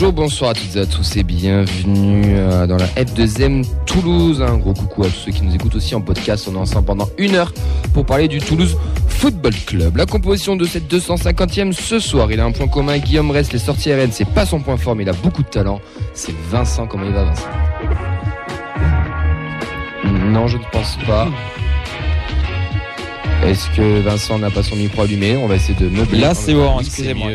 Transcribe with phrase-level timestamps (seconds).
[0.00, 4.40] Bonjour, bonsoir à toutes et à tous et bienvenue euh, dans la F2M Toulouse.
[4.40, 6.46] Un gros coucou à tous ceux qui nous écoutent aussi en podcast.
[6.48, 7.52] On est ensemble pendant une heure
[7.94, 9.96] pour parler du Toulouse Football Club.
[9.96, 12.98] La composition de cette 250e ce soir, il a un point commun.
[12.98, 15.48] Guillaume reste les sorties RN, c'est pas son point fort, mais il a beaucoup de
[15.48, 15.80] talent.
[16.14, 16.86] C'est Vincent.
[16.86, 17.48] Comment il va, Vincent?
[20.04, 21.26] Non, je ne pense pas.
[23.44, 26.18] Est-ce que Vincent n'a pas son micro allumé On va essayer de meubler.
[26.18, 27.28] Là, c'est bon, excusez-moi.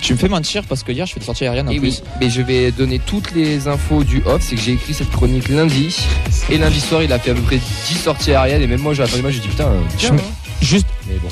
[0.00, 1.88] Tu me fais mentir parce que hier, je fais des sorties aériennes en Et plus.
[1.88, 4.42] oui, mais je vais donner toutes les infos du off.
[4.42, 5.94] C'est que j'ai écrit cette chronique lundi.
[6.50, 7.58] Et lundi soir, il a fait à peu près
[7.88, 8.62] 10 sorties aériennes.
[8.62, 10.22] Et même moi, j'ai attendu, moi, j'ai dit putain, euh, tiens, hein.
[10.62, 11.28] Juste Mais bon,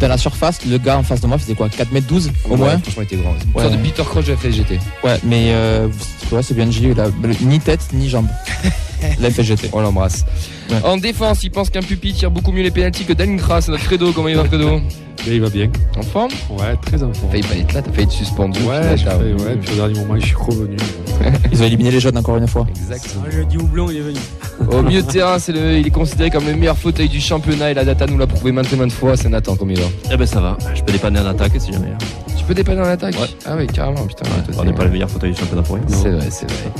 [0.00, 2.50] dans la surface, le gars en face de moi faisait quoi 4 mètres 12 au
[2.50, 3.30] Ouais, moins Franchement, il était grand.
[3.32, 3.62] Une Ouais.
[3.62, 4.78] sorte de Peter Crouch de la FSGT.
[5.04, 5.88] Ouais, mais euh,
[6.32, 6.80] ouais, c'est bien dit.
[6.82, 7.06] il a
[7.40, 8.26] ni tête ni jambe.
[9.20, 9.70] La FGT.
[9.72, 10.24] On l'embrasse.
[10.70, 10.76] Ouais.
[10.84, 13.84] En défense, il pense qu'un pupille tire beaucoup mieux les pénaltys que Dan Kras, notre
[13.84, 14.12] credo.
[14.12, 14.80] Comment il va, credo
[15.28, 15.68] il va bien.
[15.96, 17.30] En forme Ouais, très en forme.
[17.30, 18.60] T'as failli pas être là, t'as failli être suspendu.
[18.60, 20.76] Ouais, Puis je ouais, puis au dernier moment, je suis revenu.
[21.52, 22.66] Ils ont éliminé les jeunes encore une fois.
[22.68, 23.24] Exactement.
[23.26, 24.18] Ah, Jeudi Houblon, il est venu.
[24.70, 27.70] Au milieu de terrain, c'est le, il est considéré comme le meilleur fauteuil du championnat
[27.70, 29.16] et la data nous l'a prouvé maintes et maintes fois.
[29.16, 31.72] C'est Nathan, comment il va Eh ben ça va, je peux dépanner en attaque si
[31.72, 31.88] jamais.
[32.36, 33.26] Tu peux dépanner en attaque Ouais.
[33.46, 34.24] Ah oui, carrément, putain.
[34.24, 35.84] ouais, toi, On n'est pas le meilleur fauteuil du championnat pour rien.
[35.88, 36.70] C'est vrai, c'est vrai.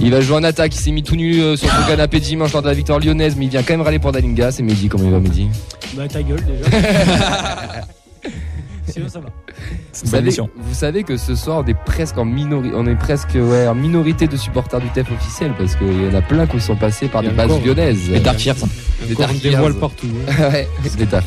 [0.00, 2.52] Il va jouer en attaque, il s'est mis tout nu euh, sur son canapé dimanche
[2.52, 4.50] lors de la victoire lyonnaise, mais il vient quand même râler pour Dalinga.
[4.52, 5.48] C'est Mehdi, comment il va Mehdi
[5.94, 6.70] Bah ta gueule déjà.
[8.88, 9.28] Sinon ça va.
[9.90, 10.50] C'est vous une belle savez, mission.
[10.56, 13.74] vous savez que ce soir on est presque en minorité, on est presque ouais, en
[13.74, 17.08] minorité de supporters du TEF officiel parce qu'il y en a plein qui sont passés
[17.08, 17.66] par des bases encore.
[17.66, 18.08] lyonnaises.
[18.10, 18.68] Les Dark Encore
[19.18, 19.60] Dark des Years.
[19.60, 20.06] voiles partout.
[20.28, 20.42] hein.
[20.52, 21.24] ouais, les Dark.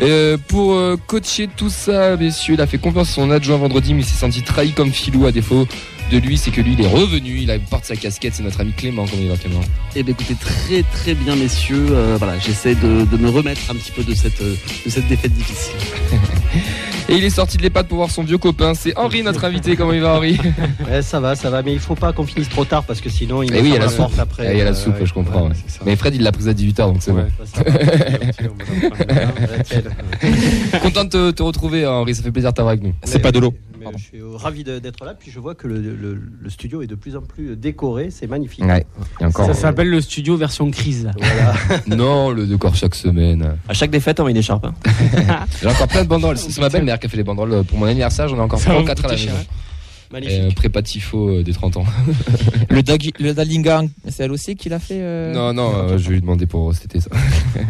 [0.00, 3.92] Euh, pour euh, coacher tout ça, messieurs, il a fait confiance à son adjoint vendredi,
[3.92, 5.66] mais il s'est senti trahi comme filou à défaut
[6.12, 8.60] de lui, c'est que lui il est revenu, il a porte sa casquette, c'est notre
[8.60, 9.60] ami Clément, comment il va Clément
[9.96, 13.74] Eh bien écoutez, très très bien messieurs, Euh, voilà, j'essaie de, de me remettre un
[13.74, 14.56] petit peu de cette, de
[14.90, 15.74] cette défaite difficile.
[17.08, 19.74] Et il est sorti de l'EHPAD pour voir son vieux copain, c'est Henri notre invité,
[19.74, 20.38] comment il va Henri
[20.88, 23.10] Ouais, ça va, ça va, mais il faut pas qu'on finisse trop tard parce que
[23.10, 24.18] sinon il Eh me oui, ferme il y a la soupe.
[24.18, 24.46] après.
[24.46, 25.48] Ah, il y a la soupe, je comprends.
[25.48, 25.54] ouais.
[25.84, 27.24] Mais Fred il l'a prise à 18h donc c'est Ouais.
[28.42, 28.54] bon.
[30.82, 32.94] Content de te, te retrouver Henri, ça fait plaisir de t'avoir avec nous.
[33.04, 33.52] C'est pas de l'eau.
[33.90, 36.82] Mais Je suis euh, ravi d'être là, puis je vois que le, le- le studio
[36.82, 38.64] est de plus en plus décoré, c'est magnifique.
[38.64, 38.86] Ouais,
[39.20, 39.46] et encore.
[39.46, 41.10] Ça s'appelle le studio version crise.
[41.18, 41.54] Voilà.
[41.86, 43.56] Non, le décor chaque semaine.
[43.68, 44.64] À chaque défaite, on met une écharpe.
[44.64, 44.74] hein.
[45.60, 46.38] J'ai encore plein de banderoles.
[46.38, 48.28] C'est ma belle-mère qui a fait les banderoles pour mon anniversaire.
[48.28, 49.32] J'en ai encore Ça va 3 vous 4 à la maison.
[50.12, 50.38] Magnifique.
[50.40, 51.84] Euh, prépa tifo euh, des 30 ans.
[52.68, 56.08] Le, Dag- le Dalinga, c'est elle aussi qui l'a fait euh, Non, non, euh, je
[56.08, 57.10] vais lui demander pour cet été ça.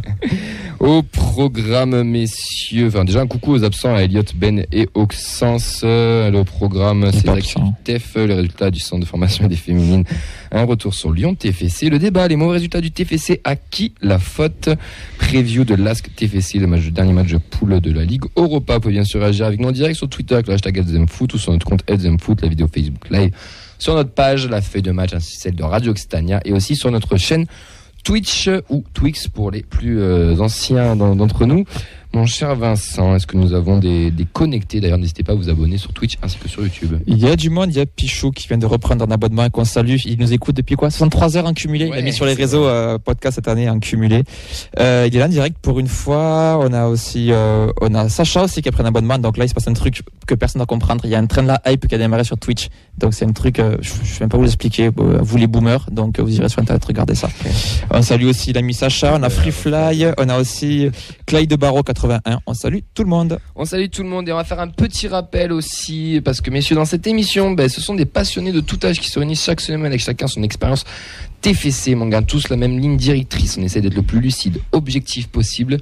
[0.80, 2.88] Au programme, messieurs.
[2.88, 5.80] Enfin, déjà un coucou aux absents, à Elliot, Ben et Auxence.
[5.84, 7.30] Le programme, c'est
[7.84, 10.04] TEF, les résultats du centre de formation des féminines.
[10.54, 11.88] Un retour sur Lyon TFC.
[11.88, 13.40] Le débat, les mauvais résultats du TFC.
[13.42, 14.68] À qui la faute?
[15.18, 18.74] Preview de l'ASC TFC, le, match, le dernier match de poule de la Ligue Europa.
[18.74, 21.32] Vous pouvez bien sûr réagir avec nous en direct sur Twitter avec le hashtag HealthZemFoot
[21.32, 23.30] ou sur notre compte HealthZemFoot, la vidéo Facebook Live
[23.78, 26.90] sur notre page, la feuille de match ainsi celle de Radio Occitania et aussi sur
[26.92, 27.46] notre chaîne
[28.04, 31.64] Twitch ou Twix pour les plus euh, anciens d'en- d'entre nous.
[32.14, 34.80] Mon cher Vincent, est-ce que nous avons des, des connectés?
[34.80, 36.98] D'ailleurs, n'hésitez pas à vous abonner sur Twitch ainsi que sur YouTube.
[37.06, 39.46] Il y a du monde, il y a Pichou qui vient de reprendre un abonnement
[39.46, 39.96] et qu'on salue.
[40.04, 40.90] Il nous écoute depuis quoi?
[40.90, 41.86] 63 heures en cumulé.
[41.86, 44.24] il Ouais, a mis sur les réseaux euh, podcast cette année en cumulé.
[44.78, 46.58] Euh, il est là en direct pour une fois.
[46.60, 49.18] On a aussi euh, on a Sacha aussi qui a pris un abonnement.
[49.18, 51.06] Donc là, il se passe un truc que personne ne va comprendre.
[51.06, 52.68] Il y a un train de la hype qui a démarré sur Twitch.
[52.98, 55.46] Donc c'est un truc, euh, je ne sais même pas vous l'expliquer, euh, vous les
[55.46, 55.86] boomers.
[55.90, 57.30] Donc vous irez sur Internet regarder ça.
[57.90, 59.16] On salue aussi l'ami Sacha.
[59.18, 60.04] On a Freefly.
[60.18, 60.90] On a aussi
[61.26, 62.40] Clyde de Barreau 81.
[62.46, 63.38] On salue tout le monde.
[63.54, 66.50] On salue tout le monde et on va faire un petit rappel aussi parce que
[66.50, 69.44] messieurs dans cette émission, ben, ce sont des passionnés de tout âge qui se réunissent
[69.44, 70.84] chaque semaine avec chacun son expérience
[71.42, 75.78] TFC, on tous la même ligne directrice, on essaie d'être le plus lucide, objectif possible.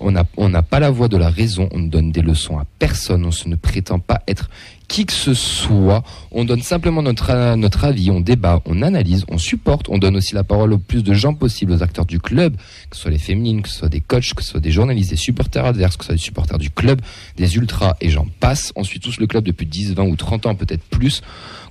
[0.00, 2.58] On n'a on n'a pas la voix de la raison, on ne donne des leçons
[2.58, 4.50] à personne, on se ne prétend pas être
[4.88, 6.02] qui que ce soit.
[6.30, 10.34] On donne simplement notre, notre avis, on débat, on analyse, on supporte, on donne aussi
[10.34, 12.56] la parole au plus de gens possible, aux acteurs du club,
[12.90, 15.10] que ce soit les féminines, que ce soit des coachs, que ce soit des journalistes,
[15.10, 17.00] des supporters adverses, que ce soit des supporters du club,
[17.36, 18.72] des ultras et j'en passe.
[18.76, 21.22] On suit tous le club depuis 10, 20 ou 30 ans, peut-être plus.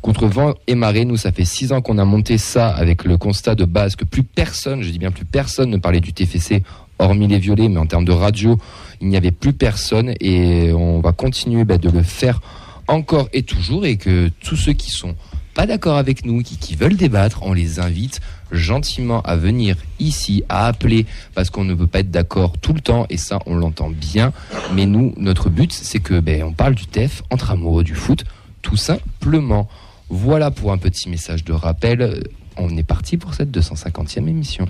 [0.03, 3.17] Contre vent et marée, nous, ça fait 6 ans qu'on a monté ça avec le
[3.17, 6.61] constat de base que plus personne, je dis bien plus personne, ne parlait du TFC,
[6.99, 8.59] hormis les violets, mais en termes de radio,
[8.99, 12.41] il n'y avait plus personne et on va continuer bah, de le faire
[12.89, 15.15] encore et toujours et que tous ceux qui sont
[15.53, 18.19] pas d'accord avec nous, qui, qui veulent débattre, on les invite
[18.51, 22.81] gentiment à venir ici, à appeler, parce qu'on ne peut pas être d'accord tout le
[22.81, 24.33] temps, et ça on l'entend bien.
[24.73, 28.25] Mais nous, notre but, c'est que ben, on parle du TEF entre amoureux du foot,
[28.61, 29.69] tout simplement.
[30.09, 32.23] Voilà pour un petit message de rappel.
[32.57, 34.67] On est parti pour cette 250e émission.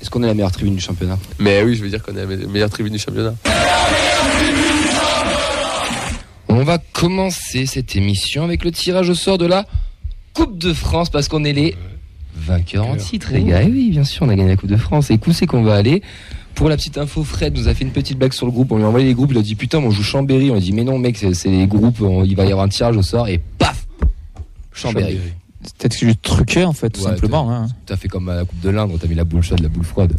[0.00, 1.18] Est-ce qu'on est la meilleure tribune du championnat?
[1.38, 3.34] Mais oui, je veux dire qu'on est la me- meilleure tribune du championnat.
[6.48, 9.66] On va commencer cette émission avec le tirage au sort de la
[10.34, 11.76] Coupe de France parce qu'on est les
[12.36, 13.62] vainqueurs en titre, les gars.
[13.62, 15.10] Et oui, bien sûr, on a gagné la Coupe de France.
[15.10, 16.02] Et où c'est qu'on va aller?
[16.54, 18.70] Pour la petite info, Fred nous a fait une petite blague sur le groupe.
[18.72, 19.30] On lui a envoyé les groupes.
[19.32, 20.50] Il a dit Putain, on joue Chambéry.
[20.50, 22.00] On a dit Mais non, mec, c'est les groupes.
[22.00, 23.28] on- il va y avoir un tirage au sort.
[23.28, 23.86] Et paf
[24.72, 25.18] Chambéry.
[25.62, 27.50] C'est peut-être juste truqué en fait, tout Ouais, simplement.
[27.50, 27.68] hein.
[27.86, 28.92] T'as fait comme à la Coupe de l'Inde.
[29.00, 30.14] T'as mis la boule chaude, la boule froide.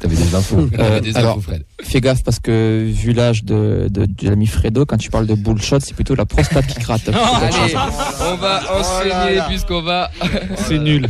[0.00, 0.66] T'avais des infos.
[0.74, 1.64] T'avais des alors, infos, Fred.
[1.82, 5.34] Fais gaffe parce que vu l'âge de, de, de l'ami Fredo, quand tu parles de
[5.34, 7.08] bullshot, c'est plutôt la prostate qui gratte.
[7.08, 7.74] Allez,
[8.20, 9.46] on va Oh là.
[9.48, 10.10] puisqu'on va
[10.56, 11.06] C'est nul.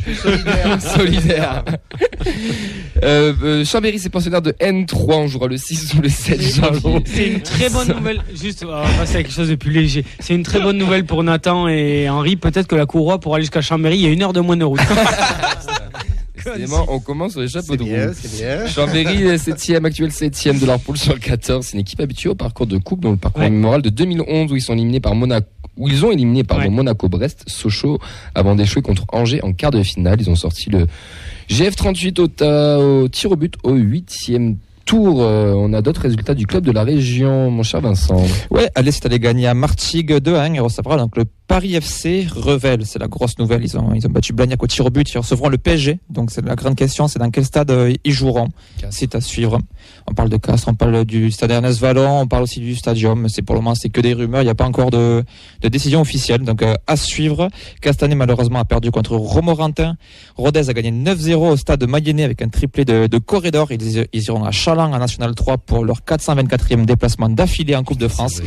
[0.81, 1.65] solidaire.
[3.03, 5.15] Euh, euh, Chambéry, c'est pensionnaire de N3.
[5.15, 7.03] On jouera le 6 ou le 7 janvier.
[7.07, 8.21] C'est une très bonne nouvelle.
[8.39, 10.05] Juste, on va passer à quelque chose de plus léger.
[10.19, 12.37] C'est une très bonne nouvelle pour Nathan et Henri.
[12.37, 14.57] Peut-être que la courroie pour aller jusqu'à Chambéry, il y a une heure de moins
[14.59, 14.81] de route.
[16.45, 18.13] Décidément, on commence sur les chapeaux C'est de bien, roue.
[18.15, 18.67] c'est bien.
[18.67, 21.65] Chambéry est 7 actuel 7 de leur poule sur le 14.
[21.67, 23.51] C'est une équipe habituée au parcours de coupe, dont le parcours Ouais.
[23.51, 25.47] mémorable de 2011 où ils sont éliminés par Monaco.
[25.77, 26.69] Où ils ont éliminé pardon, Ouais.
[26.71, 27.99] Monaco-Brest, Sochaux,
[28.35, 30.19] avant d'échouer contre Angers en quart de finale.
[30.21, 30.87] Ils ont sorti le
[31.49, 35.23] GF38 au, ta- au tir au but au huitième tour.
[35.23, 38.23] Euh, on a d'autres résultats du club de la région, mon cher Vincent.
[38.51, 42.87] Ouais, allez, c'est allé gagner à Martigues 2-1 et recevra donc le Paris FC Revel.
[42.87, 43.65] C'est la grosse nouvelle.
[43.65, 45.11] Ils ont, ils ont battu Blagnac au tir au but.
[45.13, 45.99] Ils recevront le PSG.
[46.09, 48.51] Donc c'est la grande question, c'est dans quel stade euh, ils joueront.
[48.91, 49.59] C'est à suivre.
[50.07, 53.29] On parle de Castres, on parle du stade Ernest Vallon, on parle aussi du stadium.
[53.29, 54.43] C'est pour le moment, c'est que des rumeurs.
[54.43, 55.25] Il n'y a pas encore de,
[55.61, 56.43] de décision officielle.
[56.43, 57.49] Donc euh, à suivre.
[57.83, 59.97] Castanet malheureusement a perdu contre Romorantin.
[60.37, 63.73] Rodez a gagné 9-0 au stade de Mayennais avec un triplé de, de Corridor.
[63.73, 67.99] Ils, ils iront à Chaland en National 3 pour leur 424e déplacement d'affilée en Coupe
[67.99, 68.41] de France.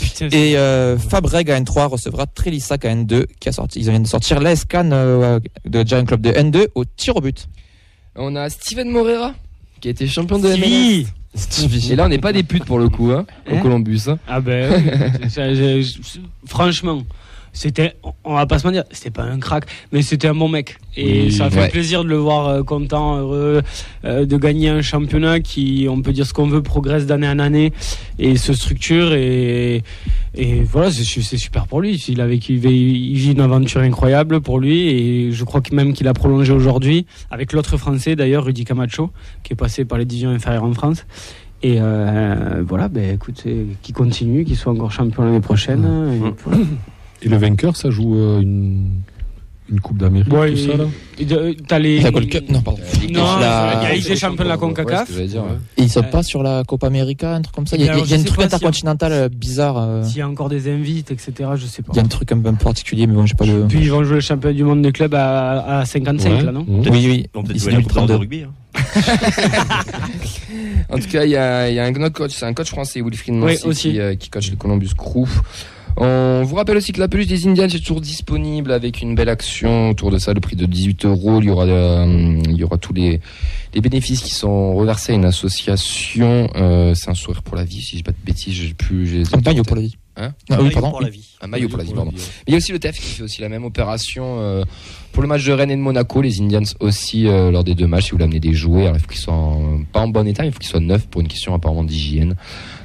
[0.00, 3.80] Putain, Et euh, Fabreg à N3 recevra Trélissac à N2 qui a sorti.
[3.80, 7.48] Ils viennent de sortir l'ESCAN euh, de Giant Club de N2 au tir au but.
[8.14, 9.34] On a Steven Morera,
[9.80, 11.06] qui a été champion de MLS.
[11.34, 11.92] Stevie.
[11.92, 14.02] Et là, on n'est pas des putes pour le coup, hein, au Hein Columbus.
[14.06, 14.20] hein.
[14.28, 14.72] Ah ben,
[15.20, 15.28] oui.
[15.28, 17.02] Ça, je- je- franchement,
[17.56, 20.76] c'était, on va pas se mentir, c'était pas un crack, mais c'était un bon mec.
[20.94, 21.32] Et Oui.
[21.32, 21.68] ça fait Ouais.
[21.70, 23.62] plaisir de le voir euh, content, heureux,
[24.04, 27.38] euh, de gagner un championnat qui, on peut dire ce qu'on veut, progresse d'année en
[27.38, 27.72] année
[28.18, 29.14] et se structure.
[29.14, 29.82] Et,
[30.34, 31.94] et voilà, c'est su- c'est super pour lui.
[32.08, 35.94] Il, a vécu, il vit- une aventure incroyable pour lui et je crois que même
[35.94, 39.10] qu'il a prolongé aujourd'hui avec l'autre Français d'ailleurs, Rudy Camacho,
[39.42, 41.06] qui est passé par les divisions inférieures en France.
[41.62, 43.42] Et euh, voilà, ben écoute,
[43.82, 45.84] qu'il continue, qu'il soit encore champion l'année prochaine.
[46.14, 46.62] Et voilà.
[47.22, 49.00] Et le vainqueur, ça joue euh, une,
[49.70, 50.84] une Coupe d'Amérique, Ouais, tout et- ça là
[51.18, 52.00] Et de- T'as les.
[52.00, 52.80] La Gold Cup Non, pardon.
[53.10, 55.10] Non, La- il y a la Ligue des champions de la Ouais, CONCACAF.
[55.12, 55.48] j'allais dire, ouais.
[55.78, 56.04] Et ils Ouais.
[56.10, 57.76] pas sur la Copa América, un truc comme ça.
[57.76, 59.78] Il y a, Alors, il y a un truc pas si- intercontinental euh, bizarre.
[59.78, 61.92] euh, S'il y a encore des invites, etc., je sais pas.
[61.94, 63.64] Il y a un truc un peu particulier, mais bon, j'ai pas de.
[63.68, 66.42] Puis ils vont jouer le championnat du monde des clubs à, à 55, Ouais.
[66.44, 66.64] là, non.
[66.68, 67.26] Oui, oui.
[67.34, 68.14] On peut jouer la Coupe de 2032.
[68.16, 68.42] rugby.
[68.42, 68.52] hein.
[70.90, 72.68] En tout cas, il y a, il y a un autre coach, c'est un coach
[72.68, 73.90] français, Wilfried Nancy, Oui, aussi.
[73.92, 75.26] qui, euh, qui coach le Columbus Crew.
[75.98, 79.30] On vous rappelle aussi que la peluche des Indians est toujours disponible avec une belle
[79.30, 81.40] action autour de ça, le prix de 18 euros.
[81.40, 83.20] Il y aura, euh, il y aura tous les,
[83.74, 86.48] les bénéfices qui sont reversés à une association.
[86.56, 89.06] Euh, c'est un sourire pour la vie, si je dis pas de bêtises, j'ai plus.
[89.06, 89.96] j'ai- Un maillot pour la vie.
[90.18, 90.90] Hein Ah, oui, pardon.
[90.90, 91.26] pour la vie.
[91.42, 92.10] Un maillot pour la vie, pardon.
[92.14, 94.64] Mais il y a aussi le TEF qui fait aussi la même opération euh,
[95.12, 96.22] pour le match de Rennes et de Monaco.
[96.22, 98.04] Les Indians aussi euh, lors des deux matchs.
[98.04, 100.26] Si vous voulez amener des jouets, alors il faut qu'ils soient en- pas en bon
[100.26, 102.34] état, il faut qu'ils soient neufs pour une question apparemment d'hygiène.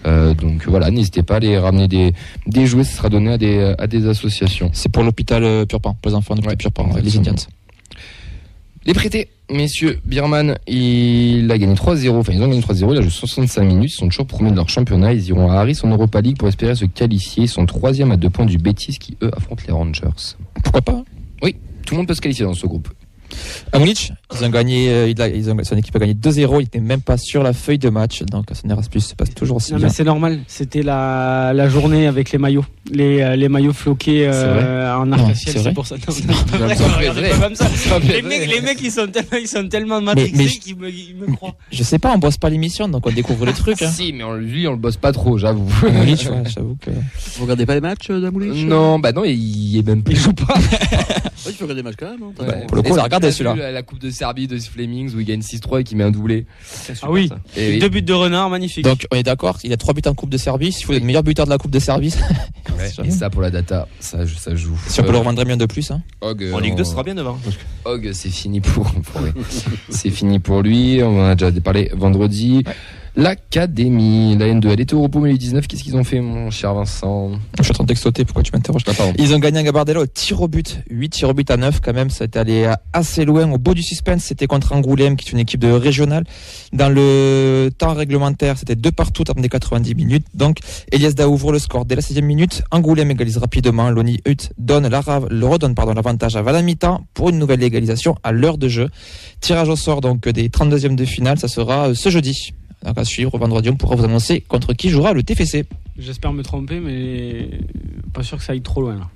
[0.06, 2.14] Euh, donc voilà, n'hésitez pas à les ramener des,
[2.48, 4.70] des jouets, ce sera donné à des, à des associations.
[4.74, 7.18] C'est pour l'hôpital euh, Purpan, pour les enfants de Ouais, Purpan, ouais, les.
[7.18, 7.36] Indians.
[8.84, 13.02] Les prêtés, messieurs, Birman, il a gagné 3-0, enfin ils ont gagné 3-0, il a
[13.02, 15.90] joué 65 minutes, ils sont toujours premiers de leur championnat, ils iront à Harris en
[15.90, 19.18] Europa League pour espérer se qualifier, ils sont troisième à deux points du Betis qui
[19.22, 20.08] eux affrontent les Rangers.
[20.64, 21.04] Pourquoi pas?
[21.86, 22.88] Tout le monde peut se qualifier dans ce groupe.
[23.72, 26.60] À Munich, ils ont gagné, euh, il a- ils ont, son équipe a gagné 2-0,
[26.60, 29.34] il n'était même pas sur la feuille de match, donc à son Erasmus se passe
[29.34, 29.88] toujours aussi Non, bien.
[29.88, 30.40] mais c'est normal.
[30.48, 32.66] C'était la, la journée avec les maillots.
[32.92, 35.56] Les, euh, les maillots floqués euh, en arc-en-ciel.
[35.64, 35.96] c'est pour ça.
[35.96, 38.46] Les mecs, vrai.
[38.48, 41.34] les mecs, ils sont tellement, ils sont tellement matrixés mais je- qu'ils me, ils me
[41.36, 41.56] croient.
[41.72, 43.82] Je sais pas, on bosse pas l'émission, donc on découvre les trucs.
[43.82, 43.92] Hein.
[43.92, 45.70] Si, mais on- lui, on le bosse pas trop, j'avoue.
[45.84, 46.92] Munich, ouais, j'avoue que.
[47.38, 50.16] Vous regardez pas les matchs euh, d'Amoulich Non, bah non, il est même plus.
[50.16, 50.56] Ils jouent pas.
[51.44, 52.22] Ouais, tu peux regarder les matchs quand même.
[52.24, 52.34] hein.
[52.40, 52.46] Ouais.
[52.48, 52.98] Bah, pour le coup, on
[53.28, 53.56] regardé, celui-là.
[53.56, 56.12] La, la Coupe de Serbie de Flemings où il gagne 6-3 et qui met un
[56.12, 56.46] doublé.
[57.02, 57.30] Ah oui.
[57.56, 58.84] Et Deux buts de renard, magnifique.
[58.86, 61.00] Donc on est d'accord, il a trois buts en Coupe de service, il faut être
[61.00, 61.80] le meilleur buteur de la Coupe de.
[61.92, 62.10] Ouais,
[63.06, 64.80] Et ça pour la data, ça, ça joue.
[64.88, 65.92] Si on peut le revendre bien de plus.
[65.92, 66.02] Hein.
[66.22, 67.38] En Ligue 2, euh, ce sera bien devant.
[67.86, 68.92] Hog, c'est fini pour.
[69.90, 71.02] c'est fini pour lui.
[71.04, 72.64] On en a déjà parlé vendredi.
[73.18, 76.50] L'académie, la N2, elle était au repos mais les 19, qu'est-ce qu'ils ont fait, mon
[76.50, 77.32] cher Vincent?
[77.58, 78.84] Je suis en train de textoter, pourquoi tu m'interroges?
[78.88, 79.12] Ah.
[79.18, 80.80] Ils ont gagné un Gabardella au tir au but.
[80.90, 82.10] 8 tirs au but à 9 quand même.
[82.10, 83.52] Ça a été allé assez loin.
[83.52, 86.24] Au bout du suspense, c'était contre Angoulême, qui est une équipe de régionale.
[86.72, 90.26] Dans le temps réglementaire, c'était deux partout dans des 90 minutes.
[90.34, 90.60] Donc,
[90.92, 92.64] Elias Da ouvre le score dès la 16e minute.
[92.72, 93.90] Angoulême égalise rapidement.
[93.90, 98.16] Loni Hutt donne la, le redonne pardon, l'avantage à la mi-temps pour une nouvelle égalisation
[98.24, 98.90] à l'heure de jeu.
[99.42, 101.38] Tirage au sort donc des 32e de finale.
[101.40, 102.54] Ça sera euh, ce jeudi.
[102.86, 105.66] Donc à suivre vendredi, on pourra vous annoncer contre qui jouera le TFC.
[105.98, 107.50] J'espère me tromper, mais
[108.14, 109.10] pas sûr que ça aille trop loin là.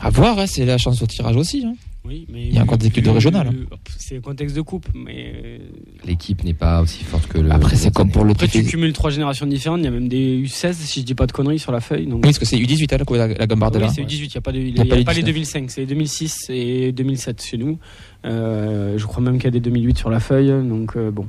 [0.00, 1.64] À voir, hein, c'est la chance au tirage aussi.
[1.66, 1.74] hein.
[2.04, 3.50] Oui, mais Il y a encore des équipes de régionales.
[3.98, 5.58] C'est le contexte de coupe, mais euh,
[6.06, 7.50] L'équipe n'est pas aussi forte que le.
[7.50, 8.70] Après, c'est comme pour le après tu TFC.
[8.70, 9.80] cumules trois générations différentes.
[9.80, 12.06] Il y a même des U16 si je dis pas de conneries sur la feuille.
[12.06, 13.86] Donc Oui, parce que c'est U18 hein, la, la, la Gambardella.
[13.88, 15.04] Oui, c'est 18, il n'y a pas, de, il y a y a pas les
[15.04, 15.34] pas les 19.
[15.34, 17.78] 2005, c'est 2006 et 2007 chez nous.
[18.24, 21.26] Euh, je crois même qu'il y a des 2008 sur la feuille, donc euh, bon.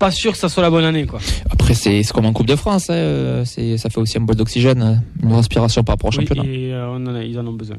[0.00, 1.20] Pas sûr que ça soit la bonne année, quoi.
[1.50, 2.90] Après, c'est comme en Coupe de France.
[2.90, 4.94] hein, euh, c'est- ça fait aussi un bol d'oxygène, euh,
[5.26, 7.76] une respiration par rapport au Oui, et euh, on en a- ils en ont besoin.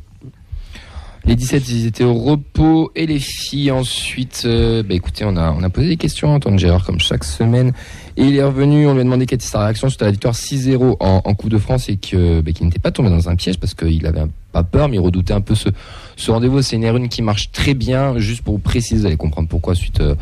[1.26, 2.92] Les 17, ils étaient au repos.
[2.96, 6.36] Et les filles, ensuite, euh, bah écoutez, on a, on a posé des questions à
[6.36, 7.74] Antoine Gérard, comme chaque semaine.
[8.18, 10.12] Et il est revenu, on lui a demandé quelle était sa réaction suite à la
[10.12, 13.30] victoire 6-0 en, en Coupe de France et que, bah, qu'il n'était pas tombé dans
[13.30, 15.70] un piège parce qu'il avait pas peur, mais il redoutait un peu ce,
[16.18, 16.62] ce rendez-vous.
[16.64, 18.18] C'est une R1 qui marche très bien.
[18.20, 20.16] Juste pour vous préciser, vous allez comprendre pourquoi suite, euh,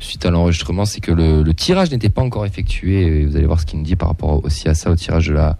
[0.00, 3.02] suite à l'enregistrement, c'est que le, tirage n'était pas encore effectué.
[3.02, 5.28] Et vous allez voir ce qu'il nous dit par rapport aussi à ça, au tirage
[5.28, 5.56] de la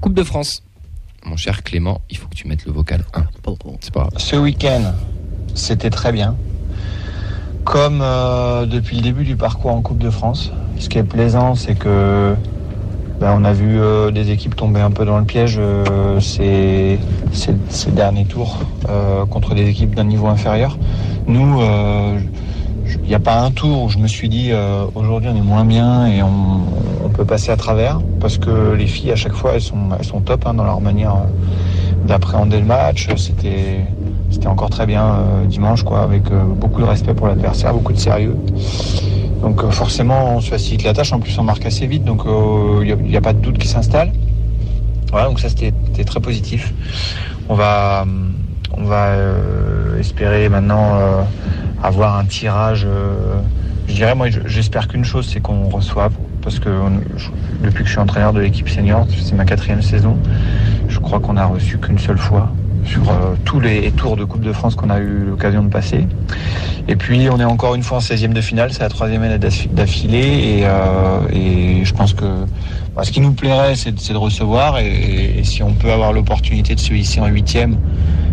[0.00, 0.62] Coupe de France.
[1.24, 3.22] Mon cher Clément, il faut que tu mettes le vocal 1.
[3.42, 3.78] Pardon, pardon.
[3.80, 4.12] C'est pas grave.
[4.16, 4.92] Ce week-end,
[5.54, 6.36] c'était très bien.
[7.64, 10.52] Comme euh, depuis le début du parcours en Coupe de France.
[10.78, 12.34] Ce qui est plaisant, c'est que
[13.20, 16.98] ben, on a vu euh, des équipes tomber un peu dans le piège euh, ces,
[17.32, 18.58] ces- derniers tours
[19.30, 20.78] contre des équipes d'un niveau inférieur.
[21.26, 21.60] Nous,
[23.02, 25.40] il n'y a pas un tour où je me suis dit euh, aujourd'hui on est
[25.40, 26.62] moins bien et on,
[27.14, 30.20] peut passer à travers parce que les filles à chaque fois elles sont, elles sont
[30.20, 33.08] top hein, dans leur manière euh, d'appréhender le match.
[33.16, 33.86] C'était
[34.30, 37.92] c'était encore très bien euh, dimanche, quoi, avec euh, beaucoup de respect pour l'adversaire, beaucoup
[37.92, 38.36] de sérieux.
[39.40, 41.12] Donc euh, forcément, on se facilite la tâche.
[41.12, 44.12] En plus, on marque assez vite, donc il n'y a, pas de doute qui s'installe.
[45.10, 45.72] Voilà, donc ça c'était
[46.04, 46.74] très positif.
[47.48, 48.04] On va,
[48.76, 49.14] on va
[49.98, 50.98] espérer maintenant
[51.82, 52.84] avoir un tirage.
[52.86, 53.40] euh,
[53.88, 56.68] je dirais, moi, je- j'espère qu'une chose, c'est qu'on reçoive, parce que
[57.62, 60.16] depuis que je suis entraîneur de l'équipe senior, c'est ma quatrième saison.
[60.88, 62.50] Je crois qu'on a reçu qu'une seule fois
[62.84, 66.06] sur euh, tous les tours de Coupe de France qu'on a eu l'occasion de passer.
[66.88, 69.38] Et puis on est encore une fois en 16e de finale, c'est la troisième année
[69.38, 72.24] d'affi- d'affilée et, euh, et je pense que
[72.94, 76.80] bah, ce qui nous plairait c'est de, recevoir et, si on peut avoir l'opportunité de
[76.80, 77.74] se hisser en 8e,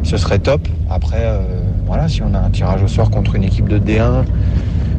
[0.04, 0.68] ce serait top.
[0.88, 1.18] Après,
[1.86, 4.26] voilà, si on a un tirage au sort contre une équipe de D1,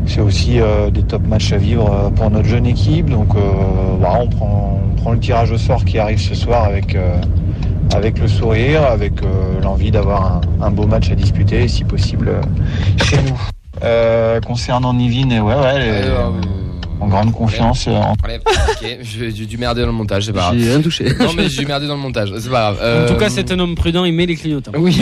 [0.06, 3.08] c'est aussi euh, des top matchs à vivre euh, pour notre jeune équipe.
[3.08, 3.40] Donc euh,
[3.98, 7.16] voilà, on, prend, on prend le tirage au sort qui arrive ce soir avec, euh,
[7.94, 9.12] avec le sourire, avec
[9.62, 12.32] l'envie d'avoir un, beau match à disputer, si possible
[13.02, 14.40] chez nous.
[14.46, 16.04] Concernant Nivine, ouais, ouais,
[17.00, 17.86] en grande confiance.
[17.88, 18.40] euh, en- Enlève.
[18.46, 20.56] Ok, je- j'ai dû merder dans le montage, c'est pas grave.
[20.58, 21.04] J'ai rien touché.
[21.18, 22.76] Non, mais j'ai merdé dans le montage, c'est pas grave.
[22.80, 24.72] En Euh, tout cas, c'est un homme prudent, il met les clignotants.
[24.76, 25.00] Oui.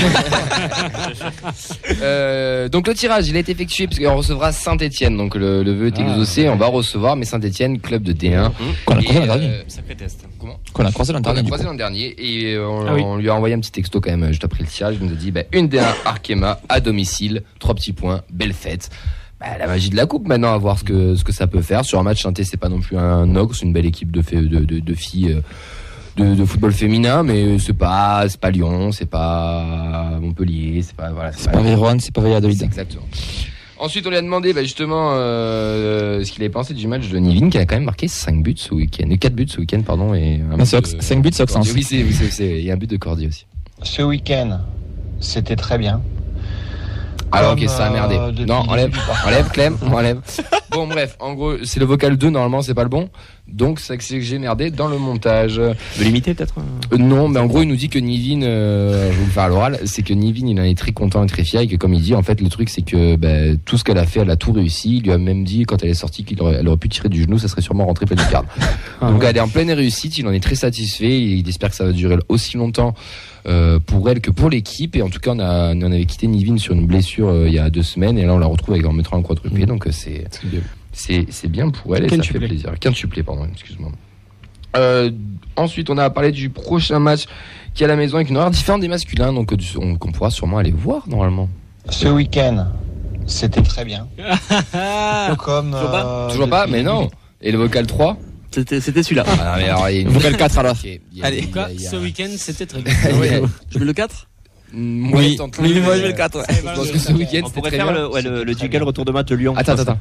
[2.02, 5.16] Euh, donc le tirage, il a été effectué parce qu'on recevra Saint-Etienne.
[5.16, 6.48] Donc le, le vœu est Ah, exaucé.
[6.48, 8.50] On va recevoir, mais Saint-Etienne, club de D1.
[8.84, 9.50] Qu'on a croisé l'an euh, dernier.
[9.68, 10.24] Sacré test.
[10.38, 11.48] Comment Qu'on a croisé l'an On a dernier.
[11.48, 13.02] croisé l'an dernier et euh, on, Ah oui.
[13.04, 14.96] on lui a envoyé un petit texto quand même juste après le tirage.
[15.00, 18.90] Il nous a dit bah, une D1 Arkema à domicile, trois petits points, belle fête.
[19.42, 21.62] Bah, la magie de la coupe maintenant, à voir ce que, ce que ça peut
[21.62, 21.84] faire.
[21.84, 24.22] Sur un match Saint-Etienne, c'est pas non plus un ogre, c'est une belle équipe de,
[24.22, 25.32] fait- de, de, de filles.
[25.32, 25.40] euh,
[26.14, 31.10] de, de football féminin, mais c'est pas, c'est pas Lyon, c'est pas Montpellier, c'est pas,
[31.10, 32.62] voilà, C'est pas Vérone, c'est pas Valladolid.
[32.62, 33.06] exactement.
[33.78, 37.16] Ensuite, on lui a demandé bah, justement euh, ce qu'il avait pensé du match de
[37.16, 39.80] Nivin, qui a quand même marqué 5 buts ce week-end, et 4 buts ce week-end,
[39.80, 41.70] pardon, et un Mais c'est but Ox- de- 5 buts, c'est Cordier.
[41.72, 41.74] Auxence.
[41.74, 43.46] Oui, c'est, oui, c'est, c'est- il y a un but de Cordier aussi.
[43.82, 44.60] Ce week-end,
[45.18, 46.02] c'était très bien.
[47.32, 48.16] Alors, Comme, ok, ça a merdé.
[48.16, 48.90] euh, non, enlève,
[49.26, 50.20] enlève, Clem, enlève.
[50.70, 53.10] Bon, bref, en gros, c'est le vocal 2, normalement, c'est pas le bon.
[53.48, 55.56] Donc, que j'ai merdé dans le montage.
[55.56, 56.54] De limiter peut-être
[56.92, 59.30] Euh, non, mais en gros, il nous dit que Nivin, euh, je vais vous le
[59.30, 61.66] faire à l'oral, c'est que Nivin, il en est très content et très fier et
[61.66, 64.06] que comme il dit, en fait, le truc, c'est que ben, tout ce qu'elle a
[64.06, 64.96] fait, elle a tout réussi.
[64.96, 67.08] Il lui a même dit, quand elle est sortie, qu'elle aurait, elle aurait pu tirer
[67.08, 68.46] du genou, ça serait sûrement rentré plein de garde.
[69.00, 71.84] Donc, elle est en pleine réussite, il en est très satisfait, il espère que ça
[71.84, 72.94] va durer aussi longtemps
[73.46, 74.94] euh, pour elle que pour l'équipe.
[74.96, 77.54] Et en tout cas, on, a, on avait quitté Nivin sur une blessure euh, il
[77.54, 79.66] y a deux semaines et là, on la retrouve avec en mettant un quadruplé.
[79.66, 80.24] Donc, euh, c'est
[80.92, 82.48] c'est c'est bien pour elle et ça fait Quintuplé.
[82.48, 82.72] plaisir.
[82.80, 83.90] Quintuplé, pardon, excuse-moi.
[84.76, 85.10] Euh,
[85.56, 87.24] ensuite, on a parlé du prochain match
[87.74, 90.12] qui est à la maison avec une horaire différente des masculins, donc euh, on, qu'on
[90.12, 91.48] pourra sûrement aller voir normalement.
[91.90, 92.68] Ce week-end,
[93.26, 94.08] c'était très bien.
[95.38, 97.10] Comme Toujours pas euh, Toujours pas, mais non.
[97.40, 98.16] Et le vocal 3
[98.50, 99.24] C'était c'était celui-là.
[99.26, 100.72] Ah, mais alors, il y a une- Vocal 4 alors.
[100.76, 101.48] Ok, il y a- Allez.
[101.56, 102.94] a- ce week-end, c'était très bien.
[103.18, 103.42] Ouais.
[103.70, 104.28] Je mets le 4
[104.72, 106.38] Moi, Oui, oui, le- moi je mets le 4.
[106.38, 106.44] ouais.
[106.50, 108.02] Je pense que ce week-end, On c'était pourrait très faire bien.
[108.02, 109.54] le, ouais, le, le jingle retour de match de Lyon.
[109.56, 109.98] Attends, attends, attends.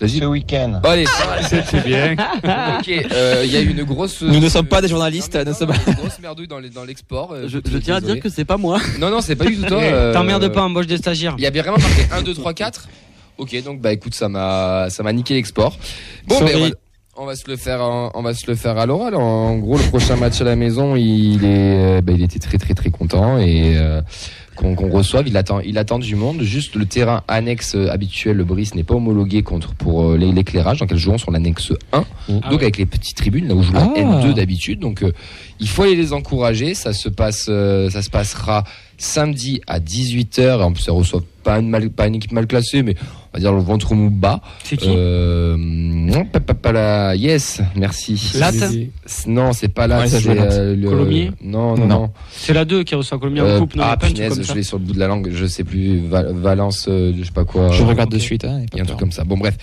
[0.00, 1.06] Ce week-end, Bon, allez.
[1.48, 2.14] C'est bien.
[2.78, 4.22] Ok, euh, il y a eu une grosse.
[4.22, 6.58] Nous ne sommes pas des journalistes, Non, mais nous non, sommes- Une grosse merdouille dans
[6.60, 7.32] les- dans l'export.
[7.32, 8.78] euh, je, je tiens à dire que c'est pas moi.
[9.00, 9.78] Non, non, c'est pas du tout toi.
[9.82, 11.34] Eh, euh, T'emmerdes pas, embauche des stagiaires.
[11.38, 12.88] Il y avait vraiment marqué 1, 2, 3, 4.
[13.38, 15.76] Ok, donc bah écoute, ça m'a ça m'a niqué l'export.
[16.26, 16.52] Bon, Sorry.
[16.52, 16.70] ben, on, va,
[17.16, 19.14] on va se le faire en- on va se le faire à l'oral.
[19.16, 22.58] En gros, le prochain match à la maison, il est euh, bah, il était très
[22.58, 24.00] très très content et euh,
[24.58, 26.42] qu'on reçoive, il attend il attend du monde.
[26.42, 30.32] Juste le terrain annexe euh, habituel, le Brice n'est pas homologué contre pour euh, l'é-
[30.32, 31.98] l'éclairage, donc elles joueront sur l'annexe 1.
[32.00, 32.54] Ah donc ouais.
[32.56, 34.00] avec les petites tribunes là où joue la Ah.
[34.00, 34.80] N2 d'habitude.
[34.80, 35.12] Donc euh,
[35.60, 36.74] il faut aller les encourager.
[36.74, 38.64] Ça se passe, euh, ça se passera
[38.98, 40.60] samedi à 18h.
[40.60, 42.94] En plus, ça reçoit pas une, mal- pas une équipe mal classée, mais
[43.32, 44.42] on va dire le ventre mou bas.
[44.64, 48.32] C'est qui Euh, non, pa- pa- pa- la- yes, merci.
[48.34, 48.56] Latte
[49.26, 49.86] Non, c'est pas.
[49.88, 50.52] Ouais, c'est Latte.
[50.52, 52.00] euh, le- Colomiers Non, non, Non.
[52.00, 52.10] non.
[52.32, 54.62] C'est la 2 qui reçoit Colombien Euh, en coupe, non ah pas punaise, je l'ai
[54.62, 55.30] sur le bout de la langue.
[55.32, 56.06] Je sais plus.
[56.06, 57.70] Val- Valence, euh, je sais pas quoi.
[57.70, 58.44] Je regarde de suite.
[58.44, 59.24] hein, Il y a un truc comme ça.
[59.24, 59.56] Bon, bref.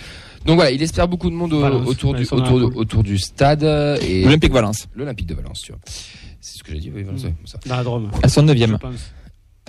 [0.46, 3.64] Donc voilà, il espère beaucoup de monde au- Valence, autour, du, autour, autour stade
[4.00, 4.86] et Olympique Valence.
[4.94, 5.80] l'Olympique de Valence, tu vois.
[6.40, 7.58] C'est ce que j'ai dit, oui, Valence, ouais, ça.
[7.66, 8.10] Dans la Drôme.
[8.22, 8.94] Elles sont 9 je e pense.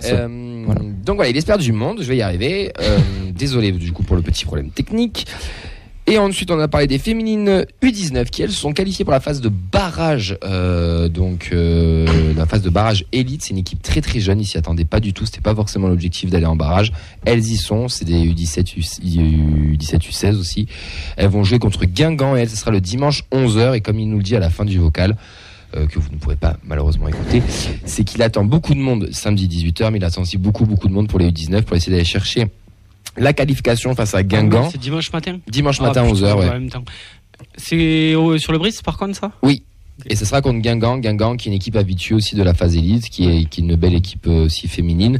[0.04, 0.80] Euh, Voilà.
[1.04, 2.72] Donc voilà, il espère du monde, je vais y arriver.
[2.80, 2.98] Euh,
[3.34, 5.26] désolé du coup pour le petit problème technique.
[6.10, 9.42] Et ensuite, on a parlé des féminines U19 qui elles sont qualifiées pour la phase
[9.42, 10.38] de barrage.
[10.42, 14.40] Euh, donc euh, la phase de barrage élite, c'est une équipe très très jeune.
[14.40, 15.26] Ils s'y attendaient pas du tout.
[15.26, 16.92] C'était pas forcément l'objectif d'aller en barrage.
[17.26, 17.88] Elles y sont.
[17.88, 20.66] C'est des U17, U, 17 U16 aussi.
[21.18, 23.74] Elles vont jouer contre Guingamp et elles, ce sera le dimanche 11h.
[23.74, 25.14] Et comme il nous le dit à la fin du vocal.
[25.76, 27.42] Euh, que vous ne pourrez pas malheureusement écouter,
[27.84, 30.92] c'est qu'il attend beaucoup de monde samedi 18h, mais il attend aussi beaucoup beaucoup de
[30.92, 32.46] monde pour les U19 pour essayer d'aller chercher
[33.16, 36.32] la qualification face à Guingamp C'est dimanche matin dimanche Ah, matin putain, 11h.
[36.32, 36.68] en Ouais.
[37.56, 39.32] C'est sur le Brice par contre ça
[40.08, 42.76] Et ce sera contre Guingamp, Guingamp qui est une équipe habituée aussi de la phase
[42.76, 45.18] élite, qui est, qui est une belle équipe euh, aussi féminine.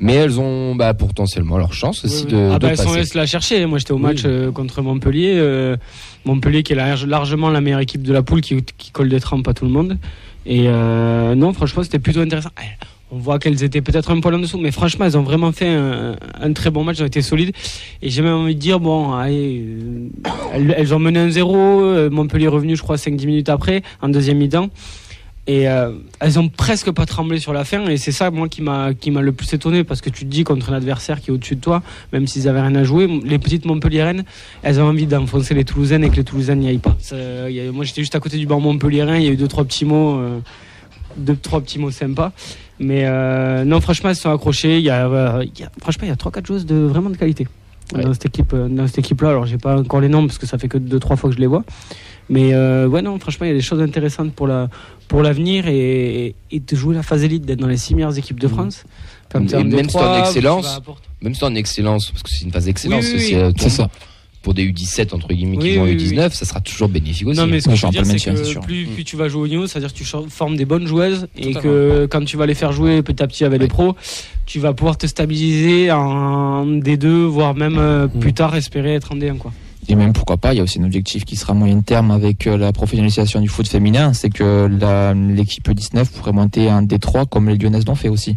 [0.00, 2.50] Mais elles ont bah, potentiellement leur chance aussi Ouais, de.
[2.52, 2.96] Ah de bah elles sont passer.
[2.96, 3.64] allées se la chercher.
[3.66, 4.02] Moi j'étais au Oui.
[4.02, 5.34] match euh, contre Montpellier.
[5.38, 5.76] euh,
[6.26, 8.62] Montpellier qui est large- largement la meilleure équipe de la poule qui,
[8.92, 9.98] colle des trempes à tout le monde.
[10.44, 12.50] Et euh, non franchement c'était plutôt intéressant.
[12.60, 15.52] Eh, On voit qu'elles étaient peut-être un poil en dessous, mais franchement elles ont vraiment
[15.52, 17.52] fait un, très bon match, elles ont été solides.
[18.02, 22.10] Et j'ai même envie de dire, bon, allez, euh, elles, ont mené un 0, euh,
[22.10, 24.70] Montpellier est revenu je crois 5-10 minutes après, en deuxième mi-temps.
[25.48, 28.62] Et euh, elles ont presque pas tremblé sur la fin, et c'est ça moi qui
[28.62, 31.54] m'a le plus étonné parce que tu te dis contre un adversaire qui est au-dessus
[31.54, 31.82] de toi,
[32.12, 34.24] même s'ils avaient rien à jouer, les petites Montpelliéraines,
[34.64, 36.96] elles ont envie d'enfoncer les Toulousaines et que les Toulousaines n'y aillent pas.
[37.72, 39.84] Moi j'étais juste à côté du banc Montpelliérain, il y a eu deux trois petits
[39.84, 40.40] mots, euh,
[41.92, 42.32] sympas,
[42.80, 44.78] mais euh, non franchement elles sont accrochées.
[44.78, 47.16] Il y a, y a- franchement il y a trois quatre joueuses de vraiment de
[47.16, 47.46] qualité
[47.94, 48.02] Ouais.
[48.02, 49.30] dans cette équipe euh, dans cette équipe là.
[49.30, 51.36] Alors j'ai pas encore les noms parce que ça fait que deux trois fois que
[51.36, 51.64] je les vois.
[52.28, 54.68] Mais euh, ouais, non, franchement, il y a des choses intéressantes pour la
[55.06, 58.40] pour l'avenir et, et de jouer la phase élite, d'être dans les six meilleures équipes
[58.40, 58.84] de France.
[59.30, 60.80] Comme Et même si en D3, excellence.
[61.22, 63.28] Même si c'est en excellence, parce que c'est une phase d'excellence, Oui, oui, oui.
[63.30, 63.88] c'est euh, C'est ça.
[64.46, 66.88] Pour des U17 entre guillemets qui Oui, vont oui, à oui, U19, ça sera toujours
[66.88, 67.40] bénéfique aussi.
[67.40, 68.60] Non, mais ce que je veux dire, c'est que sûr.
[68.60, 68.90] plus, Mm.
[68.94, 71.60] plus tu vas jouer au niveau, c'est-à-dire que tu formes des bonnes joueuses et Totalement.
[71.62, 73.96] que quand tu vas les faire jouer petit à petit avec les pros,
[74.46, 78.20] tu vas pouvoir te stabiliser en D2, voire même euh, Mm.
[78.20, 79.36] plus tard espérer être en D1.
[79.36, 79.52] Quoi.
[79.88, 82.12] Et même pourquoi pas, il y a aussi un objectif qui sera à moyen terme
[82.12, 84.68] avec euh, la professionnalisation du foot féminin, c'est que
[85.34, 88.36] l'équipe 19 pourrait monter en D3 comme les Lyonnaises l'ont fait aussi.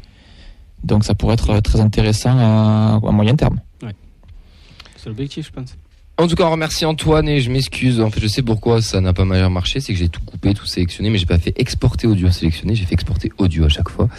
[0.84, 3.60] Donc ça pourrait être euh, très intéressant à, à moyen terme.
[4.98, 5.78] C'est l'objectif, je pense.
[6.20, 8.02] En tout cas, on remercie Antoine et je m'excuse.
[8.02, 9.80] En fait, je sais pourquoi ça n'a pas mal marché.
[9.80, 12.76] C'est que j'ai tout coupé, tout sélectionné, mais j'ai pas fait exporter audio sélectionné.
[12.76, 14.10] J'ai fait exporter audio à chaque fois.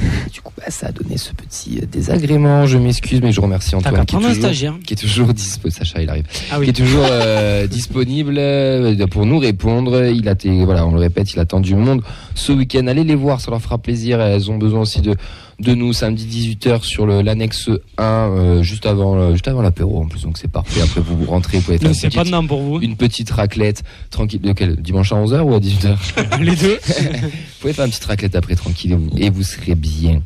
[0.00, 2.64] Et du coup, bah, ça a donné ce petit euh, désagrément.
[2.64, 5.76] Je m'excuse, mais je remercie Antoine qui est toujours, qui est toujours disponible.
[5.76, 6.24] Sacha, il arrive.
[6.50, 10.06] Ah Qui est toujours euh, disponible euh, pour nous répondre.
[10.06, 12.00] Il a été, voilà, on le répète, il attend du monde
[12.34, 12.86] ce week-end.
[12.86, 14.22] Allez les voir, ça leur fera plaisir.
[14.22, 15.16] Elles ont besoin aussi de
[15.62, 20.06] de nous samedi 18h sur l'annexe 1 euh, juste avant euh, juste avant l'apéro en
[20.06, 20.82] plus donc c'est parfait.
[20.82, 22.80] Après vous vous rentrez vous pouvez faire une pas petite, dedans pour vous.
[22.80, 26.78] une petite raclette tranquille de quel dimanche à 11h ou à 18h Les deux.
[26.88, 30.20] vous pouvez faire une petite raclette après tranquille et vous, et vous serez bien.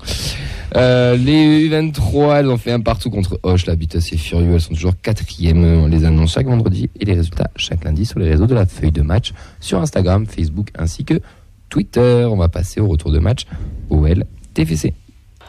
[0.74, 3.66] Euh, les U23 elles ont fait un partout contre Hoche.
[3.66, 4.54] La bite assez furieux.
[4.54, 5.62] Elles sont toujours quatrième.
[5.64, 8.66] On les annonce chaque vendredi et les résultats chaque lundi sur les réseaux de la
[8.66, 11.20] feuille de match sur Instagram Facebook ainsi que
[11.68, 12.26] Twitter.
[12.30, 13.46] On va passer au retour de match
[13.90, 14.94] OL TFC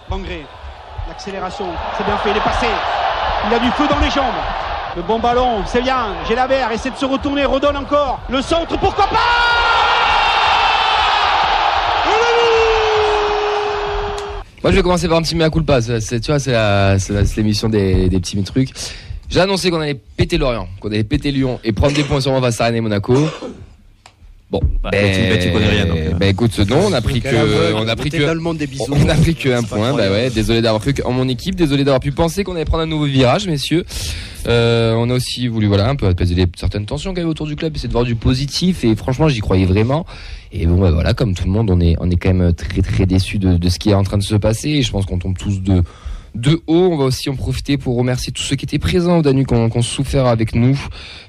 [0.10, 0.46] Bangré,
[1.10, 1.66] l'accélération,
[1.98, 2.68] c'est bien fait, il est passé.
[3.46, 4.34] Il a du feu dans les jambes.
[4.96, 6.16] Le bon ballon, c'est bien.
[6.28, 8.22] Gélabert essaie de se retourner, redonne encore.
[8.30, 9.18] Le centre, pourquoi pas
[14.64, 15.82] Moi, je vais commencer par un petit mea culpa.
[15.82, 18.70] C'est, tu vois, c'est, l'émission des, petits trucs.
[19.30, 22.40] J'ai annoncé qu'on allait péter Lorient, qu'on allait péter Lyon et prendre des points sur
[22.40, 23.14] face à Rennes Monaco.
[24.50, 27.28] Bon, Bah, tu- tu connais rien, donc, ben écoute, non, on a pris que,
[27.76, 28.86] on a pris que, des bisous.
[28.90, 29.92] on a pris que un point.
[29.94, 32.84] Bah ouais, désolé d'avoir cru en mon équipe, désolé d'avoir pu penser qu'on allait prendre
[32.84, 33.84] un nouveau virage, messieurs.
[34.48, 37.30] Euh, on a aussi voulu, voilà, un peu apaiser les certaines tensions qu'il y avait
[37.30, 38.86] autour du club, essayer de voir du positif.
[38.86, 40.06] Et franchement, j'y croyais vraiment.
[40.54, 42.82] Et bon, bah voilà, comme tout le monde, on est, on est quand même très,
[42.82, 44.70] très déçus de, de ce qui est en train de se passer.
[44.70, 45.84] Et je pense qu'on tombe tous de,
[46.38, 46.90] de haut.
[46.92, 49.54] On va aussi en profiter pour remercier tous ceux qui étaient présents au Danu, qui
[49.54, 50.80] ont, souffert avec nous.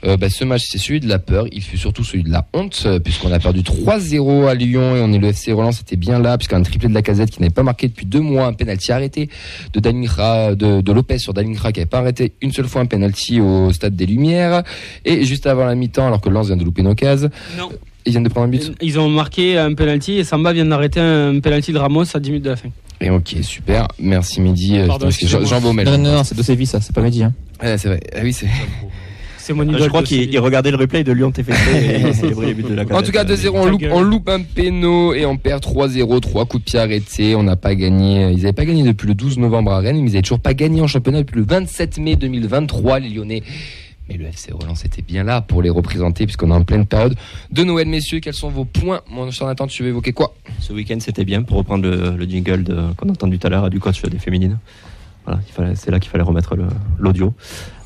[0.05, 1.47] Euh, bah, ce match, c'est celui de la peur.
[1.53, 5.01] Il fut surtout celui de la honte, euh, puisqu'on a perdu 3-0 à Lyon et
[5.01, 7.53] on est le FC Roland, c'était bien là, puisqu'un triplé de la casette qui n'avait
[7.53, 9.29] pas marqué depuis deux mois, un penalty arrêté
[9.73, 12.87] de Dalingra, de, de Lopez sur Dalingra qui n'avait pas arrêté une seule fois un
[12.87, 14.63] penalty au stade des Lumières.
[15.05, 17.69] Et juste avant la mi-temps, alors que Lens vient de louper occasion, Non.
[18.07, 18.73] ils viennent de prendre un but.
[18.81, 22.31] Ils ont marqué un penalty et Samba vient d'arrêter un penalty de Ramos à 10
[22.31, 22.69] minutes de la fin.
[23.01, 23.89] Et ok, super.
[24.01, 24.79] Merci Mehdi.
[24.79, 25.45] Euh, Pardon, que Jean.
[25.45, 25.87] Jean Baumel.
[25.87, 27.23] Non, non, non, c'est de Séville, ça, c'est pas Mehdi.
[27.23, 27.33] Hein.
[27.63, 28.01] Ouais, c'est vrai.
[28.15, 28.49] Ah oui, c'est.
[29.41, 29.55] C'est.
[29.55, 31.99] Je crois qu'il regardait le replay de Lyon TFC et
[32.47, 35.25] les buts de la En tout cas, 2-0, on loupe, on loupe un péno et
[35.25, 37.35] on perd 3-0, 3 coups de pied arrêtés.
[37.35, 38.31] On n'a pas gagné.
[38.31, 40.53] Ils n'avaient pas gagné depuis le 12 novembre à Rennes, mais ils n'avaient toujours pas
[40.53, 43.43] gagné en championnat depuis le 27 mai 2023, les Lyonnais.
[44.09, 47.15] Mais le FC Roland, c'était bien là pour les représenter, puisqu'on est en pleine période
[47.51, 48.21] de Noël, messieurs.
[48.21, 50.35] Quels sont vos points Mon cher Nathan, tu veux évoquer quoi?
[50.61, 52.65] Ce week-end, c'était bien pour reprendre le, le jingle
[52.97, 54.59] qu'on a entendu tout à l'heure du coach des féminines.
[55.57, 56.57] Voilà, c'est là qu'il fallait remettre
[56.99, 57.35] l'audio.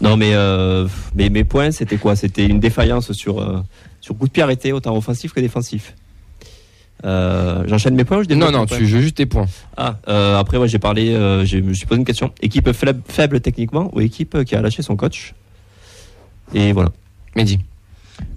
[0.00, 2.14] Non, mais, euh, mais mes points, c'était quoi?
[2.14, 3.62] C'était une défaillance sur, euh,
[4.00, 5.94] sur coup de pied arrêté, autant offensif que défensif.
[7.04, 9.46] Euh, J'enchaîne mes points ou je Non, non, tu veux juste tes points.
[9.76, 9.96] Ah,
[10.38, 12.32] après, moi, j'ai parlé, je me suis posé une question.
[12.42, 15.34] Équipe faible, faible techniquement ou équipe qui a lâché son coach?
[16.54, 16.90] Et voilà.
[17.36, 17.58] Mehdi.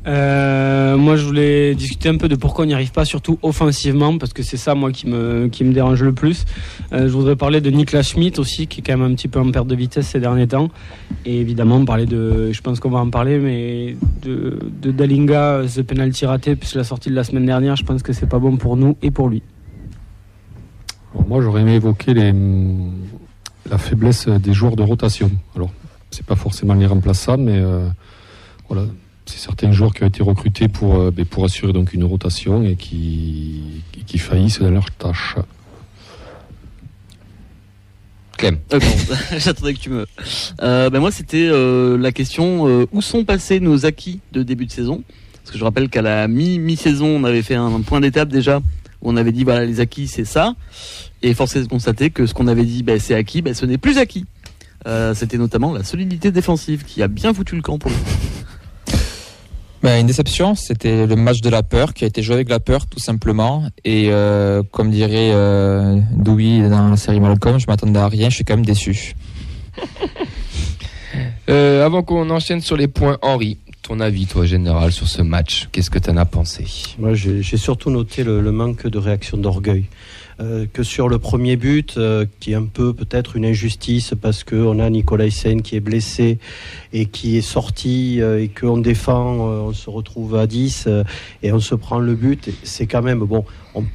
[0.08, 4.18] Euh, moi, je voulais discuter un peu de pourquoi on n'y arrive pas, surtout offensivement,
[4.18, 6.46] parce que c'est ça, moi, qui me, qui me dérange le plus.
[6.94, 9.40] Euh, je voudrais parler de Niklas Schmidt aussi, qui est quand même un petit peu
[9.40, 10.70] en perte de vitesse ces derniers temps.
[11.26, 15.82] Et évidemment, parler de, je pense qu'on va en parler, mais de, de Dalinga, ce
[15.82, 18.58] penalty raté, puisque la sortie de la semaine dernière, je pense que c'est pas bon
[18.58, 19.42] pour nous et pour lui.
[21.14, 22.34] Alors, moi, j'aurais aimé évoquer les,
[23.70, 25.32] la faiblesse des joueurs de rotation.
[25.56, 25.72] Alors,
[26.12, 27.88] c'est pas forcément les remplaçants, mais euh,
[28.70, 28.86] voilà,
[29.26, 32.64] c'est certains joueurs qui ont été recrutés pour, euh, ben, pour assurer donc une rotation
[32.64, 35.36] et qui, qui, qui faillissent dans leur tâche.
[38.38, 38.58] Clem.
[38.74, 38.80] Euh,
[39.38, 40.06] J'attendais que tu me.
[40.62, 44.66] Euh, ben moi, c'était euh, la question euh, où sont passés nos acquis de début
[44.66, 45.04] de saison?
[45.42, 48.58] Parce que je rappelle qu'à la mi mi-saison, on avait fait un, point d'étape déjà
[49.02, 50.56] où on avait dit voilà les acquis c'est ça,
[51.22, 53.66] et force est de constater que ce qu'on avait dit ben, c'est acquis, ben, ce
[53.66, 54.26] n'est plus acquis.
[54.88, 57.98] Euh, c'était notamment la solidité défensive qui a bien foutu le camp pour le
[59.86, 62.60] Ben, une déception, c'était le match de la peur qui a été joué avec la
[62.60, 63.70] peur tout simplement.
[63.84, 68.34] Et euh, comme dirait euh, Dewey dans la série Malcolm, je m'attendais à rien, je
[68.38, 69.16] suis quand même déçu.
[71.48, 75.70] Euh, avant qu'on enchaîne sur les points, Henri, ton avis, toi, général, sur ce match,
[75.72, 76.66] qu'est-ce que tu en as pensé?
[77.00, 79.86] Moi, j'ai surtout noté le, le manque de réaction d'orgueil.
[80.42, 84.44] Euh, que sur le premier but, euh, qui est un peu peut-être une injustice parce
[84.44, 86.40] qu'on a Nicolas Hyssen qui est blessé
[86.92, 91.04] et qui est sorti euh, et qu'on défend, on se retrouve à 10 euh,
[91.42, 92.50] et on se prend le but.
[92.64, 93.46] C'est quand même bon.
[93.76, 93.86] On,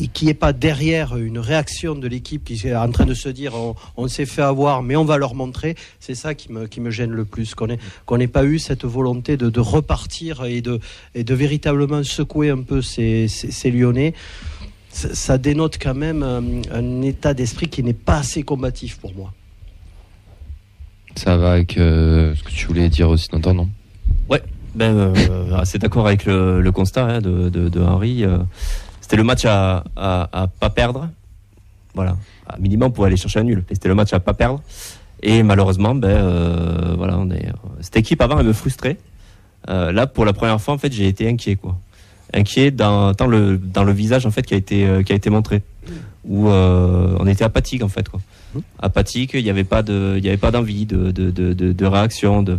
[0.00, 3.14] et qu'il n'y ait pas derrière une réaction de l'équipe qui est en train de
[3.14, 3.52] se dire
[3.96, 7.10] on, s'est fait avoir mais on va leur montrer, c'est ça qui me, qui gêne
[7.10, 10.80] le plus, qu'on ait- qu'on n'ait pas eu cette volonté de, repartir et de,
[11.14, 14.14] véritablement secouer un peu ces, ces Lyonnais.
[14.90, 19.14] Ça, ça dénote quand même un, un état d'esprit qui n'est pas assez combatif pour
[19.14, 19.32] moi.
[21.16, 23.68] Ça va avec euh, ce que tu voulais dire aussi, Nathan, non?
[24.74, 28.24] Ben, euh, assez d'accord avec le, le constat hein, de, de, de Henri.
[28.24, 28.38] euh,
[29.00, 31.08] c'était le match à, à, à pas perdre.
[31.94, 32.16] Voilà.
[32.46, 33.64] À minimum pour aller chercher un nul.
[33.68, 34.62] C'était le match à pas perdre.
[35.22, 37.48] Et malheureusement, ben, euh, voilà, on est,
[37.80, 38.96] cette équipe avant, elle me frustrait.
[39.68, 41.76] Euh, là, pour la première fois, en fait, j'ai été inquiet, quoi.
[42.32, 45.16] Inquiet dans, dans le, dans le visage, en fait, qui a été, euh, qui a
[45.16, 45.62] été montré.
[46.24, 48.20] Où euh, on était apathique, en fait, quoi.
[48.80, 52.42] Apathique, il n'y avait pas de, il y avait pas d'envie, de, de, de, réaction,
[52.42, 52.58] de,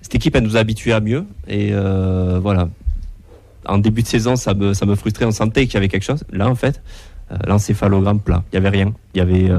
[0.00, 1.24] cette équipe, elle nous a habitués à mieux.
[1.48, 2.68] Et euh, voilà.
[3.66, 5.24] En début de saison, ça me, ça me frustrait.
[5.24, 6.22] On sentait qu'il y avait quelque chose.
[6.32, 6.80] Là, en fait,
[7.46, 8.44] l'encéphalogramme plat.
[8.52, 8.92] Il n'y avait rien.
[9.14, 9.50] Il y avait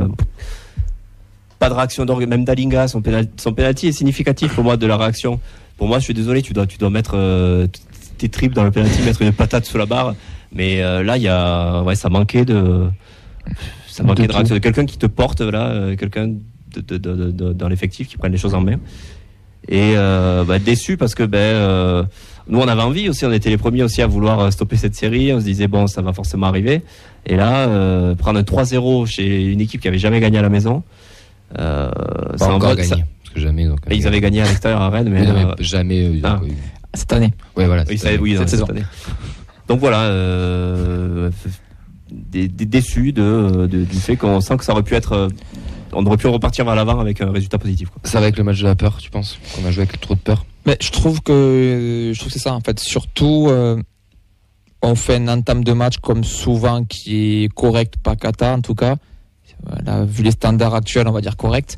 [1.59, 2.27] pas de réaction d'orgue.
[2.27, 5.39] Même Dalinga, son, pénal- son penalty est significatif pour moi de la réaction.
[5.77, 7.67] Pour moi, je suis désolé, tu dois, tu dois mettre euh,
[8.17, 10.15] tes tripes dans le penalty, mettre une patate sous la barre.
[10.53, 12.85] Mais euh, là, il y a, ouais, ça manquait de,
[13.87, 14.59] ça manquait de, réaction.
[14.59, 18.17] Quelqu'un qui te porte là, euh, quelqu'un de, de- de- de- de- dans l'effectif qui
[18.17, 18.77] prenne les choses en main.
[19.69, 22.03] Et euh, bah, déçu parce que ben euh,
[22.47, 25.33] nous on avait envie aussi, on était les premiers aussi à vouloir stopper cette série.
[25.33, 26.83] On se disait bon ça va forcément arriver.
[27.25, 27.67] Et là
[28.15, 30.83] prendre un 3-0 chez une équipe qui avait jamais gagné à la maison,
[31.53, 31.91] Pas
[32.37, 32.87] ça encore envoie- gagné.
[32.89, 32.97] ça-
[33.35, 33.65] jamais.
[33.65, 36.05] Donc, ils avaient gagné à l'extérieur à Rennes, mais, mais euh, jamais.
[36.07, 36.39] euh, ah.
[36.93, 37.33] Cette année.
[37.55, 37.83] Voilà.
[37.87, 38.65] oui, oui, cette saison.
[38.65, 38.83] année.
[39.67, 41.29] Donc voilà, euh,
[42.11, 45.11] des, des déçus de, de- du fait qu'on sent que ça aurait pu être.
[45.13, 45.27] euh,
[45.93, 47.89] on aurait pu repartir vers l'avant avec un résultat positif.
[47.89, 48.01] quoi.
[48.03, 49.37] Ça va avec le match de la peur, tu penses?
[49.55, 50.45] Qu'on a joué avec trop de peur?
[50.65, 52.79] Mais je trouve que je trouve que c'est ça en fait.
[52.79, 53.81] Surtout, euh,
[54.81, 58.75] on fait un entame de match comme souvent qui est correct, pas cata en tout
[58.75, 58.95] cas.
[59.65, 61.77] Voilà, vu les standards actuels, on va dire correct.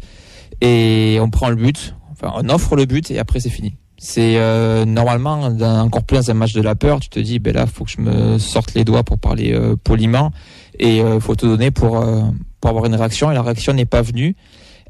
[0.62, 3.76] Et on prend le but, enfin on offre le but et après c'est fini.
[4.02, 7.54] C'est euh, normalement encore plus dans un match de la peur, tu te dis ben
[7.54, 10.32] là faut que je me sorte les doigts pour parler euh, poliment
[10.80, 12.22] et euh, faut te donner pour euh,
[12.62, 14.36] pour avoir une réaction et la réaction n'est pas venue.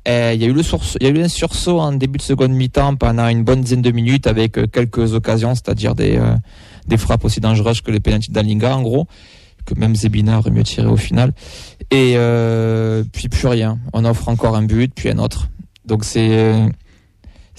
[0.06, 2.24] Il y a eu le sursaut, il y a eu un sursaut en début de
[2.24, 6.36] seconde mi-temps pendant une bonne dizaine de minutes avec euh, quelques occasions, c'est-à-dire des euh,
[6.88, 9.08] des frappes aussi dangereuses que les pénaltys d'Alinga en gros,
[9.66, 11.34] que même Zebina aurait mieux tiré au final.
[11.92, 12.16] Et
[13.12, 13.78] puis plus rien.
[13.94, 15.50] On offre encore un but, puis un autre.
[15.86, 16.56] Donc c'est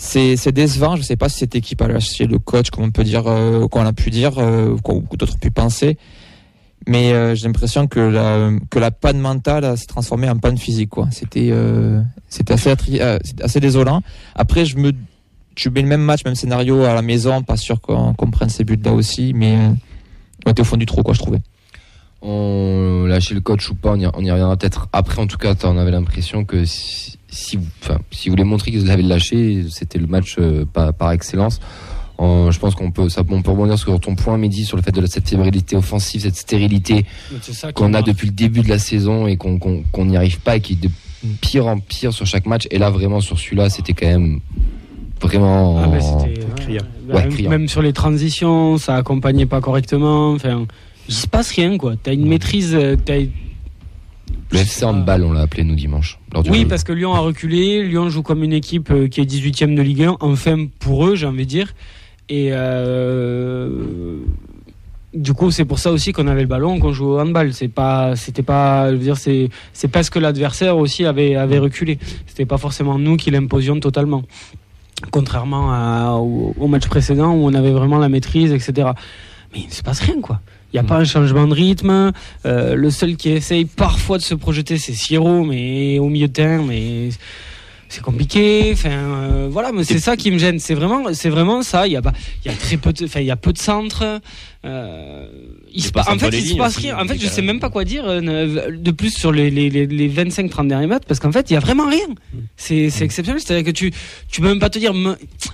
[0.01, 0.97] c'est décevant.
[0.97, 3.69] Je sais pas si cette équipe a lâché le coach, comme on peut dire, euh,
[3.69, 5.99] qu'on a pu dire, euh, ou que d'autres pu penser.
[6.87, 10.93] Mais euh, j'ai l'impression que la que la panne mentale s'est transformée en panne physique.
[11.11, 14.01] C'était euh, c'était assez euh, assez désolant.
[14.35, 14.93] Après, je me
[15.55, 18.49] tu mets le même match, même scénario à la maison, pas sûr qu'on qu'on prenne
[18.49, 19.71] ces buts là aussi, mais euh,
[20.47, 21.41] on était au fond du trou, quoi, je trouvais.
[22.23, 25.21] On lâchait le coach ou pas, on y, on y reviendra peut-être après.
[25.23, 28.71] En tout cas, on avait l'impression que si, si vous, enfin, si vous voulez montrer
[28.71, 31.61] qu'ils l'avaient lâché, c'était le match euh, par, par excellence.
[32.19, 34.83] En- je pense qu'on peut, ça, on peut rebondir sur ton point, Mehdi, sur le
[34.83, 37.07] fait de cette fébrilité offensive, cette stérilité
[37.75, 39.71] qu'on a depuis le début de la saison et qu'on
[40.05, 40.91] n'y arrive pas et qui est de
[41.41, 42.67] pire en pire sur chaque match.
[42.71, 44.41] Et là, vraiment, sur celui-là, c'était quand même
[45.23, 45.79] vraiment.
[45.83, 46.83] Ah, bah, c'était, ouais, criant.
[47.09, 47.51] bah, Ouais, même, criant.
[47.51, 50.33] même sur les transitions, ça accompagnait pas correctement.
[50.33, 50.67] Enfin,
[51.11, 51.95] il se passe rien, quoi.
[52.03, 52.75] T'as une maîtrise.
[52.75, 53.19] euh, t'as-
[54.53, 56.19] le FC handball, on l'a appelé nous dimanche.
[56.33, 57.83] Lors du Oui, parce que Lyon a reculé.
[57.83, 60.17] Lyon joue comme une équipe euh, qui est 18ème de Ligue 1.
[60.21, 61.73] Enfin, pour eux, j'ai envie de dire.
[62.29, 64.19] Et euh,
[65.15, 67.53] du coup, c'est pour ça aussi qu'on avait le ballon, qu'on joue au handball.
[67.53, 71.59] C'est pas, c'était pas, je veux dire, c'est, c'est parce que l'adversaire aussi avait, avait
[71.59, 71.99] reculé.
[72.27, 74.23] C'était pas forcément nous qui l'imposions totalement.
[75.11, 78.91] Contrairement à- au, au match précédent où on avait vraiment la maîtrise, etc.
[79.53, 80.41] Mais il ne se passe rien, quoi.
[80.73, 82.13] Il n'y a pas un changement de rythme.
[82.47, 86.33] Euh, le seul qui essaye parfois de se projeter, c'est Siro, mais au milieu de
[86.63, 87.09] mais
[87.91, 88.71] c'est compliqué.
[88.73, 90.61] Enfin, euh, voilà, mais c'est ça qui me gêne.
[90.61, 91.87] C'est vraiment, c'est vraiment ça.
[91.89, 92.13] Il y a pas,
[92.45, 94.21] il y a très peu de, enfin, il y a peu de centres.
[94.65, 95.27] Euh,
[95.73, 96.97] il se en fait, il se passe rien.
[96.99, 99.87] En fait, je sais même pas quoi dire euh, de plus sur les, les, les,
[99.87, 102.07] les 25-30 derniers mètres parce qu'en fait, il y a vraiment rien.
[102.57, 103.43] C'est, c'est exceptionnel.
[103.45, 103.93] C'est-à-dire que tu,
[104.31, 104.95] tu peux même pas te dire,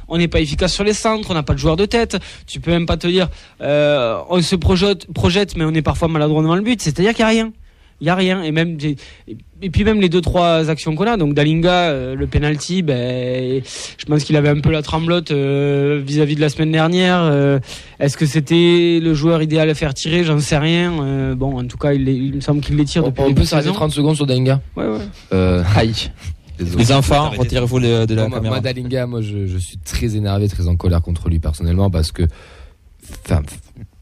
[0.09, 2.19] on n'est pas efficace sur les centres, on n'a pas de joueur de tête.
[2.47, 3.29] Tu peux même pas te dire,
[3.63, 6.83] euh, on se projette, projette, mais on est parfois maladroit devant le but.
[6.83, 7.53] C'est-à-dire qu'il y a rien.
[8.01, 8.77] Il y a rien et même
[9.63, 13.63] et puis même les deux trois actions qu'on a donc Dalinga euh, le penalty ben
[13.65, 17.59] je pense qu'il avait un peu la tremblote euh, vis-à-vis de la semaine dernière euh,
[17.99, 20.25] est-ce que c'était le joueur idéal à faire tirer?
[20.25, 23.09] J'en sais rien Euh, bon en tout cas il, me semble qu'il les tire on,
[23.09, 23.77] depuis on peut s'arrêter saison.
[23.79, 24.99] 30 secondes sur Dalinga ouais ouais
[25.33, 26.11] euh, Aïe.
[26.59, 26.85] Désolé.
[26.85, 28.55] Les enfants, retirez-vous de, de la moi, caméra.
[28.55, 32.13] moi, Dalinga, moi, je, je suis très énervé, très en colère contre lui personnellement parce
[32.13, 32.23] que,
[33.27, 33.43] enfin,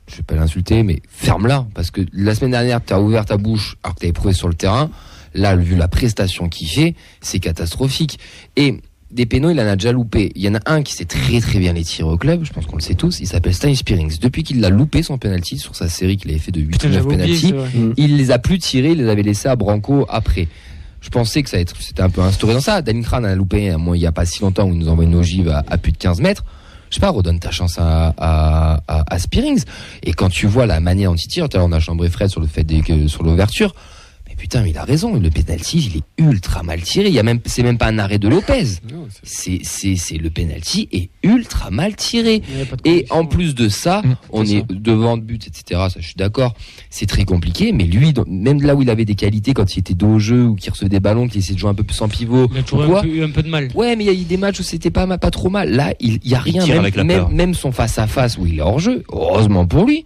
[0.06, 3.36] je vais pas l'insulter, mais ferme-la parce que la semaine dernière, tu as ouvert ta
[3.36, 4.90] bouche alors que tu avais prouvé sur le terrain.
[5.34, 8.18] Là, vu la prestation qu'il fait, c'est catastrophique.
[8.56, 10.30] Et des pénaux, il en a déjà loupé.
[10.34, 12.52] Il y en a un qui sait très très bien les tirer au club, je
[12.52, 13.20] pense qu'on le sait tous.
[13.20, 14.18] Il s'appelle Stein Spearings.
[14.20, 16.88] Depuis qu'il a loupé son penalty sur sa série qu'il avait fait de 8 Putain,
[16.88, 19.56] ou 9 j'avais oublié, penalty, il les a plus tirés, il les avait laissés à
[19.56, 20.48] Branco après.
[21.00, 22.80] Je pensais que ça c'était un peu instauré dans ça.
[22.82, 24.88] Dan Kran a loupé un mois il y a pas si longtemps où il nous
[24.88, 26.44] envoie une ogive à, à plus de 15 mètres.
[26.94, 29.64] Je sais pas, redonne ta chance à, à, à, à Spearings.
[30.04, 32.46] Et quand tu vois la manière dont il tire, on a chambré Fred sur le
[32.46, 33.74] fait des, sur l'ouverture.
[34.36, 35.14] Mais putain, mais il a raison.
[35.14, 37.08] Le penalty, il est ultra mal tiré.
[37.08, 38.64] Il y a même, c'est même pas un arrêt de Lopez.
[39.22, 42.42] C'est- C'est, le penalty est ultra mal tiré.
[42.84, 44.66] Et en plus de ça, Mmh, on est ça.
[44.70, 45.80] devant de but, etc.
[45.88, 46.54] Ça, je suis d'accord.
[46.90, 47.72] C'est très compliqué.
[47.72, 50.44] Mais lui, même là où il avait des qualités, quand il était dos au jeu
[50.46, 52.58] ou qu'il recevait des ballons, qu'il essayait de jouer un peu plus en pivot, il
[52.58, 54.10] a toujours ou quoi, un peu, eu un peu de mal Ouais, mais il y
[54.10, 55.70] a eu des matchs où c'était pas, pas trop mal.
[55.70, 56.66] Là, il y a rien.
[56.66, 57.30] Même, avec la même, peur.
[57.30, 59.02] même son face à face où il est hors jeu.
[59.12, 60.04] Heureusement pour lui,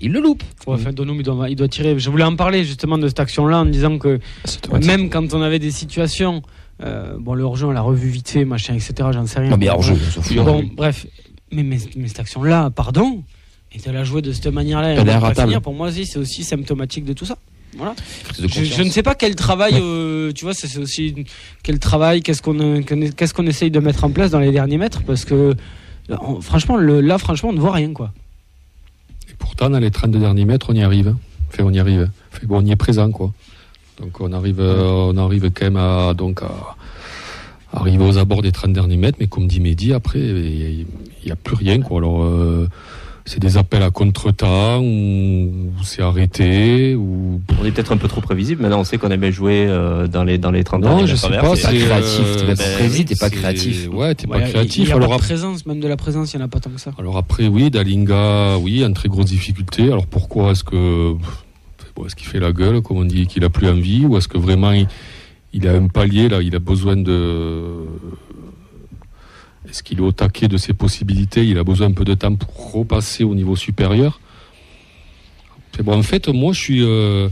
[0.00, 0.42] il le loupe.
[0.66, 1.98] Ouais, enfin, Donum, il doit, il doit tirer.
[1.98, 4.18] Je voulais en parler justement de cette action-là en disant que
[4.82, 6.42] même quand on avait des situations,
[6.82, 8.94] euh, bon, le hors-jeu, on l'a revu vite fait, machin, etc.
[9.12, 9.50] J'en sais rien.
[9.50, 10.36] Non, mais hors jeu, on s'en fout.
[10.36, 11.06] Bon, bref.
[11.52, 13.24] Mais, mais, mais cette action-là, pardon,
[13.72, 15.48] et de la jouer de cette manière-là, et Elle pas ratable.
[15.48, 17.36] finir, pour moi aussi, c'est aussi symptomatique de tout ça.
[17.76, 17.94] Voilà.
[18.36, 21.14] Je, ne sais pas quel travail, euh, tu vois, c'est aussi
[21.62, 24.78] quel travail, qu'est-ce qu'on euh, qu'est-ce qu'on essaye de mettre en place dans les derniers
[24.78, 25.54] mètres, parce que
[26.40, 28.12] franchement, le, là, franchement, on ne voit rien, quoi.
[29.50, 31.16] Pourtant, dans les 32 derniers mètres, on y arrive.
[31.48, 32.08] Enfin, on y arrive.
[32.44, 33.32] Bon, on y est présent, quoi.
[33.98, 36.76] Donc, on arrive, euh, on arrive quand même à, donc à,
[37.72, 40.86] arriver aux abords des 30 derniers mètres, mais comme dit Mehdi, après, il
[41.24, 41.80] n'y a, plus rien.
[41.80, 41.98] Quoi.
[41.98, 42.68] Alors, euh,
[43.30, 47.40] c'est des appels à contre-temps, ou c'est arrêté, ou...
[47.60, 48.60] On est peut-être un peu trop prévisible.
[48.60, 51.28] Maintenant, on sait qu'on aimait jouer euh, dans, les, dans les 30 Non, je sais
[51.28, 51.62] pas, c'est...
[51.62, 53.88] pas créatif, euh, t'es pas prévisible, t'es pas créatif.
[53.92, 54.82] Ouais, t'es pas créatif.
[54.82, 56.46] Il y a Alors, pas de après- présence, même de la présence, il n'y en
[56.46, 56.90] a pas tant que ça.
[56.98, 59.84] Alors après, oui, Dalinga, oui, en très grosse difficulté.
[59.84, 61.14] Alors pourquoi est-ce que
[61.94, 64.26] bon, est-ce qu'il fait la gueule, comme on dit, qu'il a plus envie, ou est-ce
[64.26, 64.88] que vraiment il,
[65.52, 67.74] il a un palier là, il a besoin de
[69.70, 72.34] est-ce qu'il est au taquet de ses possibilités, il a besoin un peu de temps
[72.34, 74.20] pour repasser au niveau supérieur.
[75.84, 77.28] Bon, en fait, moi, je suis, euh,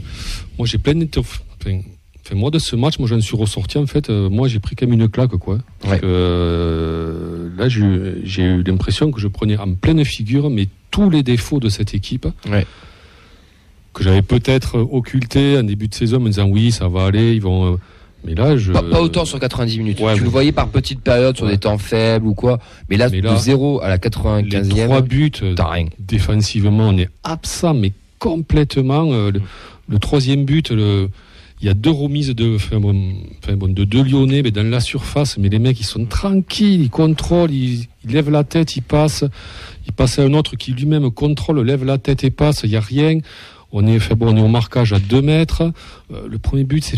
[0.57, 3.77] moi, j'ai plein d'interf- enfin, moi, de ce match, moi, j'en suis ressorti.
[3.77, 5.59] En fait, euh, moi, j'ai pris quand même une claque, quoi.
[5.81, 5.99] Parce Ouais.
[5.99, 10.67] que, euh, là, j'ai eu- j'ai eu l'impression que je prenais en pleine figure, mais
[10.89, 12.27] tous les défauts de cette équipe.
[12.49, 12.65] Ouais.
[13.93, 17.33] Que j'avais peut-être occulté en début de saison, en me disant oui, ça va aller,
[17.35, 17.77] ils vont.
[18.25, 18.71] Mais là, je.
[18.73, 19.99] Pas, pas autant sur 90 minutes.
[20.01, 21.53] Ouais, tu mais- le voyais par petites périodes sur Ouais.
[21.53, 22.59] des temps faibles ou quoi.
[22.89, 25.85] Mais là, Mais de là, 0 à la Les 95e, trois buts, euh, rien.
[25.99, 29.11] défensivement, on est absent, mais complètement.
[29.13, 29.41] euh, le,
[29.87, 31.09] le troisième but, le,
[31.61, 32.95] il y a deux remises de, enfin, bon,
[33.43, 36.81] enfin, bon, de deux Lyonnais, mais dans la surface, mais les mecs, ils sont tranquilles,
[36.81, 39.23] ils contrôlent, ils, ils lèvent la tête, ils passent.
[39.87, 42.75] Ils passent à un autre qui lui-même contrôle, lève la tête et passe, il n'y
[42.75, 43.19] a rien.
[43.71, 45.63] On est, enfin, bon, on est au marquage à deux mètres.
[46.13, 46.97] Euh, le premier but, c'est,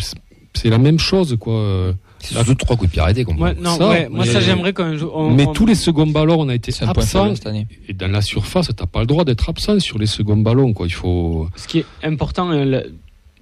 [0.53, 1.93] c'est la même chose, quoi.
[2.19, 4.39] C'est surtout trois coups de pied arrêtés qu'on Ouais, non, Ça, ouais, moi mais- ça
[4.41, 4.99] j'aimerais quand même.
[5.13, 7.33] on- mais on- tous les seconds ballons, on a été absents.
[7.35, 7.65] cette année.
[7.89, 10.85] Et dans la surface, t'as pas le droit d'être absent sur les seconds ballons, quoi.
[10.85, 11.47] Il faut.
[11.55, 12.81] ce qui est important, euh,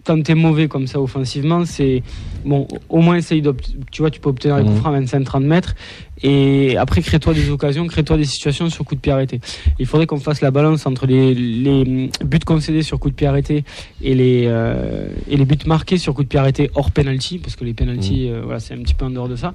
[0.05, 2.03] quand tu es mauvais comme ça offensivement, c'est
[2.45, 4.79] bon, au moins essaye d'obt- tu vois, tu peux obtenir les coups Mhm.
[4.81, 5.75] francs à 25-30 mètres
[6.23, 9.39] et après crée-toi des occasions, crée-toi des situations sur coup de pied arrêté.
[9.79, 13.27] Il faudrait qu'on fasse la balance entre les, les buts concédés sur coup de pied
[13.27, 13.63] arrêté
[14.01, 17.55] et les, euh, et les buts marqués sur coup de pied arrêté hors penalty, parce
[17.55, 19.53] que les penalty, euh, voilà, c'est un petit peu en dehors de ça.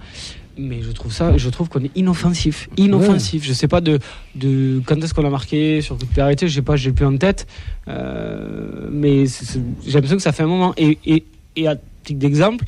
[0.57, 3.45] Mais je trouve ça, je trouve qu'on est inoffensif, inoffensif.
[3.45, 3.99] Je sais pas de,
[4.37, 6.93] de quand est-ce qu'on a marqué sur coup de pied arrêté, je sais pas, j'ai
[6.93, 7.47] plus en tête.
[7.89, 10.73] Euh, mais j'ai l'impression que ça fait un moment.
[10.77, 11.25] Et, et,
[11.57, 12.65] et à titre d'exemple,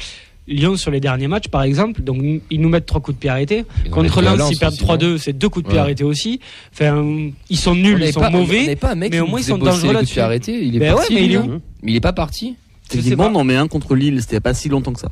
[0.49, 3.31] Lyon sur les derniers matchs, par exemple, donc ils nous mettent trois coups de pied
[3.31, 3.65] arrêtés.
[3.91, 5.83] Contre Lens, ils perdent aussi, 3-2, c'est deux coups de pied Ouais.
[5.83, 6.41] arrêtés aussi.
[6.73, 7.05] Enfin,
[7.51, 8.63] ils sont On nuls, ils sont pas- mauvais.
[8.63, 10.21] n'avait pas un mec mais au moins, ils sont dangereux là-dessus.
[10.21, 10.65] arrêtés.
[10.65, 11.15] Il est Ben parti.
[11.15, 11.61] ouais, mais hein.
[11.83, 12.55] Mais il est pas parti
[12.89, 15.09] Techniquement, on en met un contre Lille, c'était pas si longtemps que ça.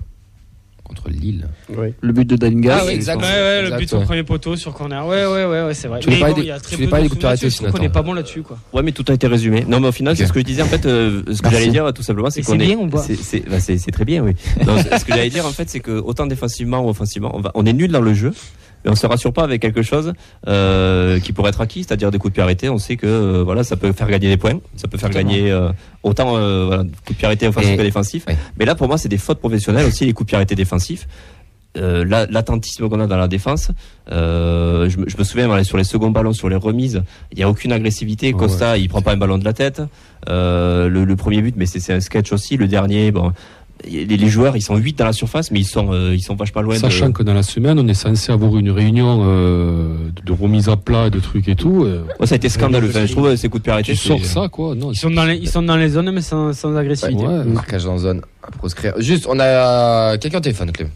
[0.85, 1.49] Contre Lille.
[2.01, 2.75] Le but de Dalinga.
[2.77, 3.21] Ah c'est- ouais, exact.
[3.21, 4.05] Ouais, ouais, le but au ouais.
[4.05, 5.07] premier poteau sur corner.
[5.07, 6.01] Ouais, ouais, ouais, ouais c'est vrai.
[6.01, 7.27] Tu Mais bon, des- il y a très peu parler de des coups de pied
[7.29, 7.93] arrêtés je trouve aussi, qu'on est Nathan.
[7.95, 8.59] pas bon là-dessus, quoi.
[8.73, 9.65] Ouais, mais tout a été résumé.
[9.67, 10.63] Non, mais au final, c'est ce que je disais.
[10.63, 12.67] En fait, euh, ce que j'allais dire, tout simplement, c'est qu'on c'est est.
[12.67, 14.33] bien ou pas c'est- c'est bah, c'est- c'est très bien, oui.
[14.67, 17.51] Non, ce que j'allais dire, en fait, c'est que autant défensivement ou offensivement, on, va,
[17.55, 18.33] on est nul dans le jeu.
[18.85, 20.13] Mais on se rassure pas avec quelque chose
[20.47, 22.69] euh, qui pourrait être acquis, c'est-à-dire des coups de pied arrêtés.
[22.69, 25.51] On sait que euh, voilà, ça peut faire gagner des points, ça peut faire gagner
[25.51, 25.71] euh,
[26.03, 26.33] autant
[26.67, 28.25] voilà, coups de pied arrêtés offensifs que défensifs.
[28.29, 28.37] ouais.
[28.59, 31.09] Mais là, pour moi, c'est des fautes professionnelles aussi, les coups de pied arrêtés défensifs.
[31.77, 33.73] Euh, la- L'attentisme qu'on a dans la défense,
[34.13, 37.43] euh, je, me- je me souviens sur les seconds ballons, sur les remises, il n'y
[37.43, 38.29] a aucune agressivité.
[38.33, 39.83] Ouais, Costa, il prend pas un ballon de la tête.
[40.29, 42.57] Euh, le, le premier but, mais c'est c'est un sketch aussi.
[42.57, 43.33] Le dernier, bon,
[43.89, 46.35] les, les joueurs, ils sont 8 dans la surface, mais ils sont, euh, ils sont
[46.35, 46.77] vachement loin.
[46.77, 47.13] Sachant de...
[47.13, 51.11] que dans la semaine, on est censé avoir une réunion euh, de remise à plat,
[51.11, 51.85] de trucs et tout.
[51.85, 52.89] euh, Ouais, ça a été scandaleux.
[52.89, 53.93] Enfin, je trouve ces coups de pied arrêtés.
[53.93, 54.75] tu sors ça, quoi.
[54.75, 57.25] Non, Ils sont dans les, ils sont dans les zones, mais sans, sans agressivité.
[57.25, 57.45] Ouais.
[57.45, 58.95] Marquage en zone à proscrire.
[58.99, 60.89] Juste, on a quelqu'un au téléphone, Clem.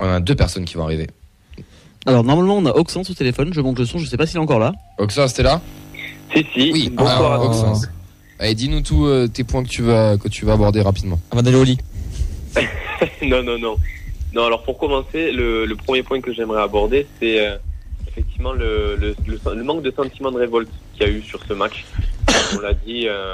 [0.00, 1.08] On a deux personnes qui vont arriver.
[2.06, 3.50] Alors normalement, on a Oxens au téléphone.
[3.52, 3.98] Je monte le son.
[3.98, 4.72] Je sais pas s'il est encore là.
[4.98, 5.60] Oxens, t'es là?
[6.34, 6.70] Si, si.
[6.72, 7.46] Oui, Bonsoir tous.
[7.46, 7.88] Oxens.
[8.40, 11.20] Allez, dis-nous tous euh, tes points que tu vas, que tu vas aborder rapidement.
[11.30, 11.78] Avant d'aller au lit.
[13.22, 13.78] non, non, non.
[14.32, 17.56] Non, alors pour commencer, le, le premier point que j'aimerais aborder, c'est euh,
[18.06, 21.52] effectivement le, le, le- manque de sentiment de révolte qu'il y a eu sur ce
[21.52, 21.84] match.
[22.54, 23.32] On l'a dit, euh,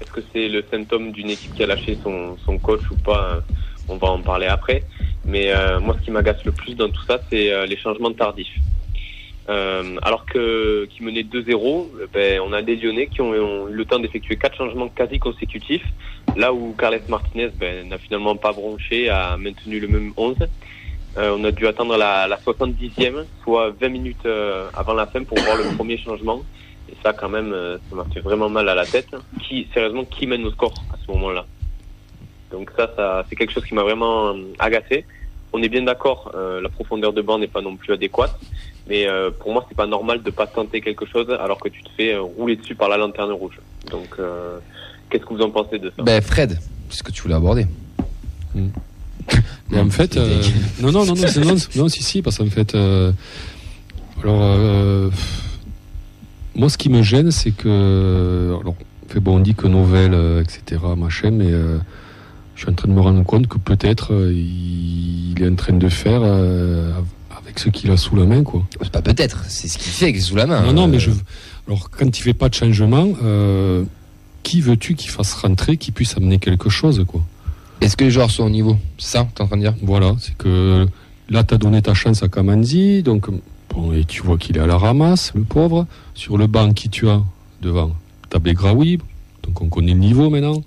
[0.00, 3.24] est-ce que c'est le symptôme d'une équipe qui a lâché son, son coach ou pas
[3.36, 3.40] euh,
[3.88, 4.84] On va en parler après.
[5.24, 8.12] Mais euh, moi, ce qui m'agace le plus dans tout ça, c'est euh, les changements
[8.12, 8.54] tardifs.
[9.48, 13.74] Euh, alors que qui menait 2-0, ben, on a des Lyonnais qui ont, ont eu
[13.74, 15.84] le temps d'effectuer quatre changements quasi consécutifs,
[16.36, 20.36] là où Carles Martinez ben, n'a finalement pas bronché, a maintenu le même 11.
[21.16, 25.22] Euh, on a dû attendre la, la 70e, soit 20 minutes euh, avant la fin
[25.22, 26.42] pour voir le premier changement.
[26.90, 29.08] Et ça, quand même, euh, ça m'a fait vraiment mal à la tête.
[29.40, 31.46] Qui, sérieusement, qui mène au score à ce moment-là?
[32.50, 35.04] Donc ça, ça c'est quelque chose qui m'a vraiment agacé.
[35.52, 38.36] On est bien d'accord, la profondeur de banc n'est pas non plus adéquate.
[38.88, 39.06] Mais
[39.40, 42.16] pour moi, c'est pas normal de pas tenter quelque chose alors que tu te fais
[42.16, 43.60] rouler dessus par la lanterne rouge.
[43.90, 44.18] Donc,
[45.14, 46.58] qu'est-ce que vous en pensez de ça Ben, Fred,
[46.90, 47.66] c'est ce que tu voulais aborder.
[49.70, 50.42] Mais en fait, euh,
[50.80, 53.12] non, non, non, non, c'est- non, non, si, si, parce qu'en fait, euh,
[54.22, 55.10] alors, euh,
[56.54, 58.74] moi, ce qui me gêne, c'est que, alors,
[59.08, 61.78] fait, bon, on dit que Novelle, euh, etc., machin, mais euh,
[62.56, 65.72] je suis en train de me rendre compte que peut-être euh, il est en train
[65.74, 66.92] de faire euh,
[67.40, 68.62] avec ce qu'il a sous la main, quoi.
[68.82, 70.62] C'est pas peut-être, c'est ce qu'il fait avec sous la main.
[70.66, 71.10] Non, non, mais je.
[71.66, 73.84] Alors, quand il fait pas de changement, euh,
[74.44, 77.20] qui veux-tu qu'il fasse rentrer, qui puisse amener quelque chose, quoi
[77.80, 80.14] Est-ce que les joueurs sont au niveau C'est ça t'es en train de dire Voilà,
[80.20, 80.86] c'est que
[81.28, 83.26] là, tu as donné ta chance à Kamanzi, donc
[83.70, 85.86] bon, et tu vois qu'il est à la ramasse, le pauvre.
[86.14, 87.20] Sur le banc, qui tu as
[87.60, 87.92] devant
[88.30, 88.98] Tu as Begraoui,
[89.42, 90.62] donc on connaît le niveau maintenant.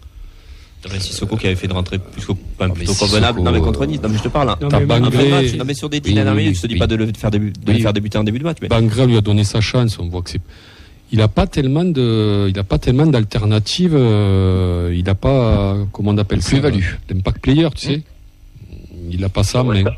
[0.82, 3.42] T'avais Sissoko qui avait fait une rentrée plus qu'au- enfin, mais plutôt Sissoko, convenable.
[3.42, 4.50] Non, mais contre Nice, non, mais je te parle.
[4.52, 4.58] hein.
[4.62, 5.54] Non, T'as mais Un vrai Bangré, match.
[5.56, 6.80] Non, mais sur des dix Oui, dernières oui, minutes, je te dis oui.
[6.80, 7.82] pas de le faire, débu- de le Oui.
[7.82, 8.58] faire débuter en début de match.
[8.62, 10.42] Mais Bangré lui a donné sa chance, on voit que c'est.
[11.12, 13.96] Il n'a pas tellement de, il a pas tellement d'alternatives.
[13.96, 16.84] euh, il n'a pas, comment on appelle ça Plus-value.
[17.10, 18.04] L'impact player, tu sais.
[19.10, 19.92] Il n'a pas ça, Ouais, mais ça.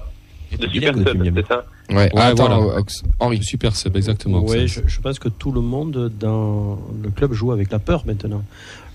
[0.51, 2.77] Il super sub, c'est ça Ouais, Ouais, attends, voilà.
[2.79, 3.43] Ox- Henri.
[3.43, 4.43] super sub, exactement.
[4.47, 8.03] Oui, je, je pense que tout le monde dans le club joue avec la peur
[8.07, 8.43] maintenant.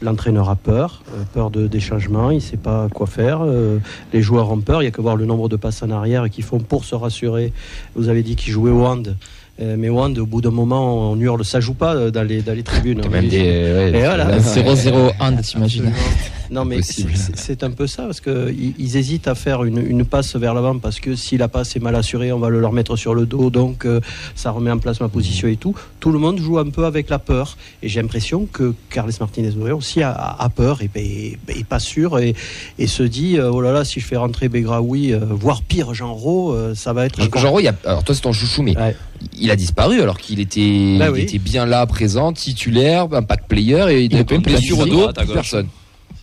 [0.02, 3.40] L'entraîneur a peur, euh, peur de, des changements, il ne sait pas quoi faire.
[3.42, 3.78] euh,
[4.12, 6.28] les joueurs ont peur, il n'y a que voir le nombre de passes en arrière
[6.30, 7.52] qu'ils font pour se rassurer.
[7.94, 9.16] Vous avez dit qu'ils jouaient au hand,
[9.60, 12.42] mais au hand, au bout d'un moment, on hurle, ça joue pas euh, dans les,
[12.42, 13.00] dans les tribunes.
[13.00, 13.38] T'as même des.
[13.38, 14.24] ouais, Et voilà.
[14.24, 15.92] là, 0-0 hand, t'imagines
[16.50, 20.36] Non, mais c'est- un peu ça, parce qu'ils ils hésitent à faire une, une passe
[20.36, 22.96] vers l'avant, parce que si la passe est mal assurée, on va le leur mettre
[22.96, 24.00] sur le dos, donc euh,
[24.34, 25.74] ça remet en place ma position et tout.
[26.00, 29.52] Tout le monde joue un peu avec la peur, et j'ai l'impression que Carles Martinez
[29.72, 32.34] aussi a, a peur, et, et, et pas sûr, et,
[32.78, 35.94] et se dit, euh, oh là là, si je fais rentrer Begraoui, euh, voire pire,
[35.94, 38.14] Jean Rau, euh, ça va être Jean- encore- Jean Roy, il y a- alors toi
[38.14, 38.96] c'est ton chouchou, mais Ouais.
[39.38, 41.20] il a disparu alors qu'il était, Bah il oui.
[41.22, 44.78] était bien là, présent, titulaire, impact player, et il Il a a pas une blessure
[44.80, 45.18] au dos, droite,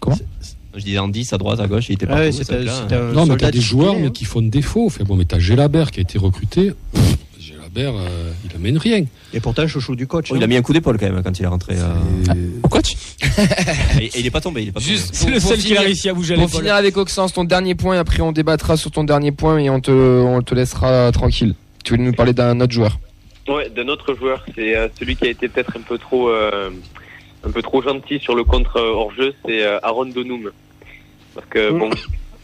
[0.04, 0.26] à personne.
[0.76, 3.26] je disais en 10 à droite, à gauche, il était Ah ouais, c'était un Non,
[3.26, 4.12] mais t'as des joueurs discipliné, mais hein.
[4.14, 4.90] qui font défaut.
[4.90, 6.74] Fait, bon, mais t'as Gélabert qui a été recruté.
[6.94, 9.04] Pff, Gélabert, euh, il amène rien.
[9.34, 10.28] Et pourtant, chouchou du coach.
[10.32, 10.44] Oh, il hein.
[10.44, 11.76] a mis un coup d'épaule quand même quand il est rentré.
[11.78, 12.34] euh,
[12.64, 12.96] Au coach
[14.00, 14.62] Et, et il est pas tombé.
[14.64, 14.92] Il est pas tombé.
[14.92, 16.60] Juste C'est le seul qui a réussi à bouger Pour l'épaule.
[16.62, 19.70] finir avec Oxens, ton dernier point, et après on débattra sur ton dernier point et
[19.70, 21.56] on te, on te laissera tranquille.
[21.84, 23.00] Tu veux nous parler d'un autre joueur?
[23.48, 26.70] Ouais, d'un autre joueur, c'est euh, celui qui a été peut-être un peu trop, euh,
[27.44, 30.52] un peu trop gentil sur le contre euh, hors jeu, c'est euh, Aaron Donoum.
[31.34, 31.90] Parce que bon,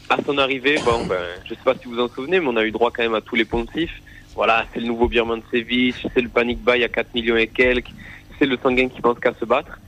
[0.10, 2.56] à son arrivée, bon, ben, je sais pas si vous vous en souvenez, mais on
[2.58, 4.02] a eu droit quand même à tous les poncifs.
[4.36, 7.90] Voilà, c'est le nouveau Birmancevic, c'est le panic buy à 4 millions et quelques,
[8.38, 9.80] c'est le sanguin qui pense qu'à se battre.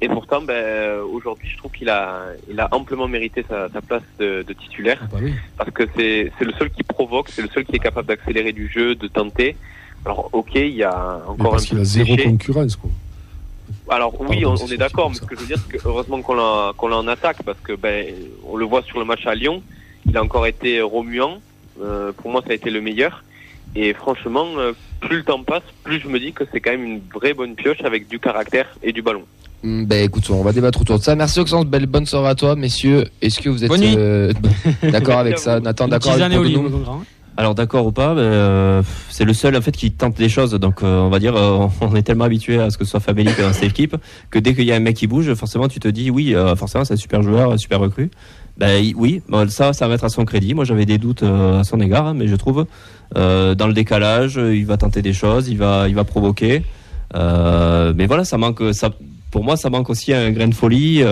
[0.00, 4.02] Et pourtant, ben, aujourd'hui, je trouve qu'il a, il a amplement mérité sa, sa place
[4.18, 5.32] de, de titulaire Ah bah oui.
[5.56, 8.52] parce que c'est c'est le seul qui provoque, c'est le seul qui est capable d'accélérer
[8.52, 9.54] du jeu, de tenter.
[10.04, 12.74] Alors ok, il y a Mais encore parce un qu'il a de zéro concurrence.
[12.74, 12.90] Quoi.
[13.88, 16.22] Alors oui, Pardon, on, est d'accord, mais ce que je veux dire, c'est que heureusement
[16.22, 18.06] qu'on l'a qu'on l'a en attaque, parce que ben
[18.46, 19.62] on le voit sur le match à Lyon,
[20.06, 21.40] il a encore été remuant.
[21.82, 23.24] Euh, pour moi, ça a été le meilleur.
[23.74, 26.84] Et franchement, euh, plus le temps passe, plus je me dis que c'est quand même
[26.84, 29.22] une vraie bonne pioche avec du caractère et du ballon.
[29.62, 31.14] Hmm, Ben écoute, on va débattre autour de ça.
[31.14, 33.06] Merci Oxens, belle bonne soirée à toi, messieurs.
[33.20, 34.32] Est-ce que vous êtes euh,
[34.82, 35.60] d'accord avec ça.
[35.60, 37.04] Nathan, d'accord avec tisane
[37.42, 40.52] Alors d'accord ou pas, euh, c'est le seul en fait qui tente des choses.
[40.52, 43.00] Donc euh, on va dire, euh, on est tellement habitué à ce que ce soit
[43.00, 43.96] Fabelli dans cette équipe
[44.30, 46.84] que dès qu'il y a un mec qui bouge, forcément tu te dis oui, forcément
[46.84, 48.12] c'est un super joueur, un super recrue.
[48.58, 50.54] Ben oui, ça, ça va mettre à son crédit.
[50.54, 52.64] Moi j'avais des doutes à son égard, hein, mais je trouve
[53.16, 56.62] dans le décalage, il va tenter des choses, il va, il va provoquer.
[57.12, 58.62] Mais voilà, ça manque,
[59.32, 61.02] pour moi ça manque aussi un grain de folie.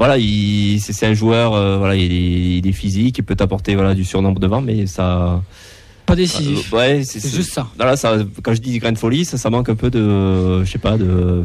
[0.00, 3.36] Voilà, il, c'est c'est un joueur, euh, voilà, il est, il est physique, il peut
[3.36, 5.42] t'apporter voilà du surnombre devant, mais ça.
[6.06, 6.72] Pas décisif.
[6.72, 7.68] Euh, ouais, c'est C'est juste ça.
[7.76, 10.70] Voilà, ça, quand je dis grain de folie, ça, ça manque un peu de, je
[10.70, 11.44] sais pas, de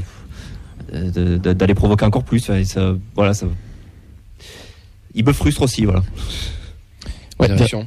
[0.93, 2.47] de- de- d'aller provoquer encore plus.
[2.47, 3.45] ouais, ça, voilà, ça.
[5.13, 6.01] Il me frustre aussi, voilà.
[7.39, 7.83] Ouais, sur, euh,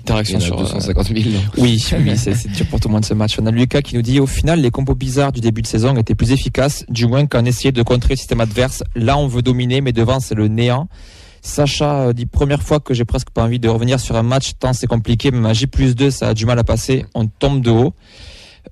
[0.58, 1.18] 250 000.
[1.58, 3.36] Oui, oui, c'est dur pour tout le monde ce match.
[3.40, 5.96] On a Lucas qui nous dit au final, les combos bizarres du début de saison
[5.96, 8.82] étaient plus efficaces, du moins qu'en essayer de contrer le système adverse.
[8.94, 10.88] Là, on veut dominer, mais devant, c'est le néant.
[11.40, 14.52] Sacha euh, dit première fois que j'ai presque pas envie de revenir sur un match
[14.58, 15.30] tant c'est compliqué.
[15.30, 17.06] Même à J plus 2, ça a du mal à passer.
[17.14, 17.94] On tombe de haut.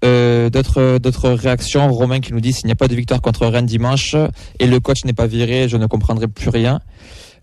[0.05, 1.91] Euh, d'autres d'autres réactions.
[1.91, 4.14] Romain qui nous dit s'il n'y a pas de victoire contre Rennes dimanche
[4.59, 6.81] et le coach n'est pas viré, je ne comprendrai plus rien.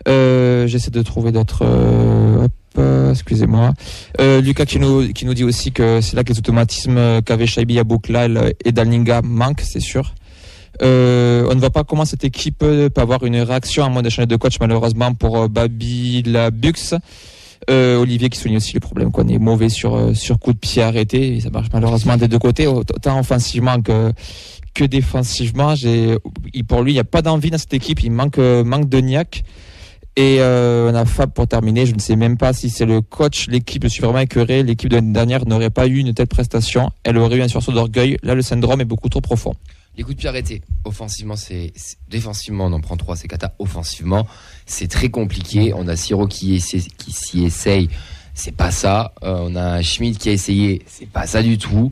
[0.07, 1.63] Euh, J'essaie de trouver d'autres.
[1.63, 2.47] euh, euh,
[2.79, 3.73] excusez-moi.
[4.19, 7.47] Euh, Lucas qui nous, qui nous dit aussi que c'est là que les automatismes qu'avait
[7.47, 10.13] Shaibi Abouklal et Dalninga manquent, c'est sûr.
[10.81, 14.09] Euh, on ne voit pas comment cette équipe peut avoir une réaction à moins de
[14.09, 16.95] changer de coach malheureusement pour euh, Babi Labux.
[17.69, 20.57] Euh, Olivier qui souligne aussi le problème qu'on est mauvais sur euh, sur coup de
[20.57, 24.11] pied arrêté ça marche malheureusement des deux côtés autant offensivement que
[24.73, 26.17] que défensivement j'ai
[26.67, 28.97] pour lui il n'y a pas d'envie dans cette équipe il manque euh, manque de
[28.97, 29.45] niaque
[30.15, 31.85] et euh, on a Fab pour terminer.
[31.85, 33.83] Je ne sais même pas si c'est le coach, l'équipe.
[33.83, 34.63] Je suis vraiment écœuré.
[34.63, 36.91] L'équipe de l'année dernière n'aurait pas eu une telle prestation.
[37.03, 38.17] Elle aurait eu un sursaut d'orgueil.
[38.23, 39.53] Là, le syndrome est beaucoup trop profond.
[39.97, 40.61] Les coups de pied arrêtés.
[40.85, 41.71] Offensivement, c'est
[42.09, 43.53] défensivement, on en prend trois, c'est cata.
[43.59, 44.25] Offensivement,
[44.65, 45.73] c'est très compliqué.
[45.75, 47.89] On a Siro qui, essaie- qui s'y essaye,
[48.33, 49.13] c'est pas ça.
[49.23, 51.91] Euh, on a Schmidt qui a essayé, c'est pas ça du tout.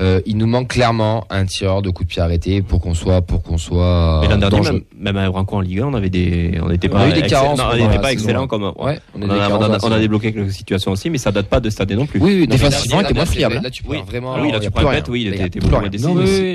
[0.00, 3.20] Euh, il nous manque clairement un tireur de coups de pied arrêtés pour qu'on soit,
[3.22, 4.20] pour qu'on soit.
[4.22, 6.88] Mais l'an dernier, même, même à Branco en Ligue 1, on avait des, on n'était
[6.88, 8.12] On pas, a eu des carences non, on n'était pas saison.
[8.12, 11.46] excellent comme, Ouais, on a on, on, on débloqué quelques situations aussi, mais ça date
[11.48, 12.18] pas de cette année non plus.
[12.20, 13.60] Oui, défensivement, il était moins fiable.
[13.62, 13.98] Là, tu Oui.
[14.06, 14.34] vraiment.
[14.36, 14.90] Ah oui, là, tu rien.
[14.90, 15.84] bête, oui, il était- était plus beaucoup.
[15.84, 16.14] Non,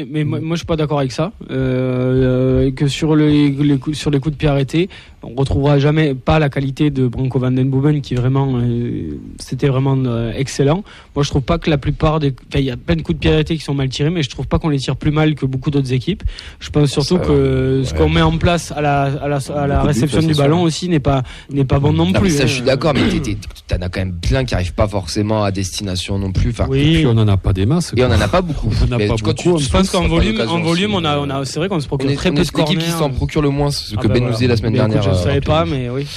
[0.10, 1.32] mais, moi, je suis pas d'accord avec ça.
[1.52, 4.90] Euh, euh, que sur les, les coups, sur les coups de pied arrêtés,
[5.24, 9.68] on retrouvera jamais pas la qualité de Branco van den Boomen qui vraiment euh, c'était
[9.68, 10.84] vraiment euh, excellent.
[11.16, 13.22] Moi, je trouve pas que la plupart des, il y a plein de coups de
[13.22, 15.36] pied arrêtés qui sont mal tirés, mais je trouve pas qu'on les tire plus mal
[15.36, 16.24] que beaucoup d'autres équipes.
[16.60, 19.84] Je pense surtout Ça, que ce qu'on met en place à la, à la, à
[19.84, 20.64] réception du ballon sûr.
[20.66, 22.32] aussi n'est pas n'est pas bon non, plus.
[22.32, 23.02] ça, je suis d'accord, mais
[23.68, 26.50] t'en as quand même plein qui arrivent pas forcément à destination non plus.
[26.52, 26.96] Enfin, Oui.
[26.96, 27.94] Puis on n'en a pas des masses.
[27.96, 28.70] Et on en a pas beaucoup.
[28.82, 29.58] On en a Mais pas beaucoup.
[29.58, 31.86] Je pense qu'en volume, en volume, on a, euh, on a, c'est vrai qu'on se
[31.86, 34.02] On procure est, très on peu de l'équipe qui s'en procure le moins, ce Ah
[34.02, 34.26] que bah Ben voilà.
[34.28, 35.14] nous disait la semaine Mais écoute, dernière.
[35.14, 36.08] Je euh, savais en pas, mais oui.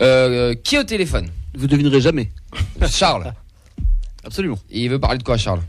[0.00, 1.26] Euh, qui est au téléphone?
[1.56, 2.30] Vous devinerez jamais.
[2.90, 3.32] Charles.
[4.24, 4.58] Absolument.
[4.70, 5.60] Et il veut parler de quoi, Charles?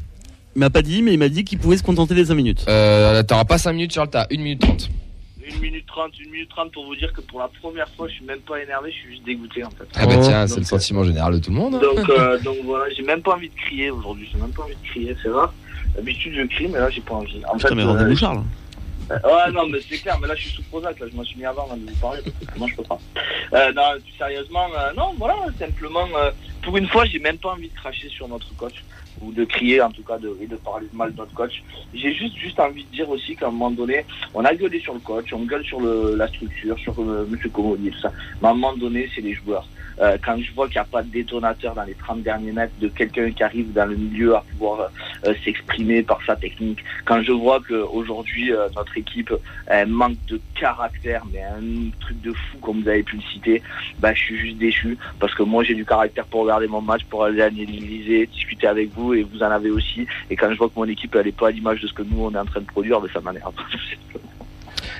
[0.55, 2.65] Il m'a pas dit, mais il m'a dit qu'il pouvait se contenter des 5 minutes.
[2.67, 4.89] euh, T'auras pas 5 minutes, Charles, t'as 1 minute 30.
[5.55, 8.13] 1 minute 30, 1 minute 30 pour vous dire que pour la première fois, je
[8.15, 9.85] suis même pas énervé, je suis juste dégoûté en fait.
[9.95, 10.21] Ah bah Oh.
[10.23, 11.75] tiens, c'est Donc, le sentiment général de tout le monde.
[11.75, 11.79] hein.
[11.81, 14.75] Donc, euh, donc voilà, j'ai même pas envie de crier aujourd'hui, j'ai même pas envie
[14.75, 15.53] de crier, c'est rare.
[15.95, 17.41] D'habitude je crie, mais là j'ai pas envie.
[17.47, 18.43] En Putain, mais euh, rendez-vous Charles.
[19.11, 21.23] euh, ouais, non, mais c'est clair, mais là je suis sous Prozac, là je m'en
[21.23, 22.99] suis mis avant avant de vous parler, parce que moi je peux pas.
[23.53, 26.29] Euh, non, plus sérieusement, euh, non, voilà, simplement, euh,
[26.61, 28.83] pour une fois, j'ai même pas envie de cracher sur notre coach,
[29.21, 31.63] ou de crier en tout cas, de, de parler mal de notre coach.
[31.93, 34.93] J'ai juste, juste envie de dire aussi qu'à un moment donné, on a gueulé sur
[34.93, 38.11] le coach, on gueule sur le, la structure, sur euh, Monsieur tout ça.
[38.41, 39.67] Mais à un moment donné, c'est les joueurs.
[40.01, 42.71] Euh, quand je vois qu'il n'y a pas de détonateur dans les 30 derniers mètres
[42.79, 44.91] de quelqu'un qui arrive dans le milieu à pouvoir
[45.25, 49.33] euh, s'exprimer par sa technique, quand je vois qu'aujourd'hui notre équipe
[49.87, 53.61] manque de caractère, mais un truc de fou comme vous avez pu le citer,
[53.99, 57.03] bah, je suis juste déçu parce que moi j'ai du caractère pour regarder mon match,
[57.09, 60.05] pour aller analyser, discuter avec vous et vous en avez aussi.
[60.29, 62.03] Et quand je vois que mon équipe elle est pas à l'image de ce que
[62.03, 63.53] nous on est en train de produire, bah, ça m'énerve.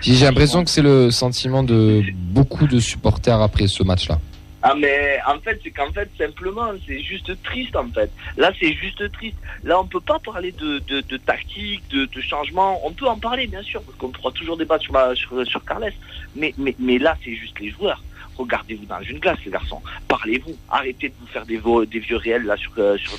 [0.02, 4.18] J'ai j'ai l'impression que c'est le sentiment de beaucoup de supporters après ce match-là.
[4.62, 8.12] Ah mais en fait c'est qu'en fait simplement c'est juste triste en fait.
[8.38, 9.38] Là c'est juste triste.
[9.64, 12.82] Là on peut pas parler de, de, de tactique, de, de changement.
[12.86, 15.64] On peut en parler bien sûr parce qu'on pourra toujours débattre sur la sur, sur
[15.64, 15.94] Carles.
[16.36, 18.04] Mais mais mais là c'est juste les joueurs.
[18.40, 19.82] Regardez-vous dans une glace les garçons.
[20.08, 20.56] Parlez-vous.
[20.70, 21.58] Arrêtez de vous faire des,
[22.00, 23.18] vieux réels là sur euh, sur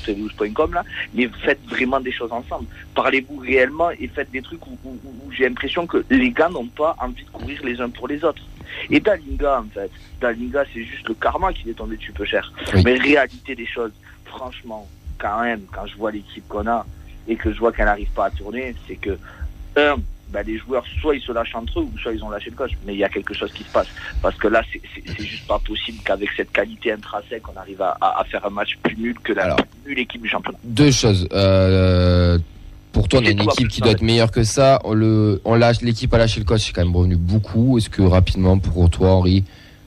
[0.73, 0.83] là.
[1.15, 2.67] Mais faites vraiment des choses ensemble.
[2.95, 6.49] Parlez-vous réellement et faites des trucs où, où- où- où j'ai l'impression que les gars
[6.49, 8.43] n'ont pas envie de courir les uns pour les autres.
[8.89, 9.91] Et Dalinga en fait.
[10.23, 12.51] Dalinga, c'est juste le karma qui est tombé dessus peu cher.
[12.75, 12.83] Oui.
[12.85, 13.93] Mais réalité des choses,
[14.25, 16.87] franchement, quand même, quand je vois l'équipe qu'on a
[17.29, 19.19] et que je vois qu'elle n'arrive pas à tourner, c'est que,
[19.77, 19.97] un,
[20.33, 22.57] bah, les joueurs, soit ils se lâchent entre eux, ou soit ils ont lâché le
[22.57, 22.73] coach.
[22.87, 23.89] Mais il y a quelque chose qui se passe.
[24.23, 24.81] Parce que là, c'est-
[25.25, 28.77] juste pas possible qu'avec cette qualité intrinsèque, on arrive à, à- à faire un match
[28.83, 29.57] plus nul que la Alors.
[29.57, 30.59] plus nulle équipe du championnat.
[30.65, 31.29] Deux choses.
[31.33, 32.39] Euh,
[32.93, 34.81] pour toi, on a une équipe qui doit être meilleure que ça.
[34.85, 37.79] On le, on lâche, l'équipe a lâché le coach, c'est quand même revenu beaucoup.
[37.79, 39.45] Est-ce que rapidement, pour toi, Henri,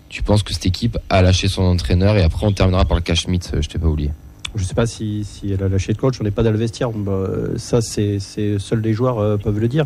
[0.09, 3.01] tu penses que cette équipe a lâché son entraîneur et après on terminera par le
[3.01, 4.11] cash euh, je t'ai pas oublié?
[4.55, 6.57] Je sais pas si, si elle a lâché le coach, on n'est pas dans le
[6.57, 6.91] vestiaire.
[6.91, 7.27] Bah,
[7.57, 9.85] ça, c'est seuls les joueurs euh, peuvent le dire.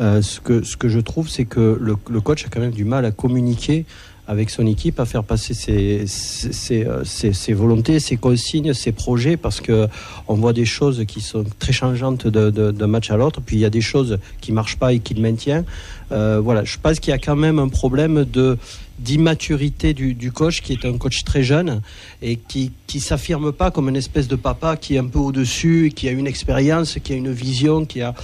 [0.00, 2.72] Euh, ce, que, ce que je trouve, c'est que le, le coach a quand même
[2.72, 3.86] du mal à communiquer
[4.28, 9.36] avec son équipe, à faire passer ses, ses, ses, euh, volontés, ses consignes, ses projets,
[9.36, 9.88] parce que
[10.28, 13.56] on voit des choses qui sont très changeantes de- de- d'un match à l'autre, puis
[13.56, 15.64] il y a des choses qui marchent pas et qui le maintiennent.
[16.12, 18.58] Euh, voilà, je pense qu'il y a quand même un problème de
[18.98, 21.80] d'immaturité du, coach, qui est un coach très jeune
[22.20, 25.92] et qui qui s'affirme pas comme une espèce de papa qui est un peu au-dessus,
[25.94, 28.14] qui a une expérience, qui a une vision, qui a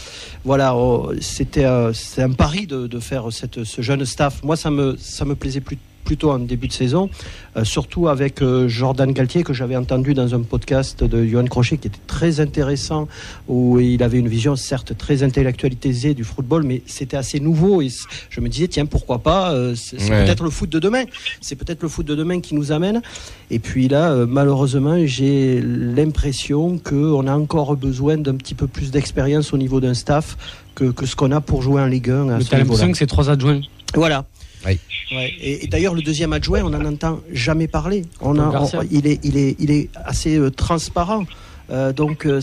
[0.44, 4.42] voilà, oh, c'était euh, un pari de, de faire cette, ce jeune staff.
[4.42, 5.78] Moi, ça me ça me plaisait plus
[6.08, 7.10] plutôt en début de saison,
[7.56, 11.76] euh, surtout avec euh, Jordan Galtier que j'avais entendu dans un podcast de Johan Crochet
[11.76, 13.08] qui était très intéressant,
[13.46, 17.90] où il avait une vision certes très intellectualisée du football, mais c'était assez nouveau et
[18.30, 20.24] je me disais tiens pourquoi pas, euh, c'est Ouais.
[20.24, 21.04] peut-être le foot de demain,
[21.42, 23.02] c'est peut-être le foot de demain qui nous amène.
[23.50, 28.90] Et puis là, euh, malheureusement, j'ai l'impression qu'on a encore besoin d'un petit peu plus
[28.90, 30.38] d'expérience au niveau d'un staff
[30.74, 32.96] que, que ce qu'on a pour jouer en Ligue 1 à Mais t'as l'impression que
[32.96, 33.60] c'est trois adjoints?
[33.94, 34.24] Voilà.
[34.66, 34.78] Oui.
[35.10, 35.32] Ouais.
[35.40, 38.04] Et, et d'ailleurs, le deuxième adjoint, on n'en entend jamais parler.
[38.20, 38.80] On a, Paul Garcia.
[38.82, 41.24] on- il, est, il, est, il est assez euh, transparent.
[41.70, 42.40] Euh, donc euh,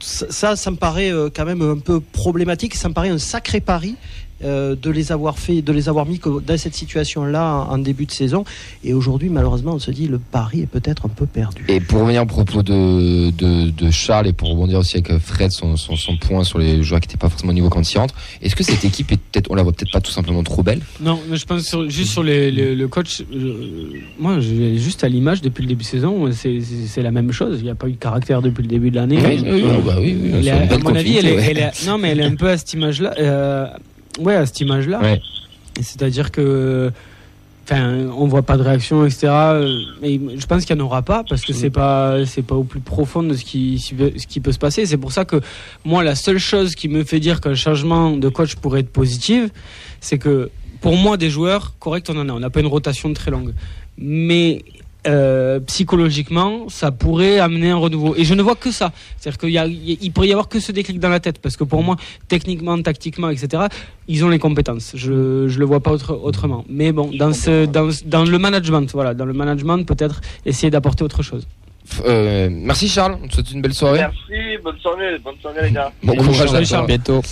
[0.00, 2.74] ça, ça me paraît euh, quand même un peu problématique.
[2.74, 3.96] Ça me paraît un sacré pari
[4.44, 8.06] euh, de les avoir fait, de les avoir mis dans cette situation-là en, en début
[8.06, 8.44] de saison.
[8.84, 11.64] Et aujourd'hui, malheureusement, on se dit le pari est peut-être un peu perdu.
[11.68, 15.18] Et pour revenir au propos de, de, de Charles et pour rebondir aussi avec euh,
[15.18, 17.90] Fred, son, son, son point sur les joueurs qui n'étaient pas forcément au niveau quand
[17.92, 20.42] il rentre, est-ce que cette équipe est peut-être, on la voit peut-être pas tout simplement
[20.42, 20.80] trop belle?
[21.00, 23.22] Non, mais je pense sur- juste sur les, les- le coach.
[23.32, 23.54] euh,
[24.18, 27.56] moi, j'ai juste à l'image depuis le début de saison, c'est la même chose.
[27.60, 29.18] Il n'y a pas eu de caractère depuis le début de l'année.
[29.24, 31.98] Oui, oui, oui, Euh, bah oui, oui, à mon avis, elle est, elle est- non,
[31.98, 33.14] mais elle est un peu à cette image-là.
[33.18, 33.66] euh,
[34.18, 35.00] ouais, à cette image-là.
[35.00, 35.20] Ouais.
[35.80, 36.90] C'est-à-dire que.
[37.64, 39.26] Enfin, on voit pas de réaction, etc.
[40.00, 42.62] Mais je pense qu'il n'y en aura pas parce que c'est pas, c'est pas au
[42.62, 44.86] plus profond de ce qui, ce qui peut se passer.
[44.86, 45.40] C'est pour ça que
[45.84, 49.50] moi, la seule chose qui me fait dire qu'un changement de coach pourrait être positif,
[50.00, 50.48] c'est que
[50.80, 52.32] pour moi, des joueurs corrects, on en a.
[52.32, 53.52] On n'a pas une rotation très longue.
[53.98, 54.62] Mais
[55.06, 58.14] euh, psychologiquement, ça pourrait amener un renouveau.
[58.16, 58.92] Et je ne vois que ça.
[59.18, 61.38] C'est-à-dire qu'il pourrait y avoir que ce déclic dans la tête.
[61.40, 61.96] Parce que pour moi,
[62.28, 63.64] techniquement, tactiquement, etc.,
[64.08, 64.92] ils ont les compétences.
[64.94, 66.64] Je ne le vois pas autre- autrement.
[66.68, 71.04] Mais bon, dans, ce, dans, dans le management, voilà, dans le management, peut-être essayer d'apporter
[71.04, 71.46] autre chose.
[72.04, 73.98] Euh, merci Charles, on te souhaite une belle soirée.
[74.00, 75.92] Merci, bonne soirée, bonne soirée les gars.
[76.02, 76.82] Bon courage à.
[76.82, 77.22] Bientôt.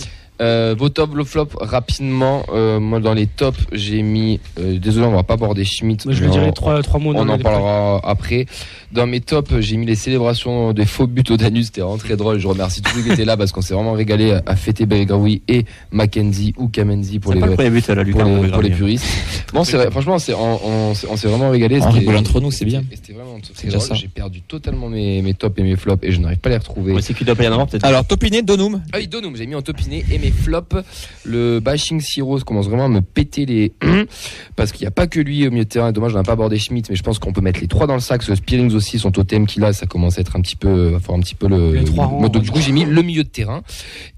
[0.43, 2.43] Euh, vos top, vos flop rapidement.
[2.53, 4.41] Euh, moi dans les tops, j'ai mis.
[4.59, 6.05] euh, désolé, on va pas aborder Schmidt.
[6.07, 7.13] Moi, je vais dire les trois, trois mots.
[7.15, 8.47] On en parlera après.
[8.91, 11.67] Dans mes tops, j'ai mis les célébrations des faux buts au Danus.
[11.67, 12.39] C'était vraiment très drôle.
[12.39, 14.87] Je remercie tous ceux qui étaient là parce qu'on s'est vraiment régalé à- à fêter
[14.87, 18.25] Belgraoui et Mackenzie ou Kamenzi pour C'est les, pas le premier but à la pour
[18.25, 19.07] les, pour les puristes.
[19.55, 19.91] Non, c'est vrai.
[19.91, 21.79] Franchement, c'est, on, on, s'est- on s'est vraiment régalé.
[21.81, 22.83] On C'était- rigole entre nous, c'est bien.
[22.93, 23.97] C'était vraiment très drôle.
[23.97, 26.59] J'ai perdu totalement mes, mes tops et mes flops et je n'arrive pas à les
[26.59, 27.01] retrouver.
[27.03, 27.85] C'est qu'il doit en peut-être.
[27.85, 28.83] Alors, Topiné, Donum.
[28.93, 30.77] Ah oui, Donum, j'ai mis en topiné et mes flops.
[31.25, 33.73] Le bashing Sirose commence vraiment à me péter les.
[34.57, 35.93] parce qu'il n'y a pas que lui au milieu de terrain.
[35.93, 37.95] Dommage, on n'a pas abordé Schmidt, mais je pense qu'on peut mettre les trois dans
[37.95, 38.23] le sac.
[38.23, 40.89] Ce Spearings aussi, son totem qu'il a, ça commence à être un petit peu.
[40.91, 41.75] va faire un petit peu le.
[41.75, 43.63] Les trois le- rangs, donc, du coup, j'ai mis le milieu de terrain.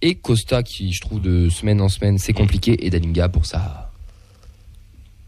[0.03, 2.87] Et Costa, qui je trouve de semaine en semaine, c'est compliqué.
[2.87, 3.91] Et Dalinga pour sa.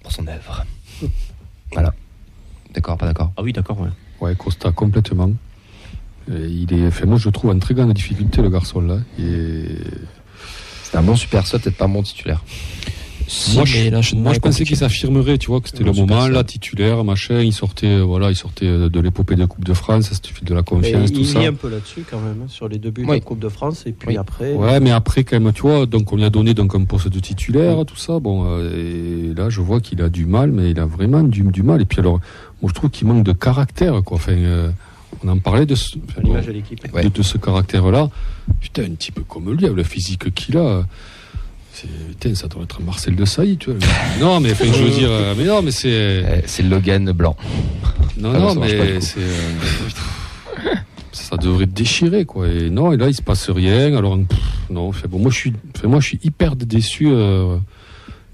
[0.02, 0.64] pour son œuvre.
[1.72, 1.92] voilà.
[2.74, 3.32] D'accord, pas d'accord?
[3.36, 3.80] Ah oui, d'accord.
[3.80, 3.88] Ouais.
[4.20, 5.30] Ouais, Costa, complètement.
[6.30, 8.98] Et il est, fait, moi, je le trouve en très grande difficulté, le garçon là.
[9.18, 9.64] Et
[10.88, 12.42] C'était un bon super sub, peut-être pas un bon titulaire.
[13.26, 15.92] Si, moi, je, l'enchaînement moi, est je pensais qu'il s'affirmerait, tu vois, que c'était le
[15.92, 16.28] moment, ça.
[16.30, 17.40] là, titulaire, machin.
[17.40, 20.30] Il sortait, euh, voilà, il sortait euh, de l'épopée de Coupe de France, ça c'était
[20.46, 21.40] de la Mais confiance, tout il ça.
[21.40, 23.20] lit un peu là-dessus quand même, hein, sur les deux buts Oui.
[23.20, 23.82] de Coupe de France.
[23.84, 24.16] Et puis Oui.
[24.16, 26.84] après, Ouais, mais après, quand même, tu vois, donc on lui a donné donc un
[26.84, 28.18] poste de titulaire, tout ça.
[28.18, 31.42] Bon, euh, et là, je vois qu'il a du mal, mais il a vraiment du,
[31.42, 31.82] du mal.
[31.82, 32.20] Et puis alors,
[32.62, 34.16] moi, je trouve qu'il manque de caractère, quoi.
[34.16, 34.70] Enfin, euh,
[35.24, 35.96] on en parlait de ce.
[36.92, 37.04] Ouais.
[37.04, 38.08] de, de caractère-là.
[38.60, 40.84] Putain, un petit peu comme lui, avec le physique qu'il a.
[41.72, 43.78] C'est, putain, ça doit être Marcel de Sailly, tu vois.
[44.20, 47.36] non, mais enfin, je veux dire, euh, mais non, mais c'est, Euh, C'est Logan blanc.
[48.18, 50.70] non, Ah non, mais c'est, euh,
[51.12, 52.48] ça devrait déchirer, quoi.
[52.48, 53.96] Et non, et là, il se passe rien.
[53.96, 54.38] Alors, pff,
[54.70, 57.56] non, fait, bon, moi, je suis, fait, moi, je suis hyper déçu euh,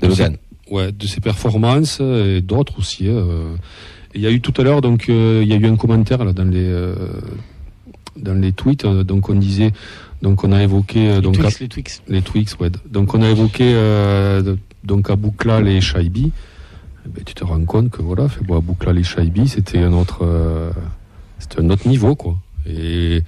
[0.00, 0.36] De Logan.
[0.68, 3.08] ses- ouais, de ses performances et d'autres aussi.
[4.14, 6.24] Il y a eu tout à l'heure, donc, euh, il y a eu un commentaire
[6.24, 6.94] là dans les, euh,
[8.16, 8.84] dans les tweets.
[8.84, 9.72] euh, donc, on disait,
[10.22, 12.02] donc, on a évoqué, Les donc, Twix, les Twix.
[12.08, 12.70] les Twix, ouais.
[12.88, 13.74] Donc on a évoqué
[14.84, 16.32] donc à Bouklal et Shaibi.
[17.06, 19.78] Eh ben, tu te rends compte que voilà, fait bon, à Bouklal et Shaibi, c'était
[19.78, 20.24] un autre,
[21.38, 22.36] c'était un autre niveau quoi.
[22.66, 23.22] Et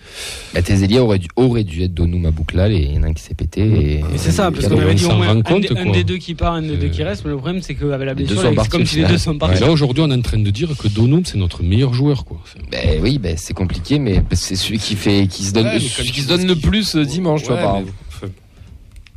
[0.55, 3.07] La Tézélia aurait dû, aurait dû être Donum à Bouklal et il y en a
[3.09, 3.61] un qui s'est pété.
[3.61, 5.91] Et, Et c'est ça, parce on qu'on avait dit au moins un, compte, des- un
[5.91, 7.25] des deux qui part, un des deux qui Euh, reste.
[7.25, 9.61] Mais le problème, c'est qu'avec la blessure, c'est comme si les deux sont partis.
[9.61, 12.39] là aujourd'hui, on est en train de dire que Donum c'est notre meilleur joueur quoi.
[12.73, 16.11] Ben oui, ben c'est compliqué, mais c'est celui qui fait, qui se donne, Ouais, celui
[16.13, 17.57] qui se donne le plus euh, dimanche, tu vois.
[17.57, 17.81] ouais, par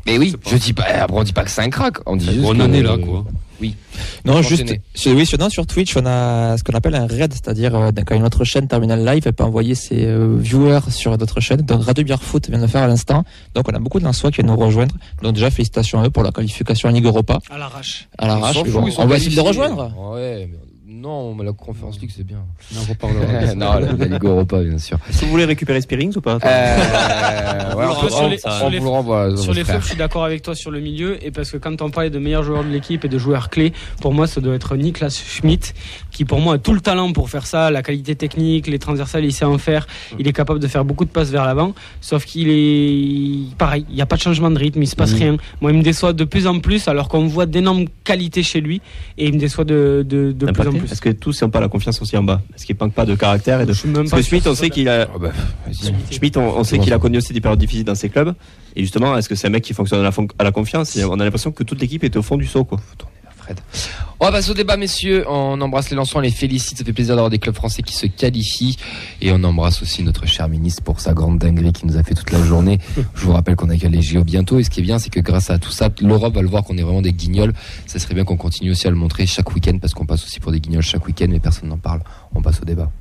[0.06, 1.98] mais, oui, je dis pas, après, on dit pas que c'est un crack.
[2.08, 3.26] On dit juste on en est là quoi.
[4.26, 7.08] Non, Faut juste, sur, oui, sur, non, sur Twitch, on a ce qu'on appelle un
[7.08, 10.90] raid, c'est-à-dire euh, quand une autre chaîne Terminal Live, elle peut envoyer ses euh, viewers
[10.90, 11.62] sur d'autres chaînes.
[11.62, 13.24] Donc Radio Bière Foot vient de le faire à l'instant.
[13.56, 14.96] Donc on a beaucoup de Lensois qui viennent nous rejoindre.
[15.22, 18.08] Donc déjà félicitations à eux pour la qualification en Ligue Europa À l'arrache.
[18.18, 18.64] à l'arrache.
[18.64, 19.94] Bon, on va essayer de les rejoindre.
[20.14, 20.58] Ouais, mais
[21.00, 22.40] non, mais la Conference League c'est bien.
[22.76, 23.54] On en reparlera.
[23.56, 24.98] non, la, la Ligue Europa, bien sûr.
[25.10, 28.52] Est-ce que vous voulez récérer Spearings ou pas Euh, ouais, on, Sur on- les- on
[28.52, 29.38] sur les- vous le renvoie.
[29.38, 29.76] Sur les frère.
[29.76, 31.24] flops, je suis d'accord avec toi sur le milieu.
[31.26, 33.74] Et parce que quand on parlait de meilleurs joueurs de l'équipe et de joueurs clés,
[34.02, 35.74] pour moi, ça doit être Niklas Schmidt,
[36.20, 39.24] qui pour moi a tout le talent pour faire ça, la qualité technique, les transversales,
[39.24, 39.88] il sait en faire.
[40.20, 41.74] Il est capable de faire beaucoup de passes vers l'avant.
[42.02, 45.14] Sauf qu'il est pareil, il n'y a pas de changement de rythme, il se passe
[45.14, 45.18] Mhm.
[45.18, 45.38] rien.
[45.62, 48.82] Moi, il me déçoit de plus en plus, alors qu'on voit d'énormes qualités chez lui.
[49.18, 50.90] Et il me déçoit de, de, de plus en plus.
[50.90, 52.42] Parce que tous n'ont pas la confiance aussi en bas?
[52.50, 53.68] Parce qu'il manque pas de caractère et de.
[53.72, 53.82] Parce
[54.28, 55.06] que que on sait qu'il a.
[55.06, 55.32] Bah,
[55.66, 55.94] vas-y.
[56.14, 58.10] Schmidt, on, on sait Comment qu'il ça a connu aussi des périodes difficiles dans ses
[58.10, 58.34] clubs.
[58.76, 60.98] Et justement, est-ce que c'est un mec qui fonctionne à la, fon- à la confiance?
[60.98, 62.82] Et On a l'impression que toute l'équipe est au fond du saut, quoi.
[63.50, 63.60] Fred.
[64.20, 65.26] On va passer au débat, messieurs.
[65.28, 66.78] On embrasse les lanceurs, on les félicite.
[66.78, 68.78] Ça fait plaisir d'avoir des clubs français qui se qualifient.
[69.22, 72.14] Et on embrasse aussi notre cher ministre pour sa grande dinguerie qui nous a fait
[72.14, 72.80] toute la journée.
[73.16, 74.60] Je vous rappelle qu'on a les JO bientôt.
[74.60, 76.64] Et ce qui est bien, c'est que grâce à tout ça, l'Europe va le voir
[76.64, 77.54] qu'on est vraiment des guignols.
[77.86, 80.40] Ça serait bien qu'on continue aussi à le montrer chaque week-end parce qu'on passe aussi
[80.40, 82.02] pour des guignols chaque week-end, mais personne n'en parle.
[82.36, 82.92] On passe au débat.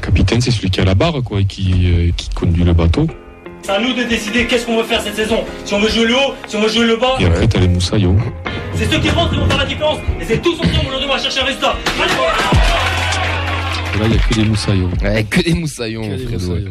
[0.00, 3.08] Capitaine, c'est celui qui a la barre, quoi, et qui, euh, qui conduit le bateau.
[3.62, 5.44] C'est à nous de décider qu'est-ce qu'on veut faire cette saison.
[5.64, 7.16] Si on veut jouer le haut, si on veut jouer le bas.
[7.20, 8.16] Et après, t'as les moussaillons.
[8.74, 9.98] C'est ceux qui rentrent qui vont faire la différence.
[10.20, 11.76] Et c'est tous ensemble aujourd'hui, on va chercher un résultat.
[12.00, 12.12] Allez
[13.94, 14.90] Et là, il n'y a que des moussaillons.
[15.02, 16.38] Ouais, que des moussaillons, Que des Fredo.
[16.38, 16.70] moussaillons.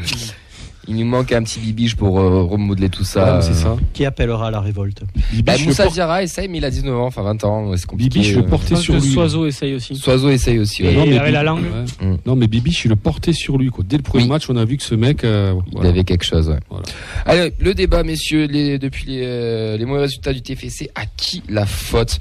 [0.89, 3.35] Il nous manque un petit bibiche pour euh, remodeler tout ça.
[3.35, 3.75] Ouais, c'est ça.
[3.93, 5.21] Qui appellera la révolte Bah,
[5.53, 7.85] Bibiche, Moussa le por- Diarra essaye, mais il a 19 ans, enfin 20 ans, c'est
[7.85, 8.19] compliqué.
[8.19, 9.01] Bibiche, le Euh, porter sur lui.
[9.01, 9.95] Soiseau essaye aussi.
[9.97, 10.83] Soiseau essaye aussi.
[10.83, 10.93] ouais.
[10.93, 11.63] Et Non, il mais avait la langue.
[11.63, 12.07] ouais.
[12.07, 12.17] Mm.
[12.25, 13.69] Non, mais Bibiche, il le portait sur lui.
[13.69, 13.83] Quoi.
[13.87, 14.29] Dès le premier Oui.
[14.29, 15.23] match, on a vu que ce mec.
[15.23, 16.59] euh, Il avait quelque chose, ouais.
[16.69, 16.85] Voilà.
[17.25, 21.43] Allez, le débat, messieurs, les, depuis les, euh, les mauvais résultats du TFC, à qui
[21.49, 22.19] la faute?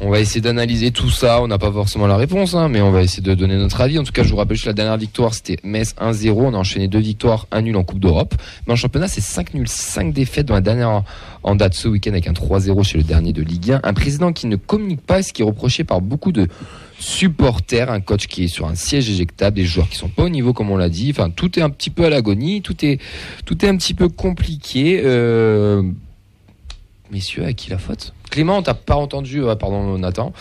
[0.00, 1.42] On va essayer d'analyser tout ça.
[1.42, 3.98] On n'a pas forcément la réponse, hein, mais on va essayer de donner notre avis.
[3.98, 6.30] En tout cas, je vous rappelle juste la dernière victoire, c'était Metz 1-0.
[6.30, 8.34] On a enchaîné deux victoires, un nul en Coupe d'Europe.
[8.66, 11.02] Mais en championnat, c'est 5 nuls, 5 défaites dans la dernière
[11.42, 13.80] en date ce week-end avec un 3-0 chez le dernier de Ligue 1.
[13.82, 16.46] Un président qui ne communique pas, ce qui est reproché par beaucoup de
[17.00, 20.28] supporters, un coach qui est sur un siège éjectable, des joueurs qui sont pas au
[20.28, 21.10] niveau comme on l'a dit.
[21.10, 23.00] Enfin, tout est un petit peu à l'agonie, tout est
[23.44, 25.00] tout est un petit peu compliqué.
[25.04, 25.82] Euh...
[27.10, 28.12] Messieurs, à qui la faute?
[28.30, 30.32] Clément, on t'a pas entendu, euh, pardon Nathan,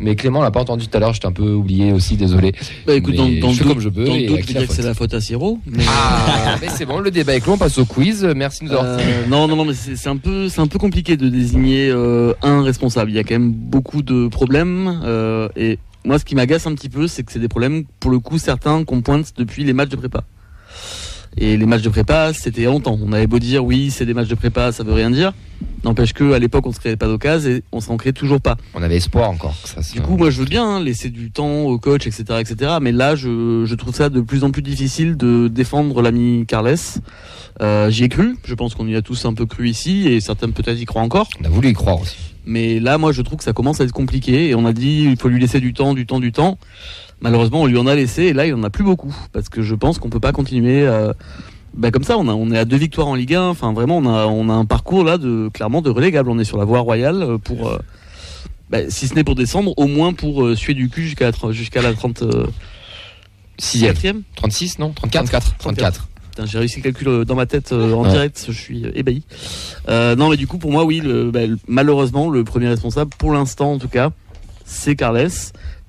[0.00, 2.16] mais Clément on l'a pas entendu tout à l'heure, je t'ai un peu oublié aussi,
[2.16, 2.52] désolé.
[2.86, 4.60] Bah écoute, Mais dans, dans je fais doute, comme je peux dans et doute, la
[4.60, 5.58] dire que c'est la faute à Siro.
[5.66, 8.24] mais- Ah, mais c'est bon, le débat est clos, on passe au quiz.
[8.36, 10.66] Merci de nous avoir Euh, non, non, non, mais c'est c'est un peu, c'est un
[10.66, 13.10] peu compliqué de désigner euh, un responsable.
[13.10, 15.00] Il y a quand même beaucoup de problèmes.
[15.04, 18.10] euh, et moi, ce qui m'agace un petit peu, c'est que c'est des problèmes, pour
[18.12, 20.22] le coup, certains qu'on pointe depuis les matchs de prépa.
[21.38, 22.98] Et les matchs de prépa, c'était longtemps.
[23.02, 25.32] On avait beau dire oui, c'est des matchs de prépa, ça veut rien dire.
[25.84, 28.56] N'empêche que à l'époque, on se créait pas d'occasion et on s'en crée toujours pas.
[28.74, 29.54] On avait espoir encore.
[29.64, 32.72] Ça, Du coup, moi, je veux bien hein, laisser du temps au coach, etc., etc.
[32.80, 36.76] Mais là, je, je trouve ça de plus en plus difficile de défendre l'ami Carles.
[37.62, 38.36] Euh, J'y ai cru.
[38.44, 41.02] Je pense qu'on y a tous un peu cru ici, et certains peut-être y croient
[41.02, 41.28] encore.
[41.40, 42.16] On a voulu y croire aussi.
[42.46, 44.48] Mais là, moi, je trouve que ça commence à être compliqué.
[44.48, 46.58] Et on a dit, il faut lui laisser du temps, du temps, du temps.
[47.20, 49.62] Malheureusement, on lui en a laissé, et là, il en a plus beaucoup, parce que
[49.62, 50.86] je pense qu'on peut pas continuer.
[50.86, 51.12] euh,
[51.74, 53.48] bah, comme ça, on, a, on est à deux victoires en Ligue 1.
[53.48, 56.30] Enfin, vraiment, on a, on a un parcours là de clairement de relégable.
[56.30, 57.78] On est sur la voie royale euh, pour, euh,
[58.70, 61.32] bah, si ce n'est pour descendre, au moins pour euh, suer du cul jusqu'à la,
[61.32, 62.46] tr- jusqu'à la 30 euh,
[63.58, 64.92] 6 quatrième 36, non?
[64.92, 66.08] 34 34.
[66.36, 68.10] Putain, j'ai réussi le calcul euh, dans ma tête euh, en Ouais.
[68.10, 69.22] direct, je suis euh, ébahi.
[69.88, 73.32] Euh, non, mais du coup, pour moi, oui, le, bah, malheureusement, le premier responsable, pour
[73.32, 74.10] l'instant en tout cas,
[74.66, 75.28] c'est Carles.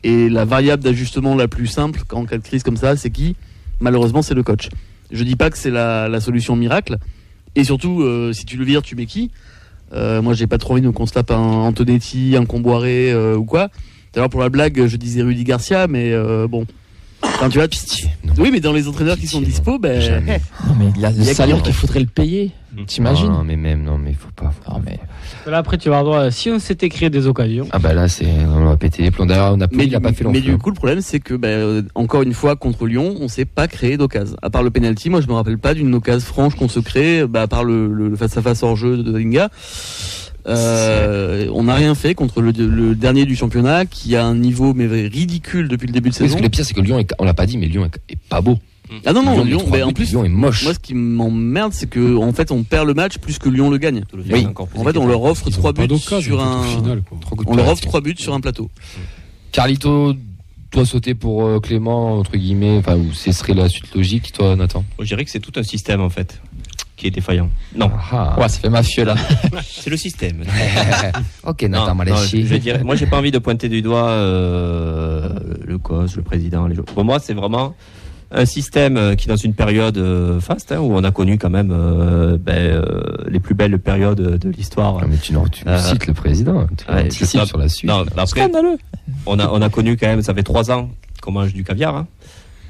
[0.06, 3.36] Et la variable d'ajustement la plus simple en cas de crise comme ça, c'est qui?
[3.82, 4.70] Malheureusement, c'est le coach.
[5.12, 6.95] Je dis pas que c'est la, la solution miracle.
[7.58, 9.32] Et surtout, euh, si tu le vires, tu mets qui?
[9.91, 13.68] Moi, j'ai pas trop envie de qu'on se tape un Antonetti, un Comboiré ou quoi.
[14.14, 16.14] D'ailleurs, pour la blague, je disais Rudy Garcia, mais
[16.48, 16.66] bon.
[17.24, 18.09] Enfin, tu vois, Pitié.
[18.24, 18.34] Non.
[18.38, 19.99] oui, mais dans les entraîneurs qui sont dispo, ben.
[20.01, 20.41] Jamais.
[20.68, 22.51] Non, mais il y a le Il y a salaire qui, qu'il faudrait le payer.
[22.86, 24.51] T'imagines Non, mais même, non, mais faut pas.
[24.51, 24.80] faut pas.
[24.86, 24.99] mais
[25.49, 26.32] Là, après, tu vas avoir droit.
[26.32, 29.26] Si on s'était créé des occasions, Ah bah là, c'est, on va péter les plombs.
[29.26, 31.20] D'ailleurs, on a Mais, il a pas fait long mais du coup, le problème, c'est
[31.20, 34.36] que, ben, euh, encore une fois, contre Lyon, on s'est pas créé d'occasion.
[34.43, 37.26] À part le penalty, moi, je me rappelle pas d'une occasion franche qu'on se crée,
[37.26, 39.49] bah, à part le, le, le face-à-face hors jeu de Linga.
[40.48, 44.74] Euh, on n'a rien fait contre le, le dernier du championnat qui a un niveau
[44.74, 46.38] mais ridicule depuis le début de Oui, parce saison.
[46.38, 48.20] que le pire, c'est que Lyon, est- on l'a pas dit, mais Lyon est, est
[48.30, 48.58] pas beau.
[49.06, 50.64] Ah non non, Lyon, ben, en plus, Lyon est moche.
[50.64, 53.70] moi ce qui m'emmerde, c'est que en fait, on perd le match plus que Lyon
[53.70, 54.04] le gagne.
[54.32, 54.48] Oui.
[54.56, 57.18] En fait, on leur offre trois buts sur un, final, quoi.
[57.20, 58.70] Trois coups de on leur offre trois buts sur un plateau.
[59.52, 60.14] Carlito,
[60.72, 64.56] toi sauter pour euh, Clément, entre guillemets, enfin, ou ce serait la suite logique, toi,
[64.56, 64.86] Nathan?
[65.00, 66.41] Je dirais que c'est tout un système en fait
[66.98, 67.50] qui est défaillant.
[67.76, 68.36] Non, Ah.
[68.39, 69.16] ouais, ça fait mafieux là.
[69.64, 70.41] c'est le système.
[71.45, 72.41] ok, Non, Nathan non, Maléchi.
[72.45, 75.30] je, je dirais- moi, j'ai pas envie de pointer du doigt euh,
[75.66, 76.68] le coach, le président.
[76.68, 76.76] Les.
[76.76, 77.76] Pour moi, c'est vraiment
[78.32, 81.50] un système euh, qui, dans une période euh, faste, hein, où on a connu quand
[81.50, 82.84] même euh, ben, euh,
[83.30, 84.98] les plus belles périodes de l'histoire.
[85.02, 86.68] Ah, mais tu, nous- tu Euh, cites le président.
[86.78, 87.89] Tu ouais, je- sur la suite.
[87.89, 88.50] Non, après,
[89.26, 90.89] on a, on a connu quand même, ça fait trois ans
[91.22, 91.95] qu'on mange du caviar.
[91.95, 92.08] hein.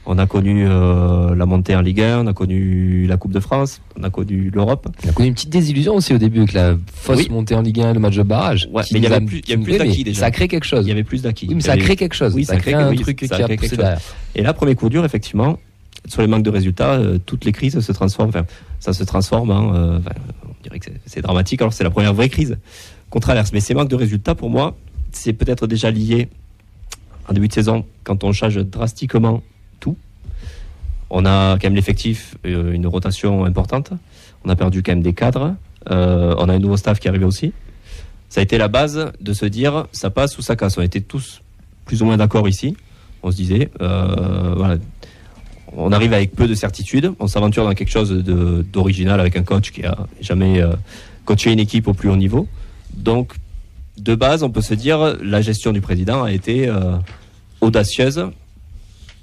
[0.09, 3.41] On a connu euh, la montée en Ligue 1, on a connu la Coupe de
[3.41, 4.87] France, on a connu l'Europe.
[5.05, 7.27] On a connu une petite désillusion aussi au début avec la fausse Oui.
[7.29, 8.69] montée en Ligue 1, le match de barrage.
[8.71, 10.21] Ouais, mais il y avait plus- plus d'acquis, déjà.
[10.21, 10.85] Ça a créé quelque chose.
[10.85, 11.47] Il y avait plus d'acquis.
[11.49, 12.33] Oui, mais ça a créé quelque chose.
[12.35, 13.99] Oui, ça a créé un oui, truc ça qui a poussé derrière.
[14.35, 15.59] Et là, premier coup dur, effectivement,
[16.07, 18.29] sur les manques de résultats, euh, toutes les crises se transforment.
[18.29, 18.45] Enfin,
[18.79, 19.51] ça se transforme.
[19.51, 20.11] hein, euh, enfin,
[20.45, 21.61] on dirait que c'est- dramatique.
[21.61, 22.57] Alors, c'est la première vraie crise
[23.09, 23.51] qu'on traverse.
[23.51, 24.77] Mais ces manques de résultats, pour moi,
[25.11, 26.29] c'est peut-être déjà lié
[27.29, 29.43] en début de saison, quand on change drastiquement.
[31.09, 33.91] On a quand même l'effectif, euh, une rotation importante.
[34.43, 35.55] On a perdu quand même des cadres.
[35.89, 37.53] Euh, on a un nouveau staff qui est arrivé aussi.
[38.29, 40.77] ça a été la base de se dire ça passe ou ça casse.
[40.77, 41.41] On était tous
[41.85, 42.75] plus ou moins d'accord ici.
[43.23, 44.77] On se disait, euh, voilà,
[45.75, 49.71] on arrive avec peu de certitude, on s'aventure dans quelque chose d'original avec un coach
[49.71, 50.61] qui a jamais
[51.25, 52.47] coaché une équipe au plus haut niveau.
[52.93, 53.33] Donc,
[53.97, 56.71] de base, on peut se dire la gestion du président a été
[57.59, 58.29] audacieuse.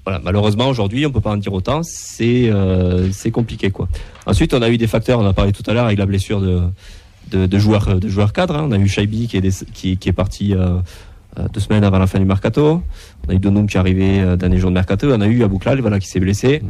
[0.07, 1.81] Voilà, malheureusement aujourd'hui, on peut pas en dire autant.
[1.83, 3.89] C'est euh, c'est compliqué quoi.
[4.27, 5.19] Ensuite, on a eu des facteurs.
[5.19, 6.63] On a parlé tout à l'heure avec la blessure de
[7.31, 8.57] de, de joueurs de joueurs cadres.
[8.57, 8.67] hein.
[8.69, 10.77] On a eu Shaibi qui est qui, est parti euh,
[11.39, 12.83] euh, deux semaines avant la fin du mercato.
[13.27, 15.11] On a eu Donoum qui est arrivé euh, dernier jour de mercato.
[15.11, 16.61] On a eu Abouklal voilà qui s'est blessé.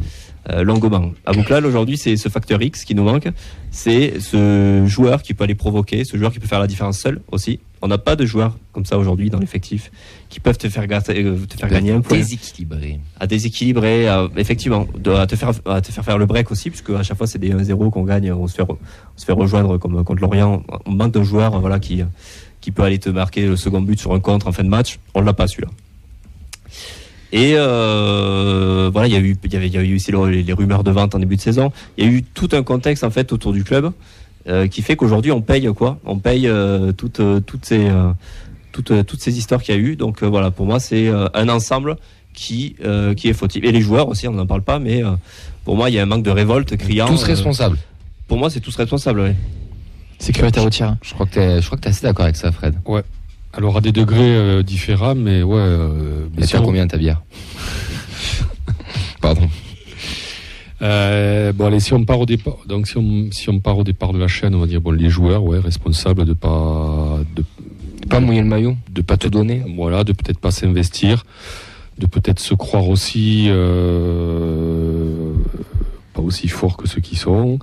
[0.51, 1.11] Euh, Longoban.
[1.25, 3.27] Abouklal aujourd'hui, c'est ce facteur X qui nous manque.
[3.71, 7.19] C'est ce joueur qui peut aller provoquer, ce joueur qui peut faire la différence seul
[7.31, 7.59] aussi.
[7.81, 9.91] On n'a pas de joueurs comme ça aujourd'hui dans l'effectif
[10.29, 12.99] qui peuvent te faire, euh, te faire gagner un point Déséquilibré.
[13.19, 16.69] à déséquilibrer, à- effectivement, de- à te faire à te faire faire le break aussi,
[16.69, 18.77] puisque à chaque fois c'est des 1-0 qu'on gagne, on se fait on
[19.15, 20.63] se fait rejoindre comme contre Lorient.
[20.85, 22.03] On manque d'un joueur, voilà, qui
[22.61, 24.99] qui peut aller te marquer le second but sur un contre en fin de match.
[25.13, 25.69] On l'a pas celui-là.
[27.31, 30.11] Et euh, voilà, il y a eu il y avait il y a eu aussi
[30.11, 31.71] le- les, les rumeurs de vente en début de saison.
[31.97, 33.91] Il y a eu tout un contexte en fait autour du club
[34.47, 38.11] euh, qui fait qu'aujourd'hui on paye quoi On paye euh, toutes euh, toutes ces euh,
[38.71, 39.95] toutes euh, toutes ces histoires qu'il y a eu.
[39.95, 41.97] Donc euh, voilà, pour moi c'est euh, un ensemble
[42.33, 43.63] qui euh, qui est fautif.
[43.63, 45.11] Et les joueurs aussi, on n'en parle pas, mais euh,
[45.65, 47.07] pour moi il y a un manque de révolte criant.
[47.07, 47.77] Tous euh, responsables.
[48.27, 49.19] pour moi c'est tous responsables.
[49.21, 49.31] oui.
[50.19, 50.95] Sécurité routière.
[51.01, 52.75] Je crois que t'es, je crois que t'es assez d'accord avec ça, Fred.
[52.85, 53.03] Ouais.
[53.57, 55.55] Alors à des degrés euh, différents, mais ouais.
[55.57, 56.63] Euh, tu as sûr.
[56.63, 57.21] combien ta bière
[59.21, 59.47] Pardon.
[60.81, 63.83] Euh, bon allez, si on part au départ, donc si on, si on part au
[63.85, 67.43] départ de la chaîne, on va dire bon les joueurs, ouais, responsables de pas de
[68.09, 69.63] Pas mouiller le maillot, de pas te donner?
[69.77, 71.23] voilà, de peut-être pas s'investir,
[71.97, 75.31] de peut-être se croire aussi euh,
[76.13, 77.57] pas aussi forts que ceux qui sont.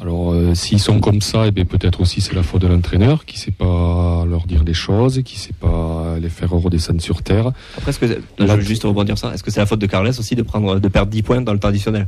[0.00, 3.24] Alors euh, s'ils sont comme ça, et bien peut-être aussi c'est la faute de l'entraîneur
[3.24, 7.50] qui sait pas leur dire des choses, qui sait pas les faire redescendre sur terre.
[7.76, 9.86] Après, est-ce que, là, je veux juste rebondir ça, est-ce que c'est la faute de
[9.86, 12.06] Carles aussi de prendre, de perdre 10 points dans le temps additionnel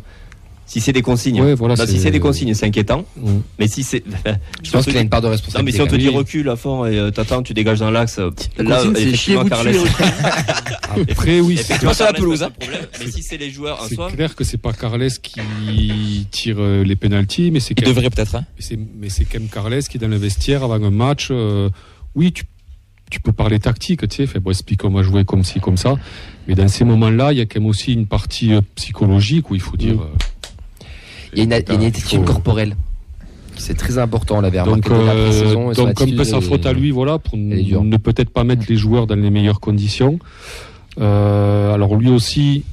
[0.72, 3.04] Si c'est des consignes, Ouais, voilà, Bah, si c'est- c'est des consignes, c'est inquiétant.
[3.58, 4.04] Mais si c'est,
[4.62, 5.76] Je pense qu'il a une part de Non, mais responsabilité.
[5.78, 8.20] si on te dit recule à fond et euh, t'attends, tu dégages dans l'axe,
[8.56, 9.74] La là, c'est effectivement, Carles.
[11.10, 12.78] Après oui, c'est- sur la Carles, pelouse, c'est hein.
[13.04, 16.56] Mais si c'est les joueurs en c'est soi, clair que c'est pas Carles qui tire
[16.60, 18.36] euh, les pénalties, mais c'est Il devrait peut-être.
[18.36, 18.44] hein.
[18.56, 21.28] Mais c'est, c'est quand même Carles qui est dans le vestiaire avant un match.
[21.32, 21.68] euh,
[22.14, 22.44] oui, tu,
[23.10, 25.76] tu peux parler tactique, tu sais, fait, bon, explique on va jouer comme ci, comme
[25.76, 25.96] ça.
[26.46, 29.56] Mais dans ces moments-là, il y a quand même aussi une partie euh, psychologique où
[29.56, 29.94] il faut dire.
[29.96, 30.06] Mm.
[31.32, 32.76] Euh, Il y a une, attitude faut- corporelle.
[33.56, 36.72] C'est très important, Donc, la euh, pré-saison, et son donc un peu est- faute à
[36.72, 40.18] lui, voilà, pour ne peut-être pas mettre les joueurs dans les meilleures conditions.
[40.98, 42.64] Euh, alors lui aussi,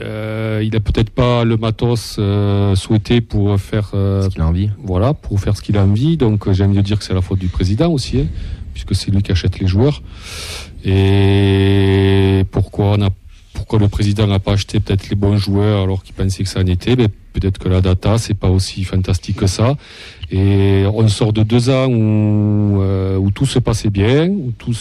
[0.00, 4.46] euh, il a peut-être pas le matos euh, souhaité pour faire euh, Ce qu'il a
[4.46, 4.70] envie.
[4.82, 6.16] voilà, pour faire ce qu'il a envie.
[6.16, 8.26] Donc euh, j'ai envie de dire que c'est la faute du président aussi, hein,
[8.74, 10.02] puisque c'est lui qui achète les joueurs.
[10.84, 13.10] Et pourquoi on a
[13.62, 16.60] pourquoi le président n'a pas acheté peut-être les bons joueurs alors qu'il pensait que ça
[16.60, 19.76] en était ben, Peut-être que la data, c'est pas aussi fantastique que ça.
[20.30, 24.74] Et on sort de deux ans où, euh, où tout se passait bien, où tout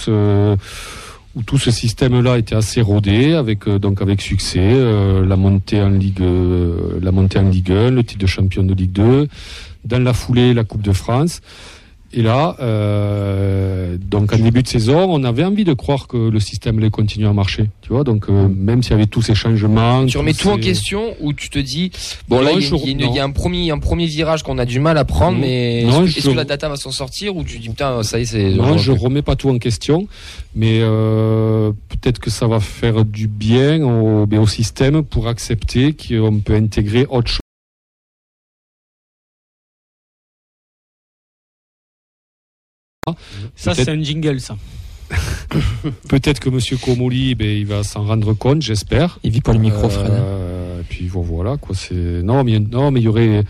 [1.36, 5.82] où tout ce système-là était assez rodé, avec euh, donc avec succès, euh, la montée
[5.82, 9.28] en Ligue, euh, la montée en Ligue 1, le titre de champion de Ligue 2,
[9.86, 11.42] dans la foulée la Coupe de France.
[12.14, 16.40] Et là, euh, donc en début de saison, on avait envie de croire que le
[16.42, 18.04] système allait continuer à marcher, tu vois.
[18.04, 21.32] Donc euh, même s'il y avait tous ces changements, Tu remets tout en question ou
[21.34, 21.92] tu te dis
[22.28, 24.80] bon là il y, a- y y un premier un premier virage qu'on a du
[24.80, 25.42] mal à prendre Non.
[25.42, 28.26] mais est-ce que, la data va s'en sortir ou tu dis putain ça y est
[28.26, 30.08] c'est Non, je remets pas tout en question,
[30.56, 36.40] mais euh, peut-être que ça va faire du bien au, au système pour accepter qu'on
[36.40, 37.40] peut intégrer autre chose.
[43.56, 44.58] Ça, c'est un jingle, ça.
[46.08, 49.20] Peut-être que Monsieur Comoli, ben, il va s'en rendre compte, j'espère.
[49.24, 50.14] Il vit pour le micro, Euh, Fred.
[50.82, 51.76] et puis bon, voilà quoi.
[51.76, 53.44] C'est non, mais non, mais il y aurait,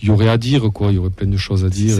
[0.00, 0.92] il y aurait à dire quoi.
[0.92, 1.96] Il y aurait plein de choses à dire.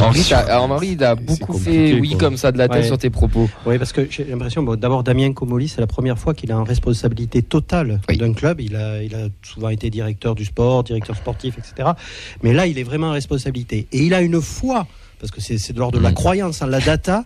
[0.00, 2.18] Henri, Henri, il a beaucoup fait oui quoi.
[2.18, 2.86] comme ça de la tête Ouais.
[2.86, 3.48] sur tes propos.
[3.64, 6.56] Oui, parce que j'ai l'impression, bon, d'abord, Damien Comoli, c'est la première fois qu'il a
[6.56, 8.16] une responsabilité totale Oui.
[8.16, 8.60] d'un club.
[8.60, 11.90] Il a, il a souvent été directeur du sport, directeur sportif, etc.
[12.42, 13.86] Mais là, il est vraiment en responsabilité.
[13.92, 14.86] Et il a une foi,
[15.18, 16.14] parce que c'est de l'ordre de la Mm.
[16.14, 17.24] croyance en la data,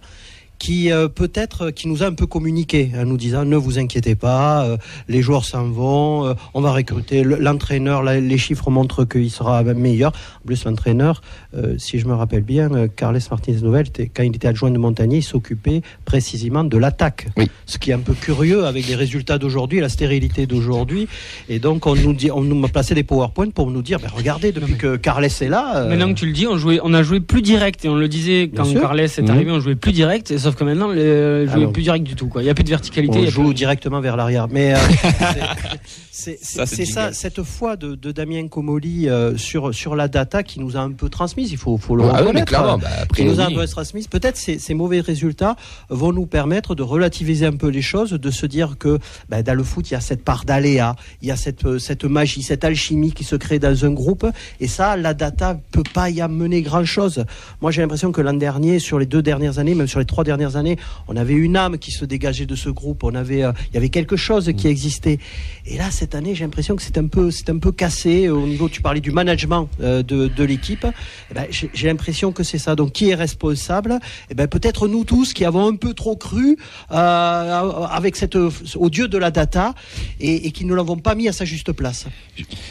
[0.61, 4.15] qui euh, peut-être qui nous a un peu communiqué en nous disant ne vous inquiétez
[4.15, 4.77] pas, euh,
[5.09, 9.63] les joueurs s'en vont, euh, on va recruter Le- l'entraîneur, les chiffres montrent qu'il sera
[9.65, 10.13] meilleur.
[10.45, 11.23] En plus l'entraîneur,
[11.57, 14.71] euh, si je me rappelle bien, euh, Carles Martinez Novel, était- quand il était adjoint
[14.71, 17.29] de Montagnier, il s'occupait précisément de l'attaque.
[17.65, 21.09] Ce qui est un peu curieux avec les résultats d'aujourd'hui, la stérilité d'aujourd'hui.
[21.49, 24.11] Et donc on nous dit, on nous a placé des PowerPoint pour nous dire, ben,
[24.15, 25.79] regardez depuis que Carles est là.
[25.79, 27.97] euh, Maintenant que tu le dis, on, jouait, on a joué plus direct et on
[27.97, 28.65] le disait quand.
[28.79, 29.31] Carles est Mhm.
[29.31, 30.31] arrivé, on jouait plus direct.
[30.31, 32.29] Et sauf que maintenant, le, jouait Alors, plus direct du tout.
[32.29, 32.43] quoi.
[32.43, 33.19] Il n'y a plus de verticalité.
[33.19, 34.49] il on a joue plus- directement vers l'arrière.
[34.49, 34.79] Mais euh,
[36.11, 40.77] c'est- Ça, cette foi de, de Damien Comoli euh, sur, sur la data qui nous
[40.77, 42.47] a un peu transmise, il faut, faut le ah reconnaître.
[42.47, 44.07] clairement, bah, qui nous a un peu transmise.
[44.09, 45.57] Peut-être ces, ces mauvais résultats
[45.89, 48.99] vont nous permettre de relativiser un peu les choses, de se dire que
[49.29, 51.79] bah, dans le foot, il y a cette part d'aléa, il y a cette, euh,
[51.79, 54.27] cette magie, cette alchimie qui se crée dans un groupe.
[54.61, 57.25] Et ça, la data peut pas y amener grand-chose.
[57.61, 60.25] Moi, j'ai l'impression que l'an dernier, sur les deux dernières années, même sur les trois
[60.25, 60.77] dernières années,
[61.09, 63.05] on avait une âme qui se dégageait de ce groupe.
[63.05, 65.19] On avait, euh, il y avait quelque chose qui existait.
[65.67, 68.47] Et là, cette année, j'ai l'impression que c'est un peu, c'est un peu cassé au
[68.47, 68.69] niveau.
[68.69, 70.87] Tu parlais du management euh, de, de l'équipe.
[71.31, 72.77] Eh ben, j'ai l'impression que c'est ça.
[72.77, 73.99] Donc, qui est responsable?
[74.31, 76.57] Eh ben, peut-être nous tous qui avons un peu trop cru
[76.91, 79.75] euh, avec cette, au dieu de la data
[80.21, 82.07] et, et qui ne l'avons pas mis à sa juste place.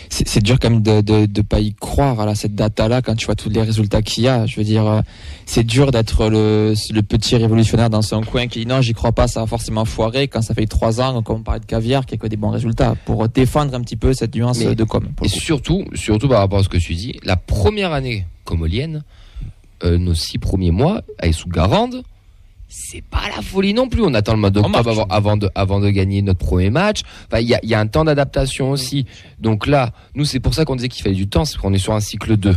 [0.10, 3.16] c'est dur quand même de de, de pas y croire à cette data là quand
[3.16, 5.02] tu vois tous les résultats qu'il y a je veux dire euh,
[5.46, 7.59] c'est dur d'être le, le petit révolutionnaire
[7.90, 10.54] dans son coin qui dit non j'y crois pas ça va forcément foirer quand ça
[10.54, 13.28] fait trois ans comme on parlait de caviar qui a que des bons résultats pour
[13.30, 16.64] défendre un petit peu cette nuance Mais- de com Et surtout, surtout par rapport à
[16.64, 19.04] ce que tu dis, la première année comolienne,
[19.84, 22.04] euh, nos six premiers mois, avec sous Garande,
[22.68, 24.04] c'est pas la folie non plus.
[24.04, 27.02] On attend le mois d'octobre avant, avant de, avant de gagner notre premier match.
[27.28, 29.06] Enfin, il y a, il y a un temps d'adaptation aussi.
[29.40, 31.80] Donc là, nous, c'est pour ça qu'on disait qu'il fallait du temps, c'est qu'on est
[31.80, 32.56] sur un cycle 2.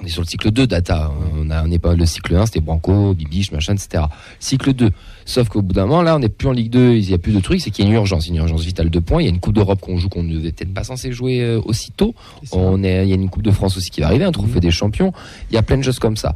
[0.00, 1.12] On est sur le cycle 2 data.
[1.36, 4.04] On a- on pas le cycle 1, c'était Branco, Bibiche, machin, etc.
[4.38, 4.90] Cycle 2.
[5.26, 7.18] Sauf qu'au bout d'un moment, là, on n'est plus en Ligue 2, il n'y a
[7.18, 9.20] plus de trucs, c'est qu'il y a une urgence, une urgence vitale de points.
[9.20, 11.40] Il y a une Coupe d'Europe qu'on joue qu'on ne devait peut-être pas censé jouer
[11.42, 12.14] euh, aussitôt.
[12.52, 14.60] On est, il y a une Coupe de France aussi qui va arriver, un trophée
[14.60, 15.12] des champions.
[15.50, 16.34] Il y a plein de choses comme ça.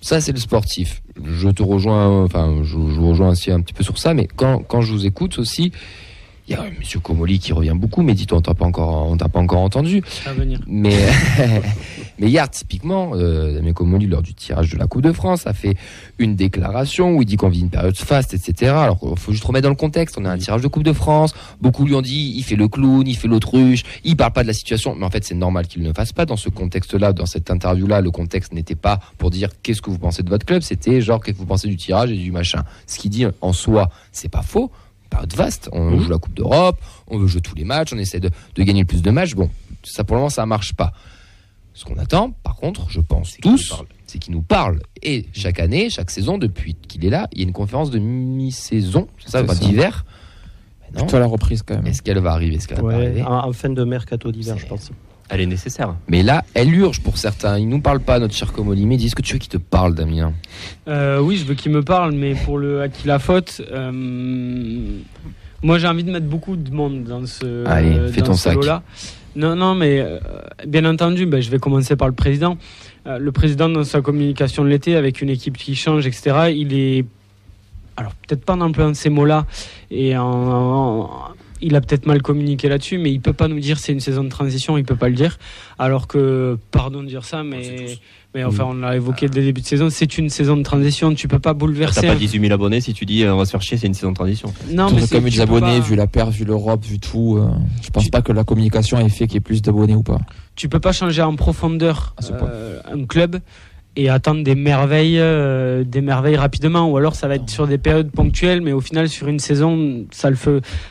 [0.00, 1.00] Ça, c'est le sportif.
[1.24, 4.26] Je te rejoins, enfin, je, je vous rejoins aussi un petit peu sur ça, mais
[4.26, 5.72] quand, quand je vous écoute aussi,
[6.46, 9.16] il y a Monsieur Comoli qui revient beaucoup, mais dis-toi, on t'a pas encore, on
[9.16, 10.02] t'a pas encore entendu.
[10.26, 10.60] À venir.
[10.66, 10.94] Mais,
[12.18, 15.54] mais hier, typiquement, euh, Damien Comoli, lors du tirage de la Coupe de France, a
[15.54, 15.74] fait
[16.18, 18.72] une déclaration où il dit qu'on vit une période faste, etc.
[18.72, 20.18] Alors, il faut juste remettre dans le contexte.
[20.18, 21.34] On a un tirage de Coupe de France.
[21.62, 24.48] Beaucoup lui ont dit, il fait le clown, il fait l'autruche, il parle pas de
[24.48, 24.94] la situation.
[24.94, 28.02] Mais en fait, c'est normal qu'il ne fasse pas dans ce contexte-là, dans cette interview-là.
[28.02, 30.60] Le contexte n'était pas pour dire qu'est-ce que vous pensez de votre club?
[30.60, 32.64] C'était genre, qu'est-ce que vous pensez du tirage et du machin?
[32.86, 34.70] Ce qu'il dit en soi, c'est pas faux.
[35.14, 35.68] Période vaste.
[35.72, 38.62] On joue la Coupe d'Europe, on veut jouer tous les matchs, on essaie de, de
[38.62, 39.34] gagner le plus de matchs.
[39.34, 39.48] Bon,
[39.84, 40.92] ça pour le moment, ça marche pas.
[41.72, 43.74] Ce qu'on attend, par contre, je pense tous,
[44.06, 44.80] c'est qu'il nous parle.
[45.02, 47.98] Et chaque année, chaque saison, depuis qu'il est là, il y a une conférence de
[47.98, 50.04] mi-saison, c'est ça, C'est pas d'hiver.
[50.80, 51.04] Mais non.
[51.04, 51.86] Plutôt à la reprise quand même.
[51.86, 52.56] Est-ce qu'elle va arriver?
[52.56, 53.22] Est-ce qu'elle va arriver?
[53.22, 54.90] en fin de mercato d'hiver, je pense.
[55.30, 55.94] Elle est nécessaire.
[56.08, 57.58] Mais là, elle urge pour certains.
[57.58, 58.84] Il nous parle pas, notre cher Comoli.
[58.86, 60.32] Mais dis ce que tu veux qu'il te parle, Damien?
[60.86, 63.90] Euh, oui, je veux qu'il me parle, mais pour le à qui la faute, euh,
[65.62, 68.34] moi j'ai envie de mettre beaucoup de monde dans ce, Allez, euh, fais dans ton
[68.34, 68.54] ce sac.
[68.56, 68.82] lot-là.
[69.36, 70.18] Non, non, mais euh,
[70.66, 72.56] bien entendu, ben, je vais commencer par le président.
[73.06, 76.72] Euh, le président, dans sa communication de l'été, avec une équipe qui change, etc., il
[76.74, 77.04] est.
[77.96, 79.46] Alors, peut-être pas en employant ces mots-là,
[79.90, 81.10] et en, en-
[81.64, 84.22] il a peut-être mal communiqué là-dessus, mais il peut pas nous dire c'est une saison
[84.24, 85.38] de transition, il peut pas le dire.
[85.78, 87.98] Alors que, pardon de dire ça, mais,
[88.34, 91.14] mais enfin, on l'a évoqué dès le début de saison, c'est une saison de transition,
[91.14, 92.06] tu peux pas T'as bouleverser.
[92.06, 93.86] pas un- 18 000 abonnés si tu dis euh, on va se faire chier, c'est
[93.86, 94.52] une saison de transition.
[94.70, 97.48] Non, mais comme peux abonnés, pas- vu la perte, vu l'Europe, vu tout, euh,
[97.82, 100.18] je pense pas que la communication ait fait qu'il y ait plus d'abonnés ou pas.
[100.56, 102.48] tu peux pas changer en profondeur À ce point.
[102.48, 103.40] euh, un club
[103.96, 107.78] et attendre des merveilles, euh, des merveilles rapidement, ou alors ça va être sur des
[107.78, 110.36] périodes ponctuelles, mais au final sur une saison ça le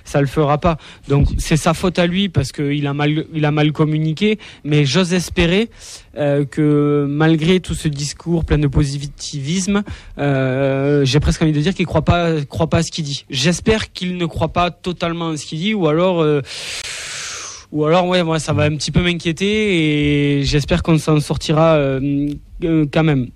[0.03, 0.77] ça le fera pas.
[1.07, 4.85] Donc c'est sa faute à lui parce qu'il a mal, il a mal communiqué, mais
[4.85, 5.69] j'ose espérer
[6.17, 9.83] euh, que malgré tout ce discours plein de positivisme,
[10.17, 13.25] euh, j'ai presque envie de dire qu'il croit pas, croit pas à ce qu'il dit.
[13.29, 16.21] J'espère qu'il ne croit pas totalement à ce qu'il dit, ou alors.
[16.21, 16.41] euh,
[17.71, 21.73] ou alors, ouais, moi, ça va un petit peu m'inquiéter et j'espère qu'on s'en sortira
[21.73, 22.29] euh,
[22.91, 23.29] quand même.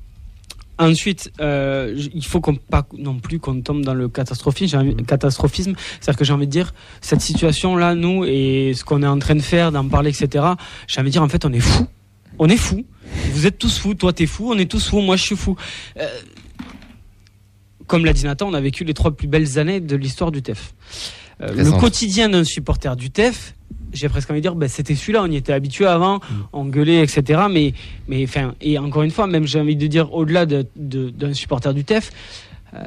[0.79, 4.77] Ensuite, euh, il faut qu'on pas non plus qu'on tombe dans le catastrophisme.
[4.79, 9.33] c'est-à-dire que j'ai envie de dire cette situation-là, nous et ce qu'on est en train
[9.33, 10.45] de faire, d'en parler, etc.
[10.87, 11.87] J'ai envie de dire en fait, on est fou,
[12.37, 12.85] on est fou.
[13.33, 13.95] Vous êtes tous fous.
[13.95, 14.51] Toi, t'es fou.
[14.53, 15.01] On est tous fous.
[15.01, 15.55] Moi, je suis fou.
[15.97, 16.07] Euh,
[17.87, 20.41] comme l'a dit Nathan, on a vécu les trois plus belles années de l'histoire du
[20.43, 20.75] TEF.
[21.41, 23.55] Euh, le quotidien d'un supporter du TEF,
[23.93, 26.19] j'ai presque envie de dire, ben, c'était celui-là, on y était habitué avant,
[26.53, 27.41] on gueulait, etc.
[27.49, 27.73] Mais,
[28.07, 31.33] mais enfin, et encore une fois, même j'ai envie de dire, au-delà de- de- d'un
[31.33, 32.11] supporter du TEF,
[32.73, 32.79] euh,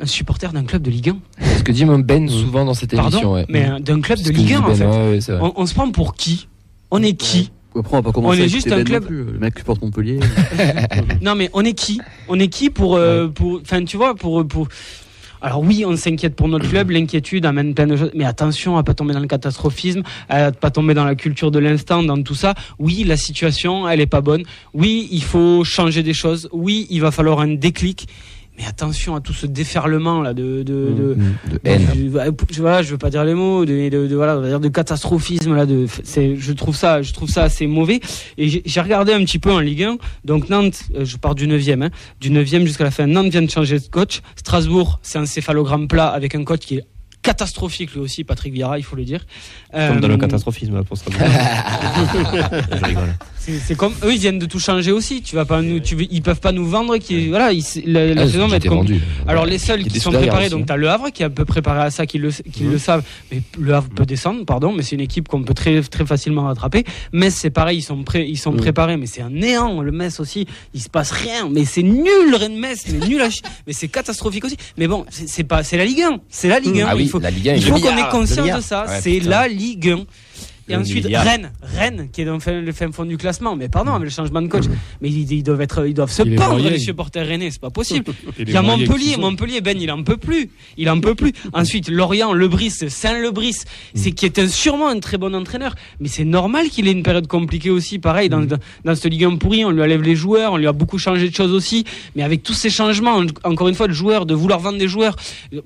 [0.00, 1.16] un supporter d'un club de Ligue 1.
[1.40, 3.32] C'est ce que dit même Ben souvent dans cette Pardon émission.
[3.34, 3.46] ouais.
[3.48, 4.84] Mais euh, d'un club de Ligue dit 1 en Ben, fait.
[4.86, 6.48] ouais, ouais, on, on se prend pour qui?
[6.90, 7.50] On est qui?
[7.76, 9.24] Après, on va pas commencer On est à juste un Ben club- plus.
[9.24, 10.20] Le mec qui porte Montpellier.
[11.22, 12.00] Non mais on est qui?
[12.28, 14.68] On est qui pour euh, pour enfin tu vois pour pour
[15.44, 18.82] alors oui, on s'inquiète pour notre club, l'inquiétude amène plein de choses, mais attention à
[18.82, 22.34] pas tomber dans le catastrophisme, à pas tomber dans la culture de l'instant, dans tout
[22.34, 22.54] ça.
[22.78, 24.44] Oui, la situation, elle est pas bonne.
[24.72, 26.48] Oui, il faut changer des choses.
[26.50, 28.08] Oui, il va falloir un déclic.
[28.56, 31.16] Mais attention à tout ce déferlement là de de, de,
[31.50, 31.88] De haine.
[31.92, 35.56] je, je- voilà, je veux pas dire les mots, de, de, de- voilà, de catastrophisme
[35.56, 35.66] là.
[35.66, 38.00] De, c'est, je trouve ça, je trouve ça assez mauvais.
[38.38, 39.96] Et j'ai, regardé un petit peu en Ligue 1.
[40.24, 41.90] Donc Nantes, euh, je pars du 9e, hein,
[42.20, 43.06] du 9e jusqu'à la fin.
[43.08, 44.20] Nantes vient de changer de coach.
[44.36, 46.84] Strasbourg, c'est un céphalogramme plat avec un coach qui est
[47.22, 49.24] catastrophique lui aussi, Patrick Vieira, il faut le dire.
[49.72, 51.06] Comme dans Euh, le catastrophisme, là, pour ça.
[52.70, 53.14] Je rigole.
[53.46, 55.20] C'est, comme eux, ils viennent de tout changer aussi.
[55.22, 58.22] Tu vas pas nous, tu, ils peuvent pas nous vendre qui, voilà, ils- la, la
[58.22, 59.00] Ah, saison va être j'étais com- vendu.
[59.26, 61.44] Alors les seuls qui sont préparés, donc tu as le Havre qui est un peu
[61.44, 64.82] préparé à ça, qui le, qui le savent, mais le Havre peut descendre, pardon, mais
[64.82, 66.84] c'est une équipe qu'on peut très, très facilement rattraper.
[67.12, 70.20] Metz c'est pareil, ils sont, prêts, ils sont préparés, mais c'est un néant, le Metz
[70.20, 73.28] aussi, il se passe rien, mais c'est nul le Rennes Metz, mais nul à
[73.66, 74.56] mais c'est catastrophique aussi.
[74.78, 76.86] Mais bon, c'est pas, c'est la Ligue 1, c'est la Ligue 1.
[76.88, 77.80] Ah oui, il faut, la Ligue 1, il il faut est
[78.10, 78.58] qu'on ait milliard.
[78.58, 80.04] de ça, Ouais, c'est la Ligue 1.
[80.68, 81.06] Et ensuite.
[81.22, 83.54] Rennes, Rennes, qui est dans le fin, fond du classement.
[83.56, 84.64] Mais pardon, avec le changement de coach,
[85.00, 87.70] mais ils, ils doivent être, ils doivent se Il pendre les supporters rennais, c'est pas
[87.70, 88.04] possible.
[88.38, 89.16] Il y a Montpellier.
[89.18, 90.50] Montpellier, Ben, il en peut plus.
[90.76, 91.32] Il en peut plus.
[91.52, 93.56] Ensuite, Lorient, Lebris, Saint-Lebris,
[93.94, 95.74] c'est qui est un, sûrement un très bon entraîneur.
[96.00, 97.98] Mais c'est normal qu'il ait une période compliquée aussi.
[97.98, 100.66] Pareil, dans, dans, dans cette Ligue 1 pourri, on lui enlève les joueurs, on lui
[100.66, 101.84] a beaucoup changé de choses aussi.
[102.16, 104.88] Mais avec tous ces changements, en- encore une fois, de joueurs, de vouloir vendre des
[104.88, 105.16] joueurs,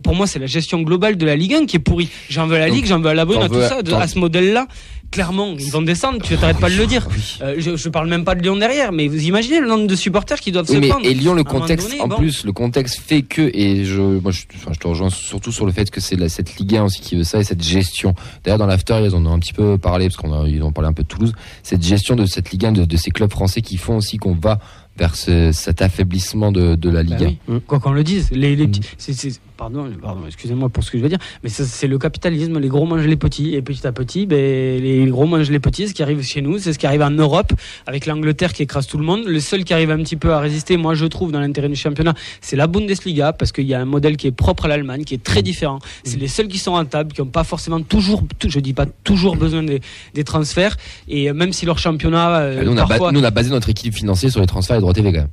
[0.03, 2.09] pour moi, c'est la gestion globale de la Ligue 1 qui est pourrie.
[2.28, 4.18] J'en veux à la Ligue, j'en veux à la Brune, à tout ça, à ce
[4.18, 4.66] modèle-là.
[5.11, 7.09] Clairement, ils vont descendre, tu t'arrêtes pas de le dire.
[7.40, 9.96] Euh, je, je parle même pas de Lyon derrière, mais vous imaginez le nombre de
[9.96, 11.06] supporters qui doivent Oui, se mais prendre.
[11.06, 12.16] et Lyon, le contexte, donné, en bon.
[12.18, 15.64] plus, le contexte fait que, et je, moi, je, enfin, je te rejoins surtout sur
[15.64, 18.14] le fait que c'est cette Ligue 1 aussi qui veut ça et cette gestion.
[18.44, 20.72] D'ailleurs, dans l'after, ils en ont un petit peu parlé, parce qu'on a, ils ont
[20.72, 21.32] parlé un peu de Toulouse,
[21.62, 24.34] cette gestion de cette Ligue 1, de, de ces clubs français qui font aussi qu'on
[24.34, 24.59] va
[24.98, 27.54] vers ce- cet affaiblissement de, de la Ligue Bah 1.
[27.54, 27.61] oui.
[27.66, 31.09] Quoi qu'on le dise, les, les c'est- pardon, pardon, excusez-moi pour ce que je veux
[31.09, 34.36] dire, mais c'est le capitalisme, les gros mangent les petits, et petit à petit, ben,
[34.80, 37.11] les gros mangent les petits, ce qui arrive chez nous, c'est ce qui arrive en
[37.11, 37.52] Europe,
[37.86, 39.24] avec l'Angleterre qui écrase tout le monde.
[39.26, 41.74] Le seul qui arrive un petit peu à résister, moi je trouve, dans l'intérêt du
[41.74, 45.02] championnat, c'est la Bundesliga, parce qu'il y a un modèle qui est propre à l'Allemagne,
[45.02, 45.80] qui est très différent.
[46.04, 49.36] C'est les seuls qui sont rentables, qui n'ont pas forcément toujours, je dis pas toujours
[49.36, 49.80] besoin des,
[50.14, 50.76] des transferts,
[51.09, 53.68] et même si leur championnat, euh, nous, on a parfois, nous, on a basé notre
[53.68, 55.28] équilibre financier sur les transferts et droits TV quand même.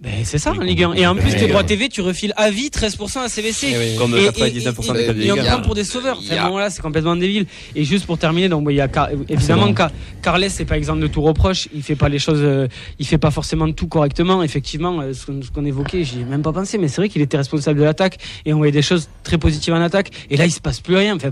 [0.00, 0.92] Ben, c'est ça, en Ligue 1.
[0.94, 3.96] Et en plus, tes droits TV, tu refiles à vie 13% à CVC.
[3.98, 5.50] Comme Et- 99% et- des clubs de et, et on Ligue 1.
[5.52, 6.18] prend pour des sauveurs.
[6.18, 7.46] Enfin, bon, là, c'est complètement débile.
[7.74, 9.90] Et juste pour terminer, donc, il y a Car- évidemment, Car-
[10.22, 11.68] Carles, c'est pas exemple de tout reproche.
[11.74, 12.68] Il fait pas les choses, euh,
[12.98, 14.42] il fait pas forcément tout correctement.
[14.42, 17.36] Effectivement, euh, ce qu'on évoquait, j'y ai même pas pensé, mais c'est vrai qu'il était
[17.36, 20.10] responsable de l'attaque et on voyait des choses très positives en attaque.
[20.30, 21.16] Et là, il se passe plus rien.
[21.16, 21.30] Enfin,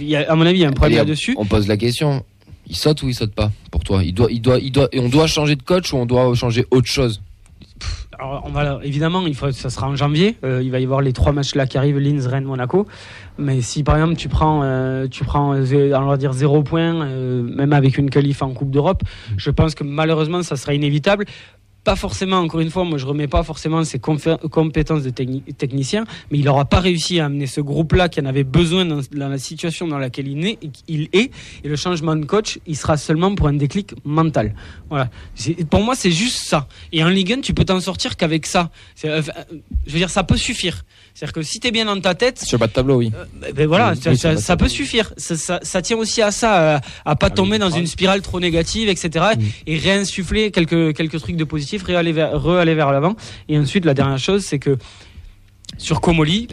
[0.00, 1.34] y a- à mon avis, il y a un problème là-dessus.
[1.38, 2.24] On pose la question.
[2.68, 4.02] Il saute ou il saute pas pour toi?
[4.04, 6.32] Il doit, il doit, il doit, et on doit changer de coach ou on doit
[6.34, 7.20] changer autre chose?
[8.18, 10.36] Alors, on va, évidemment, ça sera en janvier.
[10.44, 12.86] Euh, il va y avoir les trois matchs là qui arrivent Linz, Rennes, Monaco.
[13.38, 17.96] Mais si par exemple tu prends, euh, tu prends, euh, dire zéro point, même avec
[17.98, 19.02] une qualif en Coupe d'Europe,
[19.36, 21.24] je pense que malheureusement ça sera inévitable.
[21.84, 26.04] Pas forcément, encore une fois, moi je remets pas forcément ses compétences de techni- technicien,
[26.30, 29.28] mais il n'aura pas réussi à amener ce groupe-là qui en avait besoin dans, dans
[29.28, 31.32] la situation dans laquelle il est, il est.
[31.64, 34.54] Et le changement de coach, il sera seulement pour un déclic mental.
[34.90, 35.10] Voilà.
[35.70, 36.68] Pour moi, c'est juste ça.
[36.92, 38.70] Et en Ligue 1, tu peux t'en sortir qu'avec ça.
[39.04, 39.56] Euh, euh,
[39.86, 40.84] je veux dire, ça peut suffire.
[41.14, 43.10] C'est-à-dire que si tu es bien dans ta tête, Sur bas de tableau, oui.
[43.40, 45.12] ben, ben voilà, Oui, ça, oui, peut suffire.
[45.16, 48.38] Ça, ça- ça tient aussi à ça, à, à pas tomber dans une spirale trop
[48.38, 49.26] négative, etc.
[49.66, 53.16] Et réinsuffler quelques, quelques trucs de positif, re-aller vers, re-aller vers l'avant.
[53.48, 54.78] Et ensuite, la dernière chose, c'est que
[55.78, 56.48] sur Comoli,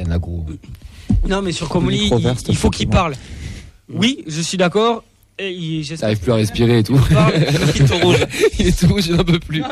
[1.28, 2.10] non mais sur Comoli,
[2.48, 3.16] il, faut qu'il parle.
[3.92, 5.04] Oui, je suis d'accord.
[5.40, 7.00] Il- T'arrives plus à respirer et tout.
[7.10, 8.26] il est tout rouge.
[8.60, 9.64] Il est tout rouge, il n'en peut plus.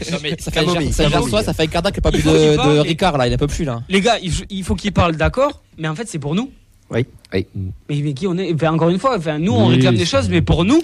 [0.00, 2.24] Ça fait, Camomille, ça, ça, ça fait un quart d'heure qu'il n'y a pas plus
[2.24, 3.82] de, Ricard là, il n'en peut plus là.
[3.88, 4.18] Les gars,
[4.50, 6.50] il faut qu'il parle d'accord, mais en fait, c'est pour nous.
[6.92, 7.06] Oui.
[7.32, 7.46] Mais,
[7.88, 10.42] mais qui on est enfin, Encore une fois, nous, on Oui, réclame des choses, mais
[10.42, 10.82] pour nous,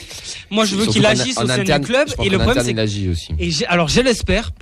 [0.50, 2.08] moi, je veux qu'il agisse en au sein interne, du club.
[2.24, 3.32] Et le problème, c'est il agit aussi.
[3.38, 4.52] et alors je l'espère,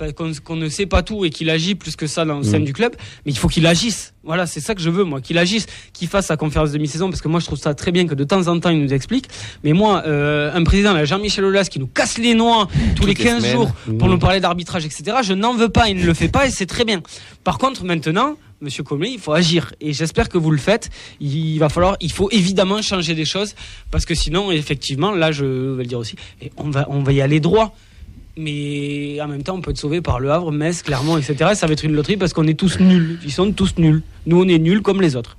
[0.45, 2.63] qu'on ne sait pas tout et qu'il agit plus que ça dans le sein Mm.
[2.65, 2.93] du club,
[3.25, 4.13] mais il faut qu'il agisse.
[4.25, 7.09] Voilà, c'est ça que je veux, moi, qu'il agisse, qu'il fasse sa conférence de mi-saison,
[7.09, 8.93] parce que moi je trouve ça très bien que de temps en temps il nous
[8.93, 9.27] explique.
[9.63, 12.67] Mais moi, euh, un président, là, Jean-Michel Aulas, qui nous casse les noix
[12.97, 13.51] tous les Toutes les 15 semaines.
[13.55, 14.11] jours pour Mm.
[14.11, 16.65] nous parler d'arbitrage, etc., je n'en veux pas, il ne le fait pas et c'est
[16.65, 17.01] très bien.
[17.45, 20.89] Par contre, maintenant, Monsieur Comey, il faut agir et j'espère que vous le faites.
[21.19, 23.53] Il va falloir, il faut évidemment changer des choses
[23.91, 26.15] parce que sinon, effectivement, là, je vais le dire aussi,
[26.57, 27.75] on va, on va y aller droit.
[28.35, 31.51] mais en même temps, on peut être sauvé par Le Havre, Metz, Clermont, etc.
[31.53, 33.19] Ça va être une loterie parce qu'on est tous nuls.
[33.23, 34.01] Ils sont tous nuls.
[34.25, 35.37] Nous, on est nuls comme les autres.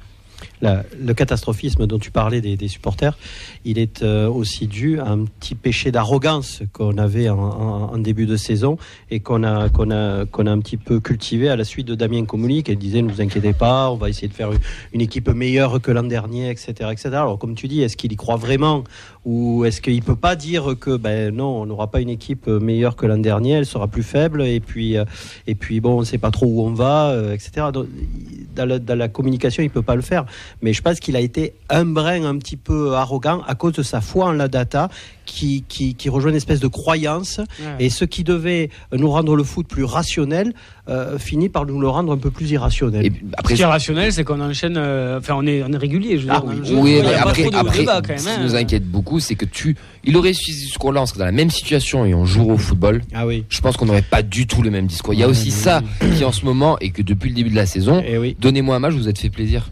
[0.60, 3.16] Le catastrophisme dont tu parlais des, des supporters,
[3.64, 7.98] il est euh, aussi dû à un petit péché d'arrogance qu'on avait en, en- en
[7.98, 8.76] début de saison
[9.10, 11.94] et qu'on a, qu'on a, qu'on a un petit peu cultivé à la suite de
[11.94, 14.58] Damien Comoli qui disait ne vous inquiétez pas, on va essayer de faire une,
[14.94, 17.08] une équipe meilleure que l'an dernier, etc., etc.
[17.12, 18.82] Alors comme tu dis, est-ce qu'il y croit vraiment
[19.24, 22.96] ou est-ce qu'il peut pas dire que ben non, on n'aura pas une équipe meilleure
[22.96, 25.04] que l'an dernier, elle sera plus faible et puis euh,
[25.46, 27.66] et puis bon, on ne sait pas trop où on va, euh, etc.
[27.72, 30.24] Dans, la, dans la communication, il peut pas le faire.
[30.62, 33.82] Mais je pense qu'il a été un brin un petit peu arrogant à cause de
[33.82, 34.88] sa foi en la data
[35.24, 37.40] qui, qui, qui rejoint une espèce de croyance.
[37.78, 40.54] Et ce qui devait nous rendre le foot plus rationnel
[40.88, 43.10] euh, finit par nous le rendre un peu plus irrationnel.
[43.48, 44.76] Ce qui est rationnel, c'est qu'on enchaîne.
[44.76, 46.18] euh, Enfin, on est, on est régulier.
[46.18, 46.74] Je veux dire, le jeu.
[46.76, 48.38] Oui, mais a pas après, de après débat, quand même, ce qui hein.
[48.42, 51.32] nous inquiète beaucoup, c'est que tu, il aurait suffi ce score-là, on serait dans la
[51.32, 53.02] même situation et on jouerait au football.
[53.14, 53.44] Ah oui.
[53.48, 55.14] Je pense qu'on n'aurait pas du tout le même discours.
[55.14, 55.82] Il y a aussi ça
[56.16, 58.02] qui en ce moment et que depuis le début de la saison,
[58.40, 59.70] donnez-moi un match, vous êtes fait plaisir.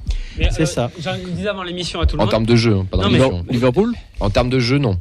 [0.51, 0.91] C'est euh, ça.
[1.03, 2.31] J'en disais avant l'émission à tout le En monde.
[2.31, 3.45] termes de jeu, hein, pas dans Non, mais- l'émotion.
[3.49, 3.95] Liverpool?
[4.21, 4.99] En termes de jeu, non.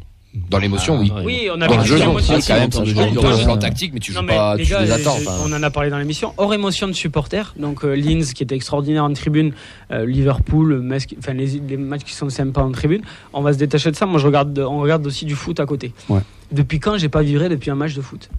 [0.50, 1.12] Dans l'émotion, oui.
[1.24, 2.18] Oui, on Dans avait le jeu, non.
[2.20, 2.84] C'est quand même ça.
[2.84, 5.16] Joues dans le plan tactique, mais tu Non, joues mais pas, les tu les attends.
[5.16, 5.32] enfin.
[5.46, 6.34] On en a parlé dans l'émission.
[6.38, 9.54] Hors émotion de supporters, donc euh, Linz qui était extraordinaire en tribune,
[9.92, 10.84] euh, Liverpool,
[11.20, 13.02] enfin les, les matchs qui sont sympas en tribune.
[13.34, 14.06] On va se détacher de ça.
[14.06, 15.94] Moi, je regarde, on regarde aussi du foot à côté.
[16.10, 16.22] Ouais.
[16.52, 18.30] Depuis quand j'ai pas vibré depuis un match de foot?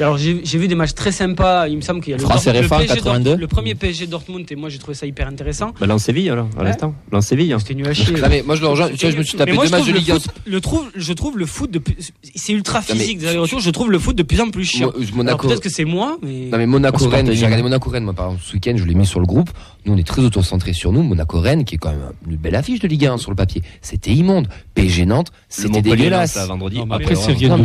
[0.00, 1.68] Alors j'ai vu des matchs très sympas.
[1.68, 3.30] Il me semble qu'il y a le, France Dort- le RFA, PSG 82.
[3.30, 5.72] Dort- le premier PSG Dortmund et moi j'ai trouvé ça hyper intéressant.
[5.78, 6.64] Bah, Lens Séville, alors, à Ouais.
[6.64, 6.94] l'instant.
[7.12, 7.54] Lens Séville.
[7.60, 8.14] C'était nul à chier.
[8.16, 8.88] Non, mais moi, je le rejoins.
[8.88, 10.14] Tu vois, je me suis tapé deux je matchs trouve de le Ligue 1.
[10.18, 13.60] foot- le trouve, je trouve le foot de plus- c'est ultra physique des allers-retours.
[13.60, 14.90] Je trouve le foot de plus en plus chiant.
[14.90, 18.04] Alors, Monaco- Peut-être que c'est moi, mais Non mais Monaco Rennes, j'ai regardé Monaco Rennes
[18.04, 19.50] moi par exemple ce week-end, je l'ai mis sur le groupe.
[19.86, 21.02] Nous on est très autocentré sur nous.
[21.02, 23.62] Monaco Rennes qui est quand même une belle affiche de Ligue 1 sur le papier.
[23.80, 24.48] C'était immonde.
[24.74, 26.34] PSG Nantes, c'était dégueulasse.
[26.36, 26.80] Là, vendredi.
[26.90, 27.56] Après, c'est rien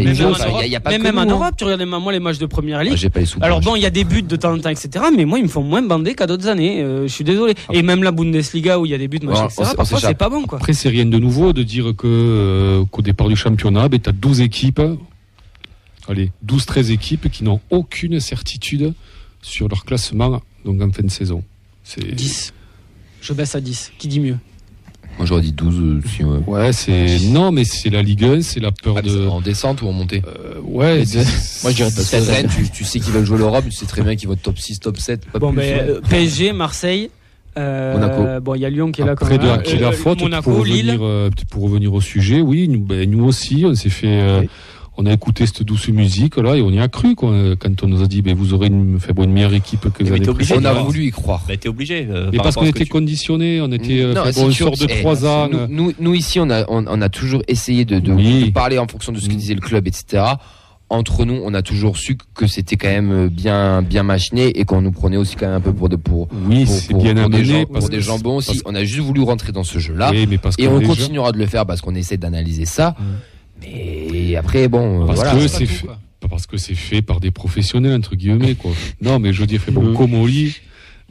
[1.00, 1.32] même, en en hein.
[1.32, 2.96] Europe, tu regardes moi les matchs de première Ah, ligue.
[2.96, 3.40] j'ai pas les sous.
[3.42, 5.06] Alors bon, il y a des buts de temps en temps, etc.
[5.16, 6.82] Mais moi, ils me font moins bander qu'à d'autres années.
[6.82, 7.54] Euh, je suis désolé.
[7.72, 9.70] Et même la Bundesliga où il y a des buts, machin, etc.
[9.72, 10.58] on Parfois, c'est pas bon, quoi.
[10.58, 14.10] Après, c'est rien de nouveau de dire que euh, qu'au départ du championnat, ben, tu
[14.10, 14.82] as 12 équipes,
[16.08, 18.94] allez, 12-13 équipes qui n'ont aucune certitude
[19.42, 21.44] sur leur classement donc en fin de saison.
[21.84, 22.54] C'est 10.
[23.22, 23.92] Je baisse à 10.
[23.98, 24.38] Qui dit mieux?
[25.20, 26.38] Moi j'aurais dit 12 euh, si, ouais.
[26.48, 29.42] Ouais, c'est non, mais c'est la Ligue 1, c'est la peur Ah, mais de En
[29.42, 30.96] descente ou en montée Euh, ouais,
[31.64, 32.30] Moi, je dirais Parce que 17.
[32.36, 34.42] Rennes, tu, tu sais qu'ils veulent jouer l'Europe, tu sais très bien qu'ils vont être
[34.42, 35.58] top 6, top 7, pas Bon, plus.
[35.58, 35.90] ben, ouais.
[35.92, 37.10] euh, PSG, Marseille.
[37.58, 38.42] euh, Monaco.
[38.42, 39.48] Bon, il y a Lyon qui est là quand Après, même.
[39.48, 40.86] de à qui est la Euh, faute Monaco, pour Lille.
[40.92, 44.08] revenir, euh, peut-être pour revenir au sujet, oui, nous, ben, nous aussi, on s'est fait,
[44.08, 44.44] euh,
[45.02, 47.88] on a écouté cette douce musique là et on y a cru quoi, quand on
[47.88, 50.28] nous a dit, ben, vous aurez une, fait, bon, une meilleure équipe que Mais t'es
[50.30, 51.44] obligé on a voulu y croire.
[51.48, 52.06] Bah, t'es obligé.
[52.10, 54.48] euh, Mais par parce qu'on était tu- conditionné, on était, euh, Non, fait, c'est bon,
[54.48, 55.48] on sûr sort de 3 ans.
[55.50, 58.46] Nous, euh, nous, nous, ici, on a, on, on a toujours essayé de, de, Oui.
[58.48, 60.24] de parler en fonction de ce que disait le club, etc.
[60.92, 64.82] Entre nous, on a toujours su que c'était quand même bien, bien machiné et qu'on
[64.82, 67.14] nous prenait aussi quand même un peu pour, de, pour, Oui, pour, c'est pour- bien
[67.14, 68.60] pour des, gens- parce des jambons aussi.
[68.66, 70.10] On a juste voulu rentrer dans ce jeu-là.
[70.12, 72.96] Oui, mais Et on continuera de le faire parce qu'on essaie d'analyser ça.
[73.62, 75.32] Mais après, bon, euh, Parce voilà.
[75.36, 75.88] que pas c'est fait,
[76.30, 78.72] parce que c'est fait par des professionnels entre guillemets quoi.
[79.02, 80.56] Non, mais je veux dire, fait bon, Comoli,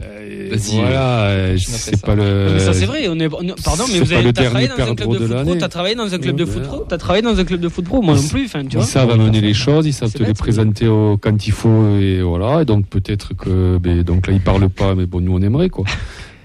[0.00, 2.06] euh, Vas-y, voilà, euh, c'est ça.
[2.06, 2.50] pas le.
[2.54, 4.76] Mais ça c'est vrai, on est, on est- pardon, mais vous avez le travaillé dans
[4.80, 6.98] un club de de foot pro, t'as travaillé dans un club de foot pro, t'as
[6.98, 8.84] travaillé dans un club de foot pro, moi non plus, enfin, tu Ils vois.
[8.86, 12.62] savent amener les choses, ils savent te les présenter au, quand il faut et voilà.
[12.62, 15.68] Et donc peut-être que, ben, donc là ils parlent pas, mais bon nous on aimerait
[15.68, 15.84] quoi.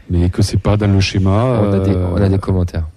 [0.10, 1.62] Mais que c'est pas dans le schéma.
[1.64, 2.88] on, a des, euh, on a des commentaires.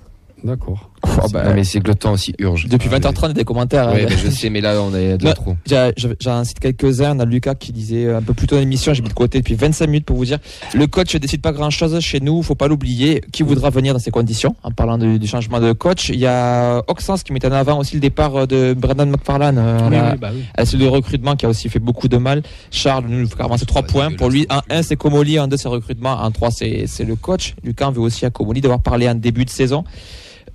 [0.43, 0.91] D'accord.
[1.22, 2.66] Oh, bah, Non, mais c'est que le temps aussi urge.
[2.68, 3.93] Depuis 20h30, il y a des commentaires.
[3.93, 4.06] Ouais, hein.
[4.09, 5.56] bah, je sais, mais là, on est de trop.
[5.66, 5.90] J'ai-
[6.20, 7.16] J'en cite quelques-uns.
[7.16, 9.38] On a Lucas qui disait un peu plus tôt dans l'émission, j'ai mis de côté
[9.38, 10.38] depuis 25 minutes pour vous dire
[10.74, 13.22] le coach ne décide pas grand-chose chez nous, faut pas l'oublier.
[13.32, 16.26] Qui voudra venir dans ces conditions En parlant du, du changement de coach, il y
[16.26, 19.59] a Oxens qui met en avant aussi le départ de Brendan McFarlane.
[19.59, 20.44] Euh, Oui, oui, bah oui.
[20.56, 22.43] à celui de recrutement qui a aussi fait beaucoup de mal.
[22.70, 24.10] Charles nous il faut avancer 3 Ouais, points.
[24.12, 27.16] Pour lui, en 1 c'est Comoli, en 2 c'est recrutement, en 3 c'est c'est le
[27.16, 27.55] coach.
[27.64, 29.84] Lucas veut aussi à Comoli d'avoir parlé en début de saison.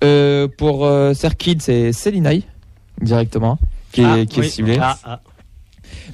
[0.02, 2.42] Euh, pour euh, Serkid, c'est Célinay
[3.00, 3.58] directement
[3.92, 4.78] qui est, Ah, est ciblé.
[4.80, 5.20] Ah, ah.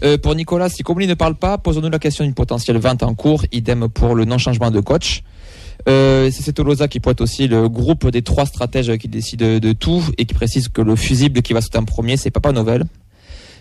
[0.05, 3.15] Euh, pour Nicolas, si Comoli ne parle pas, posons-nous la question d'une potentielle vente en
[3.15, 3.45] cours.
[3.53, 5.23] Idem pour le non-changement de coach.
[5.89, 10.03] Euh, c'est Tolosa qui pointe aussi le groupe des trois stratèges qui décident de tout
[10.19, 12.85] et qui précise que le fusible qui va sauter en premier, c'est Papa Novel.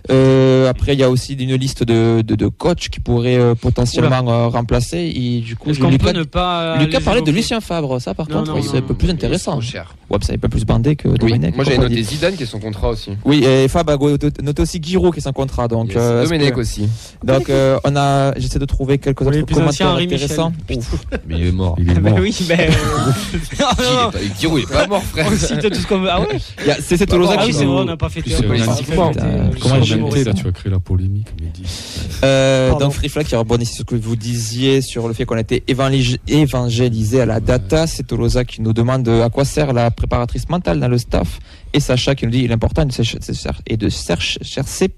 [0.09, 3.55] Euh, après, il y a aussi une liste de, de, de coachs qui pourraient euh,
[3.55, 5.11] potentiellement euh, remplacer.
[5.15, 6.77] Et du coup, Est-ce qu'on Lucas, peut ne pas.
[6.77, 7.99] Lucas parlait de Lucien Favre.
[7.99, 9.59] Ça, par Non, contre, non, oui, non, c'est un peu plus intéressant.
[9.61, 9.95] Cher.
[10.09, 11.17] Ouais, ça est un peu plus bandé que Oui.
[11.17, 11.55] Domenech.
[11.55, 12.01] Moi, j'avais noté.
[12.03, 13.11] Zidane qui est son contrat aussi.
[13.25, 13.97] Oui, et Fab a
[14.41, 15.67] noté aussi Giroud qui est sans contrat.
[15.67, 15.97] Donc, Yes.
[15.99, 16.88] euh, Domenech que- aussi.
[17.23, 20.51] donc euh, on a, j'essaie de trouver quelques les autres commentaires Henri intéressants.
[20.69, 20.77] Mais
[21.39, 21.75] il est mort.
[21.79, 22.19] Il est Bah mort.
[22.21, 22.31] oui.
[22.31, 22.57] Qui, il est
[23.57, 25.27] pas- Giroud, il est pas mort, frère.
[25.31, 26.09] On cite tout ce qu'on veut.
[26.11, 26.27] Ah ouais
[26.79, 30.26] C'est c'est Bah, Tolosa Ah qui oui, c'est vrai, on n'a pas euh, Comment Maurice.
[30.26, 31.28] là, tu vas créer la polémique.
[32.24, 35.36] Euh, donc Free Flag qui rebondit sur ce que vous disiez sur le fait qu'on
[35.38, 37.86] a été évangélis- évangélisé à la data.
[37.88, 41.40] C'est Tolosa qui nous demande à quoi sert la préparatrice mentale dans le staff.
[41.78, 43.20] Et Sacha qui nous dit l'important est de chercher-
[43.68, 44.90] et de chercher, chercher,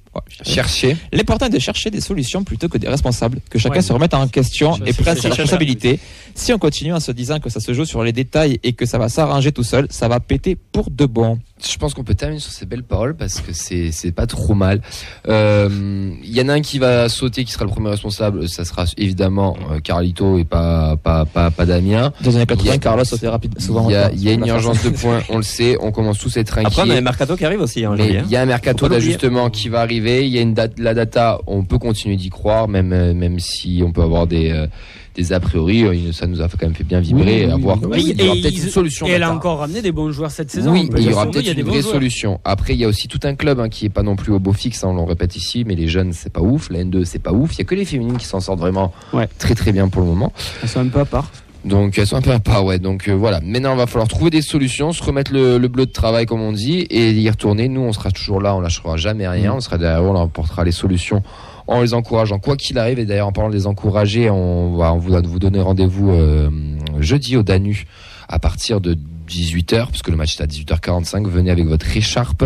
[0.44, 0.98] Chercher.
[1.12, 3.40] l'important est de chercher des solutions plutôt que des responsables.
[3.50, 3.82] Que chacun Ouais.
[3.82, 6.00] se remette en question et prenne ses responsabilités.
[6.36, 8.86] Si on continue en se disant que ça se joue sur les détails et que
[8.86, 11.38] ça va s'arranger tout seul, ça va péter pour de bon.
[11.70, 14.54] Je pense qu'on peut terminer sur ces belles paroles parce que c'est c'est pas trop
[14.54, 14.82] mal.
[15.28, 18.48] Euh, Il y en a un qui va sauter, qui sera le premier responsable.
[18.48, 22.14] Ça sera évidemment euh, Carlito et pas pas pas, pas Damien.
[22.22, 23.90] Dans les années Il y 80, a- Carlos sautait rapide, souvent.
[23.90, 25.76] Il y a, y une urgence de points, on le sait.
[25.82, 26.58] On commence tous à être.
[26.70, 28.20] Après, on a un mercato qui arrive aussi en janvier.
[28.20, 28.24] hein.
[28.26, 30.26] il y a un Faut mercato d'ajustement qui va arriver.
[30.26, 31.40] Il y a une date, la data.
[31.48, 34.68] On peut continuer d'y croire, même euh, même si on peut avoir des euh,
[35.16, 36.12] des a priori.
[36.14, 37.46] Ça nous a quand même fait bien vibrer.
[37.46, 37.78] Oui, à voir.
[37.98, 39.08] il y aura Et peut-être une solution.
[39.08, 40.72] Et elle a encore ramené des bons joueurs cette saison.
[40.72, 41.94] Oui, il y aura peut-être une vraie joueurs.
[41.96, 42.40] solution.
[42.46, 44.40] Après, il y a aussi tout un club hein, qui est pas non plus au
[44.40, 46.70] beau fixe, hein, on le répète ici, mais les jeunes, c'est pas ouf.
[46.70, 47.56] La N2, c'est pas ouf.
[47.56, 49.28] Il y a que les féminines qui s'en sortent vraiment Ouais.
[49.40, 50.32] très très bien pour le moment.
[50.64, 51.32] Elles sont un peu à part.
[51.66, 52.80] Donc elles sont un peu à part, ouais.
[52.80, 53.42] Donc euh, voilà.
[53.42, 56.42] Maintenant, il va falloir trouver des solutions, se remettre le, le bleu de travail, comme
[56.42, 57.68] on dit, et y retourner.
[57.68, 59.54] Nous, on sera toujours là, on lâchera jamais rien.
[59.56, 61.22] On sera derrière, on leur apportera les solutions
[61.68, 63.00] en les encourageant, quoi qu'il arrive.
[63.00, 66.50] Et d'ailleurs, en parlant de les encourager, on va on vous, vous donner rendez-vous euh,
[67.00, 67.86] jeudi au Danu
[68.28, 68.98] à partir de
[69.30, 71.28] 18h, parce que le match est à 18h45.
[71.28, 72.46] Venez avec votre écharpe,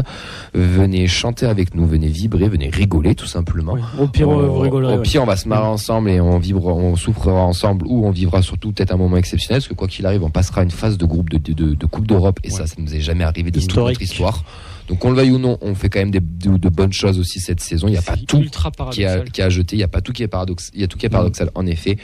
[0.53, 3.77] venez chanter avec nous, venez vibrer, venez rigoler tout simplement.
[3.99, 4.93] Au pire, On- vous rigolerez.
[4.93, 5.03] Au ouais.
[5.03, 8.41] pire, on va se marrer ensemble et on vivra, on souffrira ensemble ou on vivra
[8.41, 11.05] surtout peut-être un moment exceptionnel parce que quoi qu'il arrive, on passera une phase de
[11.05, 13.59] groupe de, de, de- de Coupe d'Europe et ça, ça nous est jamais arrivé de
[13.59, 14.43] toute notre histoire.
[14.89, 17.17] Donc qu'on le veuille ou non, on fait quand même des, de, de bonnes choses
[17.17, 17.87] aussi cette saison.
[17.87, 19.31] Il n'y a pas tout qui a, paradoxal.
[19.31, 20.97] qui a jeté, il n'y a pas tout qui est paradoxe, il y a tout
[20.97, 21.97] qui est paradoxal en effet.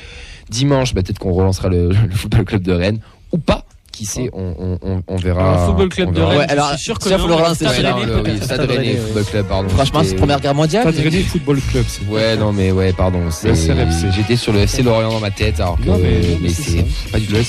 [0.50, 3.00] Dimanche, bah, peut-être qu'on relancera le, le football club de Rennes
[3.34, 3.66] ou pas.
[3.92, 5.42] Qui sait, on, on, on, on verra.
[5.42, 6.22] Alors, le football club de.
[6.22, 7.22] Rennes, Ouais, alors, sûr que le Ouais,
[7.58, 9.70] c'est le- Stade Rennais Football Club, pardon.
[9.70, 10.84] Franchement, c'est Première Guerre mondiale.
[10.94, 12.06] Stade Rennais Football Club, c'est.
[12.08, 13.20] Ouais, non, mais ouais, pardon.
[13.30, 14.08] c'est- SRFC.
[14.16, 17.28] J'étais sur le FC Lorient dans ma tête, alors que Non, mais- c'est pas du
[17.28, 17.34] tout.
[17.34, 17.40] Le,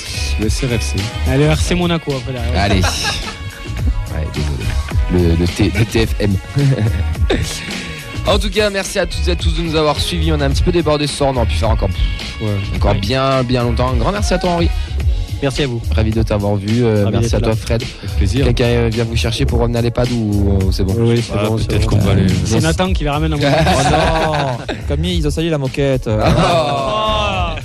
[0.40, 0.96] le SRFC.
[1.28, 2.60] Allez, RC Monaco après derrière.
[2.60, 2.80] Allez.
[4.12, 5.28] Ouais, désolé.
[5.30, 6.34] Le, le, T- le TFM.
[8.26, 10.32] en tout cas, merci à toutes et à tous de nous avoir suivis.
[10.32, 11.30] On a un petit peu débordé ce soir.
[11.32, 11.88] On aurait pu faire encore,
[12.40, 12.48] Ouais.
[12.74, 13.90] encore bien, bien longtemps.
[13.90, 14.68] Un grand merci à toi, Henri.
[15.42, 15.80] Merci à vous.
[15.94, 16.84] Ravi de t'avoir vu.
[16.84, 17.56] Euh, merci à toi, là.
[17.56, 17.82] Fred.
[18.02, 18.44] Avec plaisir.
[18.44, 21.32] Quelqu'un euh, vient vous chercher pour revenir à l'EHPAD ou ou c'est bon Oui, c'est
[21.38, 21.56] Ah, bon.
[21.58, 21.96] c'est Peut-être bon.
[21.96, 22.26] qu'on va aller.
[22.44, 26.08] C'est Nathan qui les ramène en Oh non Camille, ils ont sali la moquette.
[26.18, 27.56] Oh.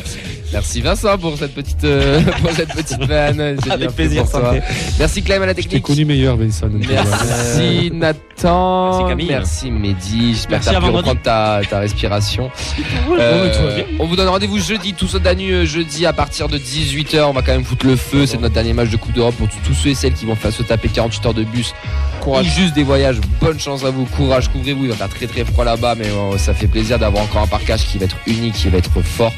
[0.56, 3.42] Merci Vincent pour cette petite, euh, pour cette petite vanne.
[3.42, 4.46] Avec fait plaisir, pour toi.
[4.54, 4.62] santé.
[4.98, 5.84] Merci Clem à la Je t'ai technique.
[5.84, 6.68] connu meilleur, Vincent.
[6.72, 7.04] voilà.
[7.04, 8.90] Merci Nathan.
[8.92, 9.28] Merci Camille.
[9.28, 10.34] Merci Mehdi.
[10.34, 12.50] J'espère que tu as pu reprendre ta, ta respiration.
[13.18, 16.58] Euh, tout on vous donne rendez-vous jeudi, tous au Danu, euh, jeudi à partir de
[16.58, 17.24] 18h.
[17.24, 18.26] On va quand même foutre le feu.
[18.26, 20.36] C'est notre dernier match de Coupe d'Europe pour tous- tous ceux et celles qui vont
[20.36, 21.74] faire se taper 48 heures de bus.
[22.22, 23.18] Courage, juste des voyages.
[23.42, 24.06] Bonne chance à vous.
[24.06, 24.84] Courage, couvrez-vous.
[24.86, 27.48] Il va faire très très froid là-bas, mais euh, ça fait plaisir d'avoir encore un
[27.48, 29.34] parcage qui va être unique, qui va être fort.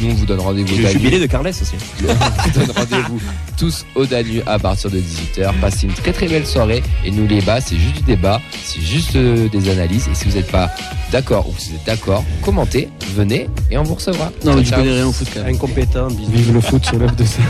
[0.00, 1.64] Nous, on vous donne rendez-vous Le jubilé de Carles aussi.
[2.02, 2.06] On
[2.48, 3.20] vous donne rendez-vous
[3.58, 5.52] tous au Danu à partir de 18h.
[5.60, 6.82] Passez une très très belle soirée.
[7.04, 10.08] Et nous, les bas, c'est juste du débat, c'est juste euh, des analyses.
[10.10, 10.70] Et si vous n'êtes pas
[11.12, 14.32] d'accord ou si vous êtes d'accord, commentez, venez et on vous recevra.
[14.44, 15.54] Non, mais tu connais rien au foot quand même.
[15.54, 16.30] Incompétent, bisous.
[16.32, 17.40] Vive le foot sur l'œuf de ça.